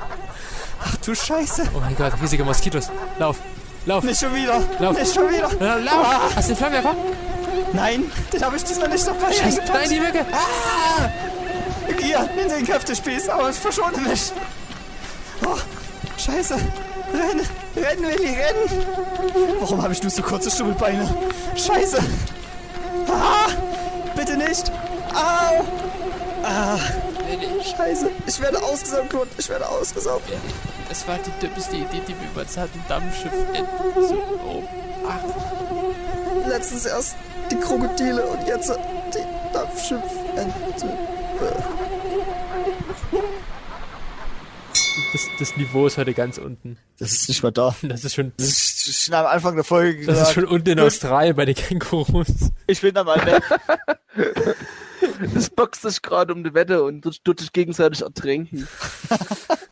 [0.84, 1.64] Ach du Scheiße.
[1.74, 2.88] Oh mein Gott, riesige Moskitos.
[3.18, 3.38] Lauf,
[3.88, 4.60] lauf, Nicht schon wieder.
[4.78, 4.98] Lauf.
[4.98, 5.48] Nicht schon wieder.
[5.48, 6.36] lauf, lauf.
[6.36, 6.94] Hast du den Flammenwerfer?
[7.72, 9.32] Nein, den habe ich diesmal nicht dabei.
[9.32, 10.24] Scheiße, nein, die Mücke.
[10.32, 11.08] Ah!
[12.00, 14.32] Hier, nimm den Kräftespieß, aber ich verschone mich.
[15.44, 15.56] Oh,
[16.16, 16.54] scheiße.
[16.54, 17.40] Renn,
[17.76, 18.56] renn, Willi, renn.
[19.60, 21.08] Warum habe ich nur so kurze Stummelbeine?
[21.56, 21.98] Scheiße.
[23.08, 23.48] Ah,
[24.14, 24.70] bitte nicht.
[25.14, 25.64] Au.
[26.44, 26.78] Ah,
[27.76, 28.10] scheiße.
[28.26, 29.28] Ich werde ausgesaugt, Kurt.
[29.38, 30.28] Ich werde ausgesaugt.
[30.88, 32.82] Das war die dümmste Idee, die wir über hatten.
[32.88, 33.68] Dampfschiff enden.
[33.94, 34.14] So,
[34.44, 34.62] oh.
[35.06, 37.16] Ach, Letztens erst
[37.50, 38.70] die Krokodile und jetzt
[39.14, 40.86] die Dampfschiffente.
[45.12, 46.78] das, das Niveau ist heute ganz unten.
[46.98, 47.74] Das ist nicht mal da.
[47.82, 50.34] Das ist schon, Das ist schon am Anfang der Folge das ist gesagt.
[50.34, 52.28] schon unten in Australien bei den Kängurus.
[52.66, 53.42] Ich bin da mal weg.
[55.34, 58.66] Das boxt sich gerade um die Wette und tut tut sich gegenseitig ertränken.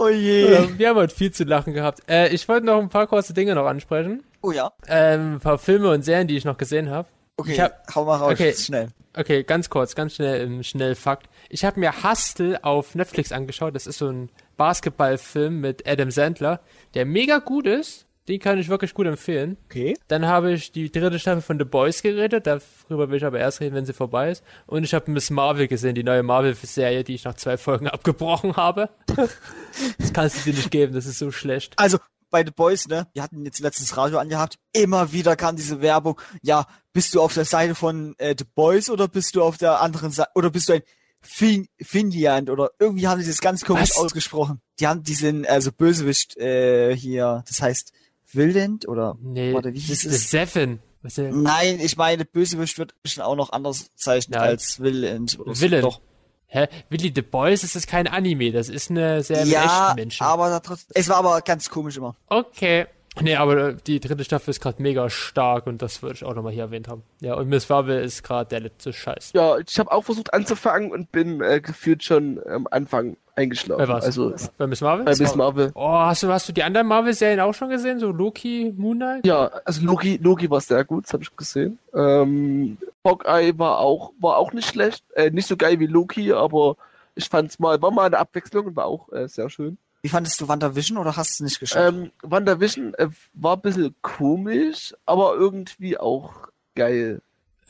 [0.00, 0.44] Oh je.
[0.54, 2.00] Ähm, Wir haben heute viel zu lachen gehabt.
[2.08, 4.22] Äh, ich wollte noch ein paar kurze Dinge noch ansprechen.
[4.42, 4.72] Oh ja.
[4.88, 7.06] Ähm, ein paar Filme und Serien, die ich noch gesehen habe.
[7.36, 8.32] Okay, Ich hab- hau mal raus.
[8.32, 8.54] okay.
[8.54, 8.88] Schnell.
[9.16, 11.28] Okay, ganz kurz, ganz schnell im Schnellfakt.
[11.48, 13.74] Ich habe mir Hustle auf Netflix angeschaut.
[13.74, 16.60] Das ist so ein Basketballfilm mit Adam Sandler,
[16.94, 18.06] der mega gut ist.
[18.30, 19.56] Den kann ich wirklich gut empfehlen.
[19.64, 19.96] Okay.
[20.06, 22.46] Dann habe ich die dritte Staffel von The Boys geredet.
[22.46, 24.44] Darüber will ich aber erst reden, wenn sie vorbei ist.
[24.68, 28.54] Und ich habe Miss Marvel gesehen, die neue Marvel-Serie, die ich nach zwei Folgen abgebrochen
[28.54, 28.88] habe.
[29.98, 31.74] das kannst du dir nicht geben, das ist so schlecht.
[31.76, 31.98] Also,
[32.30, 33.08] bei The Boys, ne?
[33.14, 34.60] Wir hatten jetzt letztens Radio angehabt.
[34.72, 36.20] Immer wieder kam diese Werbung.
[36.40, 39.80] Ja, bist du auf der Seite von äh, The Boys oder bist du auf der
[39.80, 40.30] anderen Seite?
[40.36, 40.82] Oder bist du ein
[41.20, 42.48] fin Finliand?
[42.48, 43.98] Oder irgendwie haben sie das ganz komisch Was?
[43.98, 44.60] ausgesprochen.
[44.78, 47.92] Die haben diesen, also Bösewicht äh, hier, das heißt
[48.34, 50.30] Willand oder Nee, warte, wie hieß es?
[50.30, 50.80] Seven.
[51.02, 51.42] Was ist denn?
[51.42, 54.42] Nein, ich meine, Bösewicht wird bestimmt auch noch anders bezeichnet Ja.
[54.42, 55.38] als Willand.
[55.40, 55.60] Oder so.
[55.62, 55.82] Villain.
[55.82, 56.00] Doch.
[56.46, 56.66] Hä?
[56.88, 60.24] Willy The Boys, das ist kein Anime, das ist eine mit Ja, echten Menschen.
[60.26, 60.60] aber.
[60.94, 62.16] Es war aber ganz komisch immer.
[62.28, 62.86] Okay.
[63.20, 66.52] Nee, aber die dritte Staffel ist gerade mega stark und das würde ich auch nochmal
[66.52, 67.02] hier erwähnt haben.
[67.20, 69.32] Ja, und Miss Marvel ist gerade der letzte Scheiß.
[69.34, 73.86] Ja, ich habe auch versucht anzufangen und bin äh, gefühlt schon am Anfang eingeschlafen.
[73.86, 74.04] Bei was?
[74.04, 75.04] Also Bei Miss Marvel?
[75.04, 75.70] bei Miss Marvel.
[75.74, 77.98] Oh, hast du, hast du die anderen Marvel-Serien auch schon gesehen?
[77.98, 79.26] So Loki, Moon Knight?
[79.26, 81.78] Ja, also Loki, Loki war sehr gut, das habe ich gesehen.
[81.94, 85.04] Ähm, Hawkeye war auch, war auch nicht schlecht.
[85.14, 86.76] Äh, nicht so geil wie Loki, aber
[87.14, 89.78] ich fand's mal, war mal eine Abwechslung und war auch äh, sehr schön.
[90.02, 91.94] Wie fandest du WandaVision oder hast du es nicht geschafft?
[91.94, 96.32] Ähm, WandaVision äh, war ein bisschen komisch, aber irgendwie auch
[96.74, 97.20] geil.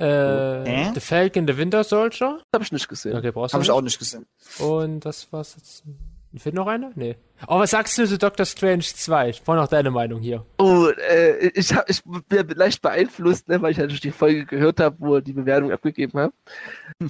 [0.01, 0.93] Äh?
[0.95, 2.39] The Falcon, The Winter Soldier?
[2.39, 3.17] Das habe ich nicht gesehen.
[3.17, 4.27] Okay, brauchst du Habe ich auch nicht gesehen.
[4.59, 5.85] Und das war's jetzt.
[6.37, 6.93] Fehlt noch einer?
[6.95, 7.17] Nee.
[7.49, 9.31] Oh, was sagst du zu Doctor Strange 2?
[9.31, 10.47] Ich brauche noch deine Meinung hier.
[10.59, 14.47] Oh, äh, ich, hab, ich bin leicht beeinflusst, ne, weil ich halt durch die Folge
[14.47, 16.33] gehört habe, wo er die Bewertung abgegeben hat.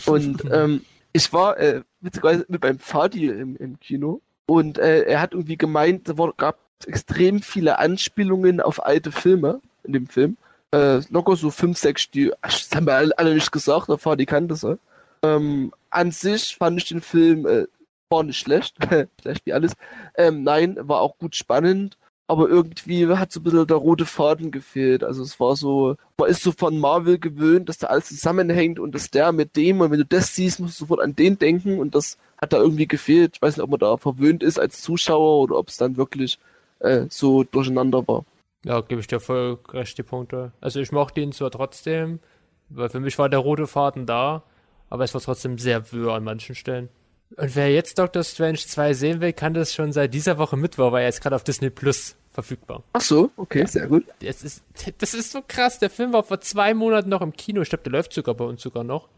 [0.07, 0.82] Und ähm,
[1.12, 5.57] ich war äh, witzigerweise mit meinem Vati im, im Kino und äh, er hat irgendwie
[5.57, 10.36] gemeint, war- gab extrem viele Anspielungen auf alte Filme in dem Film.
[10.73, 14.27] Äh, locker so fünf, sechs, die, das haben wir alle, alle nicht gesagt, der Vati
[14.27, 14.79] kannte sie.
[15.23, 17.66] Ähm, an sich fand ich den Film äh,
[18.11, 18.77] war nicht schlecht,
[19.23, 19.73] schlecht wie alles.
[20.16, 21.97] Ähm, nein, war auch gut spannend,
[22.27, 25.05] aber irgendwie hat so ein bisschen der rote Faden gefehlt.
[25.05, 28.95] Also es war so, man ist so von Marvel gewöhnt, dass da alles zusammenhängt und
[28.95, 31.79] dass der mit dem und wenn du das siehst, musst du sofort an den denken
[31.79, 33.33] und das hat da irgendwie gefehlt.
[33.37, 36.39] Ich weiß nicht, ob man da verwöhnt ist als Zuschauer oder ob es dann wirklich
[36.81, 38.25] äh, so durcheinander war.
[38.65, 40.53] Ja, gebe ich dir voll recht die Punkte.
[40.61, 42.21] Also ich mochte ihn zwar trotzdem,
[42.69, 44.43] weil für mich war der rote Faden da,
[44.91, 46.89] aber es war trotzdem sehr wirr an manchen Stellen.
[47.37, 50.91] Und wer jetzt Doctor Strange 2 sehen will, kann das schon seit dieser Woche Mittwoch,
[50.93, 52.83] weil er jetzt gerade auf Disney Plus verfügbar.
[52.93, 54.05] Ach so, okay, sehr gut.
[54.21, 54.63] Das ist,
[54.99, 55.79] das ist so krass.
[55.79, 57.61] Der Film war vor zwei Monaten noch im Kino.
[57.63, 59.09] Ich glaube, der läuft sogar bei uns sogar noch.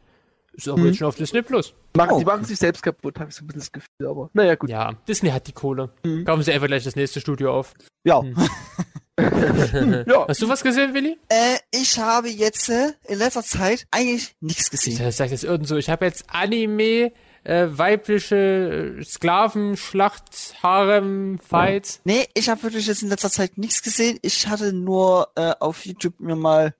[0.54, 1.74] Ist auch jetzt schon auf Disney Plus.
[1.96, 2.18] Machen, Oh.
[2.18, 4.68] Die machen sich selbst kaputt, habe ich so ein bisschen das Gefühl, aber naja, gut.
[4.68, 5.88] Ja, Disney hat die Kohle.
[6.26, 7.72] Kaufen sie einfach gleich das nächste Studio auf.
[8.04, 8.20] Ja.
[10.06, 11.18] Ja, Hast du was gesehen, Willi?
[11.28, 15.00] Äh, ich habe jetzt äh, in letzter Zeit eigentlich nichts gesehen.
[15.08, 15.76] Ich sag das irgend so.
[15.76, 17.12] Ich habe jetzt Anime,
[17.44, 22.00] äh, weibliche äh, Sklaven, Schlacht, Harem, Fights.
[22.04, 24.18] Nee, ich habe wirklich jetzt in letzter Zeit nichts gesehen.
[24.22, 26.74] Ich hatte nur äh, auf YouTube mir mal.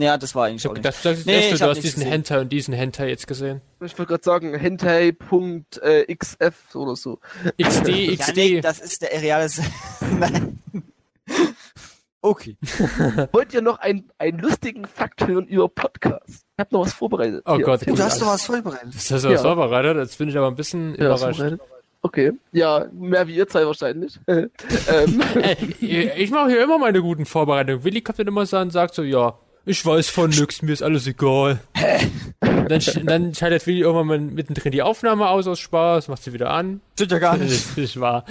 [0.00, 1.66] Naja, das war eigentlich Ich auch hab gedacht, du sagst das Nee, erste, ich du
[1.66, 2.10] hast diesen gesehen.
[2.12, 3.60] Hentai und diesen Hentai jetzt gesehen.
[3.84, 7.18] ich wollte gerade sagen, hentai.xf oder so.
[7.60, 8.36] XD, Ja, XD.
[8.36, 9.48] nee, das ist der reale.
[10.20, 10.60] Nein.
[12.28, 12.56] Okay.
[13.32, 16.28] Wollt ihr noch einen, einen lustigen Fakt hören über Podcast?
[16.28, 17.42] Ich habe noch was vorbereitet.
[17.46, 18.40] Oh Gott, erzähl Du hast doch alles.
[18.40, 18.94] was vorbereitet.
[18.94, 19.34] Das hast du Ja.
[19.34, 19.96] was vorbereitet?
[19.96, 21.42] Jetzt bin ich aber ein bisschen Ja, überrascht.
[22.02, 24.20] Okay, ja, mehr wie ihr zwei wahrscheinlich.
[24.28, 24.50] ähm,
[25.80, 27.82] ich mache hier immer meine guten Vorbereitungen.
[27.82, 30.82] Willi kommt dann immer so und sagt so, ja, Ich weiß von nix, mir ist
[30.82, 31.58] alles egal.
[32.40, 36.50] Dann, dann schaltet Willi irgendwann mal mittendrin die Aufnahme aus aus Spaß, macht sie wieder
[36.50, 36.80] an.
[36.94, 37.52] Stimmt ja gar Das nicht.
[37.54, 38.24] ist nicht wahr.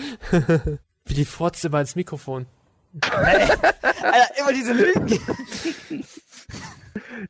[1.06, 2.46] Willi furzt immer ins Mikrofon.
[3.02, 5.20] Alter, immer diese Lügen.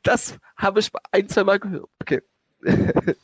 [0.03, 1.89] Das habe ich ein, zwei Mal gehört.
[2.01, 2.21] Okay.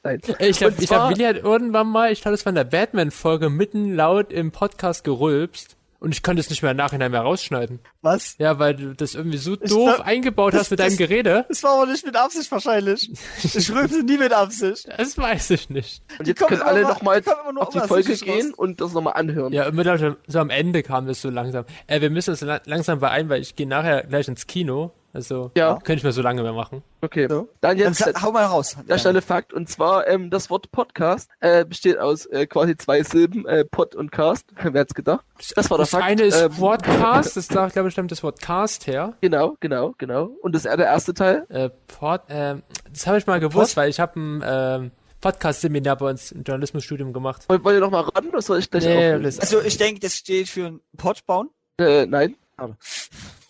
[0.04, 0.22] Nein.
[0.40, 3.96] Ich glaube, ich Willi hat irgendwann mal, ich glaube, das war in der Batman-Folge, mitten
[3.96, 5.76] laut im Podcast gerülpst.
[6.04, 7.80] Und ich konnte es nicht mehr im Nachhinein mehr rausschneiden.
[8.02, 8.36] Was?
[8.38, 11.46] Ja, weil du das irgendwie so doof glaub, eingebaut das- hast mit deinem das- Gerede.
[11.48, 13.10] Das war aber nicht mit Absicht wahrscheinlich.
[13.44, 14.86] Ich rülpse nie mit Absicht.
[14.98, 16.04] Das weiß ich nicht.
[16.20, 17.24] Und jetzt können alle mal- nochmal
[17.56, 18.36] auf die Folge psychisch raus.
[18.36, 19.54] gehen und das nochmal anhören.
[19.54, 19.98] Ja, immer
[20.28, 21.64] so am Ende kam das so langsam.
[21.88, 24.92] Äh, wir müssen uns la langsam beeilen, weil ich gehe nachher gleich ins Kino.
[25.14, 25.76] Also, Ja.
[25.76, 26.82] könnte ich mir so lange mehr machen.
[27.02, 27.28] Okay.
[27.30, 27.48] So.
[27.62, 28.76] Dann Dann jetzt sa- hau mal raus.
[28.90, 29.54] der schnelle Fakt.
[29.54, 33.94] Und zwar, ähm, das Wort Podcast äh, besteht aus äh, quasi zwei Silben, äh, Pod
[33.96, 34.48] und Cast.
[34.64, 35.24] Wer hat's gedacht?
[35.56, 36.04] Das war der Das Fakt.
[36.04, 39.14] eine ist ähm, Podcast, das da, glaube ich, stammt das Wort Cast her.
[39.22, 40.32] Genau, genau, genau.
[40.42, 41.46] Und das ist der erste Teil.
[41.50, 44.92] Äh, Pod, ähm, das habe ich mal gewusst, weil ich habe ein ähm,
[45.22, 47.44] Podcast-Seminar bei uns im Journalismusstudium gemacht.
[47.50, 50.00] Wollt wollt ihr noch mal ran oder soll ich gleich Nee, das, Also ich denke,
[50.02, 51.50] das steht für ein Pod bauen.
[51.78, 52.36] Äh, nein.
[52.58, 52.76] Schade.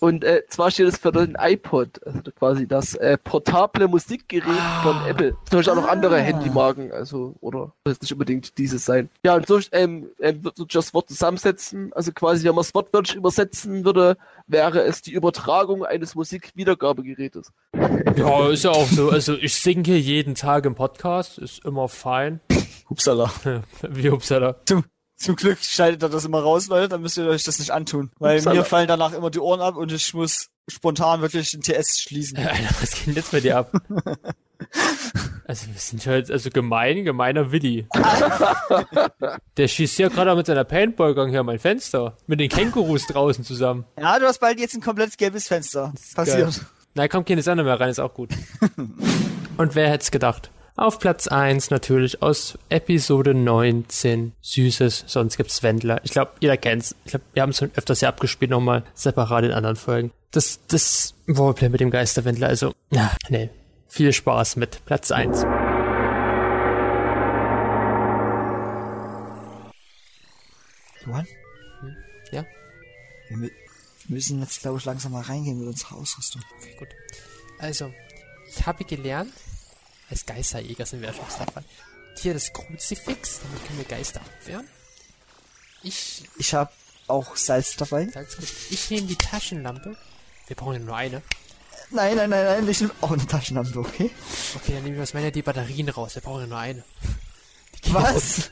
[0.04, 4.82] Und äh, zwar steht es für den iPod, also quasi das äh, portable Musikgerät Ah.
[4.84, 5.38] von Apple.
[5.45, 6.20] Es können auch noch andere Ah.
[6.20, 9.10] Handymarken, also oder muss nicht unbedingt dieses sein.
[9.26, 11.93] Ja, und so ähm, ähm, wird sich das Wort zusammensetzen.
[11.93, 17.54] Also quasi, wenn man das wortwörtlich übersetzen würde, wäre es die Übertragung eines Musikwiedergabegerätes.
[18.18, 19.10] ja, ist ja auch so.
[19.10, 22.41] Also, ich singe jeden Tag im Podcast, ist immer fein.
[22.89, 23.32] Hupsala.
[23.89, 24.58] Wie Upsala.
[24.66, 24.84] Zum,
[25.24, 28.12] zum Glück schneidet er das immer raus, Leute, dann müsst ihr euch das nicht antun.
[28.20, 28.60] Weil Upsala.
[28.60, 32.38] mir fallen danach immer die Ohren ab und ich muss spontan wirklich den TS schließen.
[32.38, 33.72] Alter, was geht denn jetzt bei dir ab?
[35.46, 37.86] Also, wir sind halt, also gemein, gemeiner Willi.
[39.58, 42.16] Der schießt ja gerade mit seiner Paintball-Gang hier an mein Fenster.
[42.28, 43.84] Mit den Kängurus draußen zusammen.
[44.00, 45.94] Ja, du hast bald jetzt ein komplett gelbes Fenster.
[46.16, 46.62] Passiert.
[46.96, 48.30] Na, kommt keine Sonne mehr rein, ist auch gut.
[49.58, 50.50] Und wer hätte es gedacht?
[50.76, 56.02] Auf Platz 1 natürlich aus Episode 19 Süßes, sonst gibt's Wendler.
[56.04, 56.96] Ich glaube, jeder kennt's.
[57.06, 60.12] Ich glaube, wir haben es schon öfters ja abgespielt, nochmal separat in anderen Folgen.
[60.32, 63.50] Das, das Roleplay mit dem Geisterwendler, also, na, nee.
[63.88, 65.46] Viel Spaß mit Platz 1.
[71.06, 71.28] Johann?
[72.32, 72.46] Ja?
[73.30, 73.52] Wir mü-
[74.08, 76.42] müssen jetzt, glaube ich, langsam mal reingehen mit unserer Ausrüstung.
[76.60, 76.90] Okay, gut.
[77.60, 77.94] Also,
[78.48, 79.34] ich habe gelernt,
[80.14, 81.64] als Geisterjäger sind wir ja schon davon.
[82.18, 84.68] Hier das Kruzifix, damit können wir Geister abwehren.
[85.82, 86.72] Ich, Ich habe
[87.07, 88.07] auch Salz dabei.
[88.70, 89.97] ich nehme die Taschenlampe.
[90.47, 91.22] Wir brauchen ja nur eine.
[91.89, 94.09] Nein, nein, nein, nein, ich nehme auch eine Taschenlampe, okay?
[94.55, 96.16] Okay, dann nehme ich aus meiner die Batterien raus.
[96.16, 96.84] Wir brauchen ja nur eine.
[97.88, 98.49] Was?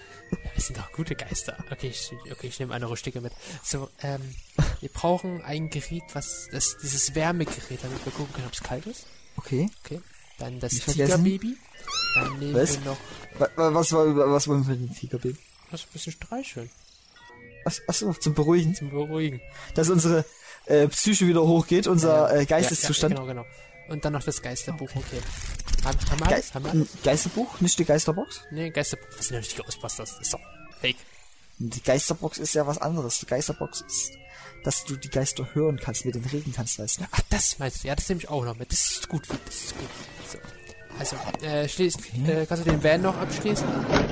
[0.56, 1.58] Das sind doch gute Geister.
[1.72, 3.34] Okay, ich, okay, ich nehme eine Rustige mit.
[3.64, 4.36] So, ähm,
[4.80, 8.86] wir brauchen ein Gerät, was, das, dieses Wärmegerät, damit wir gucken können, ob es kalt
[8.86, 9.06] ist.
[9.38, 9.70] Okay.
[9.84, 10.02] Okay.
[10.42, 10.74] Dann das.
[10.74, 11.58] Tigerbaby.
[12.16, 12.80] Dann nehmen Was?
[12.80, 12.98] wir noch
[13.40, 15.36] Wa- wa- Was, war, was wollen wir mit dem Tigerbaby?
[15.72, 16.70] was ein bisschen streicheln.
[17.64, 18.76] Ach, achso, zum Beruhigen.
[18.76, 19.40] Zum Beruhigen.
[19.76, 20.26] Dass unsere
[20.66, 23.14] äh, Psyche wieder hochgeht, unser äh, Geisteszustand.
[23.14, 23.56] Ja, ja, genau, genau.
[23.94, 25.22] Und dann noch das Geisterbuch, okay.
[25.86, 26.54] Haben, haben wir Ge alles?
[26.54, 26.90] Haben wir ein alles?
[27.04, 28.42] Geisterbuch, nicht die Geisterbox?
[28.52, 29.08] Nee, Geisterbuch.
[29.18, 30.10] Was sind denn die Ghostbusters?
[30.12, 30.40] Das ist doch
[30.82, 30.98] fake.
[31.60, 33.20] Die Geisterbox ist ja was anderes.
[33.20, 34.12] Die Geisterbox ist,
[34.64, 37.04] dass du die Geister hören kannst, mit den reden kannst, weißt du?
[37.12, 37.88] Ach, das meinst du?
[37.88, 38.72] Ja, das nehme ich auch noch mit.
[38.72, 39.90] Das ist gut, das ist gut.
[40.32, 40.38] So.
[41.00, 41.96] Also, äh, schließ,
[42.28, 43.68] äh, kannst du den Van noch abschließen?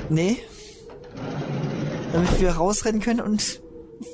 [0.08, 0.38] Nee.
[2.12, 3.60] Damit wir rausrennen können und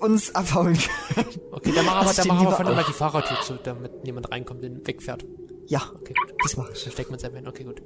[0.01, 0.77] uns abhauen
[1.15, 1.27] können.
[1.53, 4.63] Okay, dann machen wir, dann machen wir von immer die Fahrertür zu, damit niemand reinkommt
[4.65, 5.25] und wegfährt.
[5.69, 6.35] Ja, Okay, gut.
[6.43, 6.83] das mach ich.
[6.85, 7.47] Dann steckt man sein Van.
[7.47, 7.81] Okay, gut.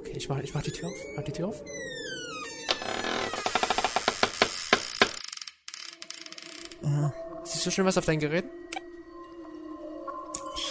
[0.00, 0.94] Okay, ich mach, ich mach die Tür auf.
[1.16, 1.62] Mach die Tür auf.
[7.44, 8.44] Siehst du schon was auf dein Gerät?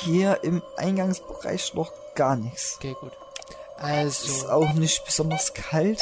[0.01, 2.75] Hier im Eingangsbereich noch gar nichts.
[2.77, 3.11] Okay, gut.
[3.11, 6.01] Ist Also, auch nicht besonders kalt.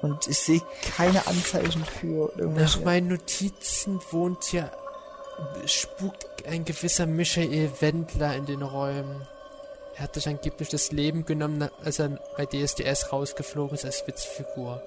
[0.00, 0.62] Und ich sehe
[0.96, 2.80] keine Anzeichen für nach irgendwelche...
[2.80, 4.70] meinen Notizen wohnt hier,
[5.66, 9.26] spukt ein gewisser Michael Wendler in den Räumen.
[9.96, 14.80] Er hat sich angeblich das Leben genommen, als er bei DSDS rausgeflogen ist als Witzfigur.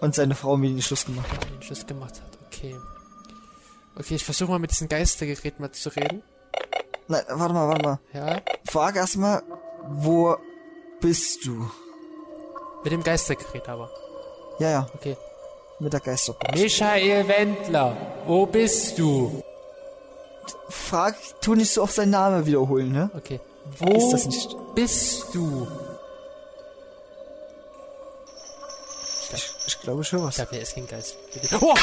[0.00, 1.44] Und seine Frau mit den Schluss gemacht hat.
[1.50, 2.38] den Schluss gemacht hat.
[2.46, 2.74] Okay.
[3.98, 6.22] Okay, ich versuche mal mit diesem Geistergerät mal zu reden.
[7.08, 7.98] Nein, warte mal, warte mal.
[8.12, 8.40] Ja.
[8.70, 9.42] Frag erstmal,
[9.88, 10.36] wo
[11.00, 11.70] bist du?
[12.84, 13.90] Mit dem Geistergerät aber.
[14.58, 15.16] Ja, ja, Okay.
[15.78, 16.52] mit der Geisterbox.
[16.58, 19.42] Michael Wendler, wo bist du?
[20.68, 23.10] Frag, tu nicht so oft seinen Namen wiederholen, ne?
[23.16, 23.40] Okay.
[23.72, 24.56] Ist Wo das nicht?
[24.74, 25.66] bist du?
[29.34, 30.34] Ich, ich glaube, ich höre Ich was.
[30.36, 31.16] glaube, er ist kein Geist.
[31.60, 31.74] Oh!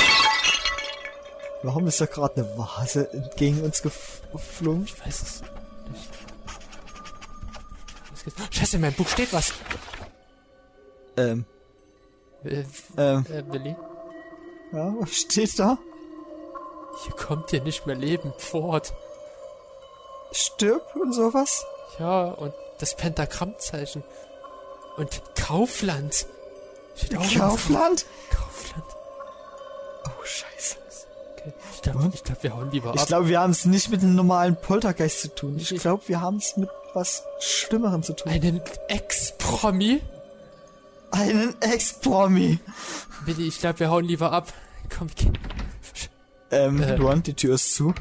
[1.63, 4.85] Warum ist da gerade eine Vase entgegen uns gef- geflogen?
[4.85, 5.41] Ich weiß es
[5.91, 6.09] nicht.
[8.11, 8.37] Was geht's?
[8.57, 9.53] Scheiße, in meinem Buch steht was.
[11.17, 11.45] Ähm,
[12.45, 12.63] Äh,
[12.97, 13.75] ähm, äh, Willi,
[14.71, 15.77] ja, was steht da?
[17.03, 18.93] hier kommt ihr nicht mehr lebend fort.
[20.31, 21.65] Stirb und sowas?
[21.97, 24.03] Ja, und das Pentagrammzeichen.
[24.97, 26.25] Und Kaufland.
[26.95, 28.05] Steht auch Kaufland?
[28.29, 28.85] Kaufland.
[30.05, 30.75] Oh, scheiße.
[31.39, 31.53] Okay.
[31.73, 33.07] Ich glaube, ich glaub, wir hauen lieber Ich ab.
[33.07, 35.57] glaube, wir haben es nicht mit einem normalen Poltergeist zu tun.
[35.57, 38.31] Ich glaube, wir haben es mit was Schlimmerem zu tun.
[38.31, 40.01] Einen Ex-Promi?
[41.11, 42.59] Einen Ex-Promi.
[43.25, 44.51] Willi, ich glaube, wir hauen lieber ab.
[44.97, 45.31] Komm, geh.
[46.51, 46.95] Ähm, Äh.
[46.95, 47.93] Luan, die Tür ist zu.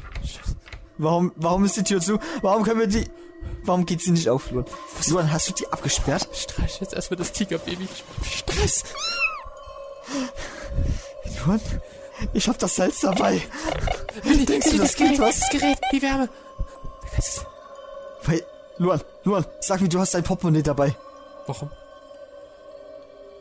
[0.97, 2.19] Warum, warum ist die Tür zu?
[2.41, 3.05] Warum können wir die...
[3.63, 4.65] Warum geht sie nicht auf, Luan?
[5.07, 6.27] Luan, hast du die abgesperrt?
[6.33, 7.87] Streich jetzt erstmal das Tigerbaby.
[8.23, 8.83] Stress.
[11.45, 11.61] Luan,
[12.33, 13.41] ich hab das Salz dabei.
[14.23, 15.39] Willi, Denkst du, Willi, das das Gerät, bringt was?
[15.39, 16.29] das Gerät, die Wärme.
[18.23, 18.45] Weil,
[18.77, 20.95] Luan, Luan, sag mir, du hast dein Portemonnaie dabei.
[21.47, 21.69] Warum?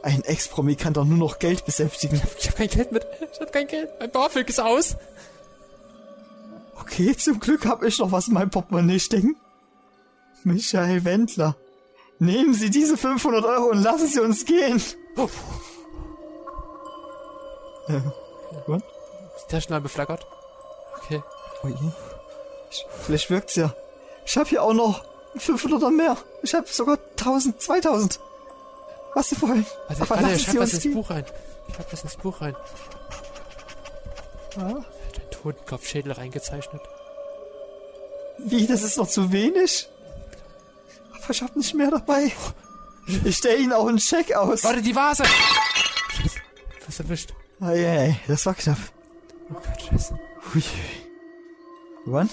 [0.03, 2.21] Ein Ex-Promi kann doch nur noch Geld besänftigen.
[2.39, 3.07] Ich habe kein Geld mit.
[3.33, 3.91] Ich habe kein Geld.
[3.99, 4.97] Mein BAföG ist aus.
[6.81, 9.37] Okay, zum Glück hab ich noch was in meinem Portemonnaie stecken.
[10.45, 11.57] Michael Wendler.
[12.21, 14.81] Nehmen Sie diese 500 Euro und lassen Sie uns gehen.
[15.17, 15.29] Oh.
[18.67, 18.83] Luan?
[19.47, 20.27] Die Taschenlampe flackert.
[21.03, 21.23] Okay.
[21.63, 21.75] Oh je.
[22.71, 23.75] Ich, vielleicht wirkt's ja.
[24.27, 25.05] Ich hab hier auch noch
[25.37, 26.17] 500 oder mehr.
[26.43, 28.21] Ich hab sogar 1000, 2000.
[29.15, 29.65] Was Sie wollen.
[29.89, 30.95] Warte, Aber warte, schreib uns ins gehen.
[30.95, 31.25] Buch rein.
[31.75, 32.55] Schreib das ins Buch rein.
[34.57, 34.83] Ah,
[35.15, 36.83] Dein Totenkopfschädel reingezeichnet.
[38.39, 39.89] wie, das ist noch zu wenig?
[41.23, 42.33] Aber ich hab nicht mehr dabei.
[43.25, 44.65] Ich stell Ihnen auch einen Scheck aus.
[44.65, 45.25] Warte, die Vase!
[46.87, 47.33] Was erwischt?
[47.61, 48.79] Ei, ei, ei, das war knapp.
[49.51, 50.19] Oh Gott, scheiße.
[50.55, 50.63] Hui.
[52.07, 52.31] Juan,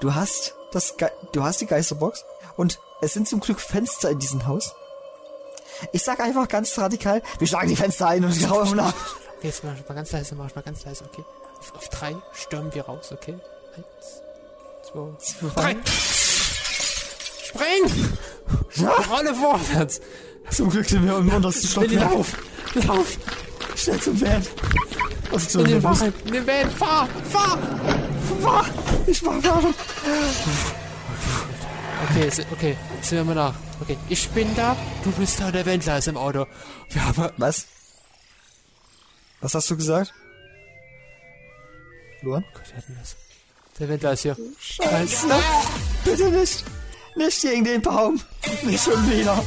[0.00, 2.24] du hast das Ge du hast die Geisterbox
[2.56, 4.74] und es sind zum Glück Fenster in diesem Haus.
[5.92, 8.94] Ich sag einfach ganz radikal, wir schlagen die Fenster ein und grauen nach.
[9.36, 11.24] Okay, jetzt mach ich mal ganz leise, mach mal ganz leise, okay?
[11.58, 13.38] Auf, auf drei stürmen wir raus, okay?
[13.76, 14.22] Eins,
[14.90, 15.76] zwei, drei.
[17.44, 18.18] Spring!
[19.10, 20.00] Rolle vorwärts!
[20.50, 22.10] Zum Glück sind wir im untersten Stockwerk.
[22.10, 22.36] lauf!
[22.74, 23.18] Lauf!
[23.80, 24.46] Schnell zum Van.
[25.32, 26.00] Also zu In den unserem Bus.
[26.00, 26.26] Wagen!
[26.26, 26.70] In den Van!
[26.70, 27.08] Fahr!
[27.30, 27.58] Fahr!
[28.42, 28.66] Fahr!
[29.06, 29.74] Ich mach fahren.
[32.10, 33.54] Okay, okay, sind wir mal nach.
[33.80, 36.46] Okay, ich bin da, du bist da, der Wendler ist im Auto.
[36.90, 37.30] Wir haben...
[37.38, 37.66] Was?
[39.40, 40.12] Was hast du gesagt?
[42.20, 42.44] Luan?
[42.52, 43.16] Gott, hatten das.
[43.78, 44.36] Der Wendler ist hier.
[44.58, 45.26] Scheiße.
[46.04, 46.64] Bitte nicht.
[47.16, 48.20] Nicht gegen den Baum.
[48.62, 49.42] Nicht schon wieder.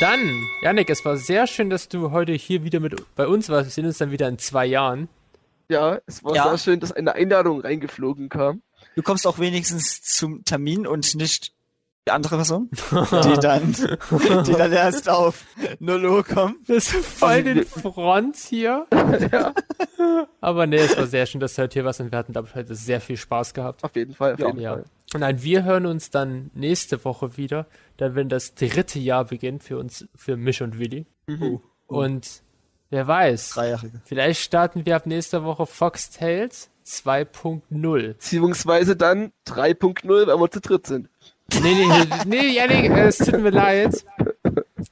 [0.00, 3.66] Dann, Janik, es war sehr schön, dass du heute hier wieder mit bei uns warst.
[3.68, 5.08] Wir sehen uns dann wieder in zwei Jahren.
[5.70, 6.44] Ja, es war Ja.
[6.48, 8.62] sehr schön, dass eine Einladung reingeflogen kam.
[8.96, 11.52] Du kommst auch wenigstens zum Termin und nicht
[12.08, 13.72] die andere Person, die dann,
[14.44, 15.44] die dann erst auf
[15.78, 16.68] 0 Uhr kommt.
[16.68, 18.86] Das ist voll den Front hier.
[20.40, 22.48] Aber nee, es war sehr schön, dass du heute hier warst und wir hatten, glaube
[22.48, 23.84] ich, heute sehr viel Spaß gehabt.
[23.84, 24.72] Auf jeden Fall, auf jeden Ja.
[24.74, 24.84] Fall.
[25.14, 27.66] Und nein, wir hören uns dann nächste Woche wieder,
[27.98, 31.06] dann wenn das dritte Jahr beginnt für uns, für mich und Willi.
[31.86, 32.42] Und
[32.90, 34.00] wer weiß, Dreijährige.
[34.04, 38.08] vielleicht starten wir ab nächster Woche Fox Tales 2.0.
[38.08, 41.08] Beziehungsweise dann 3.0, weil wir zu dritt sind.
[41.54, 44.04] Nee, nee, nee, nee, Janik, äh, es tut mir leid.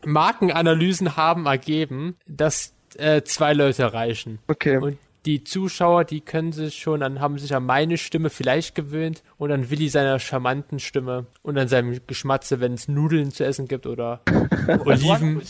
[0.04, 4.38] Markenanalysen haben ergeben, dass äh, zwei Leute reichen.
[4.48, 4.78] Okay.
[4.78, 9.22] Und die Zuschauer, die können sich schon, dann haben sich an meine Stimme vielleicht gewöhnt
[9.38, 13.66] und an Willi seiner charmanten Stimme und an seinem Geschmatze, wenn es Nudeln zu essen
[13.66, 14.22] gibt oder
[14.84, 15.42] Oliven.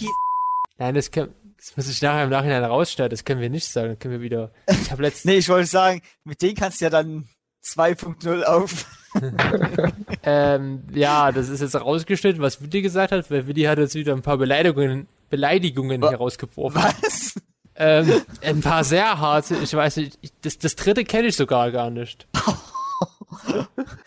[0.78, 1.28] Nein, das, kann,
[1.58, 3.88] das muss ich nachher im Nachhinein rausstellen, das können wir nicht sagen.
[3.88, 4.50] Dann können wir wieder.
[4.70, 5.24] Ich habe letztens.
[5.24, 7.28] Nee, ich wollte sagen, mit denen kannst du ja dann
[7.66, 8.86] 2.0 auf.
[10.28, 14.12] Ähm, ja, das ist jetzt rausgeschnitten, was Willi gesagt hat, weil Willi hat jetzt wieder
[14.12, 16.82] ein paar Beleidigungen, Beleidigungen herausgeworfen.
[16.82, 17.34] Was?
[17.76, 21.70] Ähm, ein paar sehr harte, ich weiß nicht, ich, das, das dritte kenne ich sogar
[21.70, 22.26] gar nicht.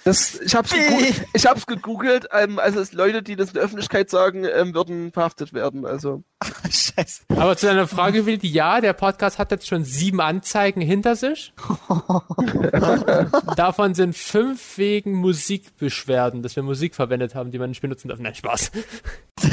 [0.03, 3.64] Das, ich hab's, gegoogelt, ich hab's gegoogelt, ähm, also es Leute, die das in der
[3.64, 5.85] Öffentlichkeit sagen, ähm, würden verhaftet werden.
[5.85, 6.23] Also
[6.69, 7.23] Scheiße.
[7.30, 11.53] Aber zu deiner Frage, Willi, ja, der Podcast hat jetzt schon sieben Anzeigen hinter sich.
[13.56, 18.19] Davon sind fünf wegen Musikbeschwerden, dass wir Musik verwendet haben, die man nicht benutzen darf.
[18.19, 18.72] Nein, Spaß.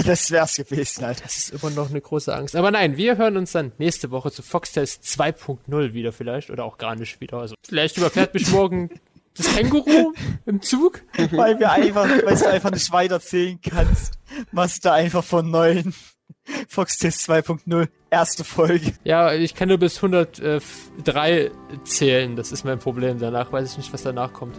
[0.05, 1.25] Das wär's gewesen, Alter.
[1.25, 2.55] Das ist immer noch eine große Angst.
[2.55, 6.51] Aber nein, wir hören uns dann nächste Woche zu Foxtails 2.0 wieder vielleicht.
[6.51, 7.39] Oder auch gar nicht wieder.
[7.39, 8.91] Also vielleicht überfährt mich morgen
[9.37, 10.13] das Känguru
[10.47, 11.03] im Zug.
[11.31, 14.15] Weil wir einfach, weil du einfach nicht weiterzählen kannst,
[14.53, 15.95] machst du einfach von neuen
[16.69, 18.93] Foxtest 2.0 erste Folge.
[19.05, 21.51] Ja, ich kann nur bis 103
[21.85, 22.37] zählen.
[22.37, 23.19] Das ist mein Problem.
[23.19, 24.57] Danach weiß ich nicht, was danach kommt.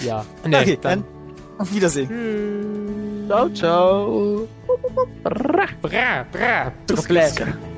[0.00, 0.24] Ja.
[0.44, 1.04] Nee, okay, dann
[1.58, 2.08] auf Wiedersehen.
[2.08, 3.28] Tschüss.
[3.28, 4.48] Ciao, ciao.
[5.80, 6.72] Bra, bra.
[7.06, 7.73] Bläser.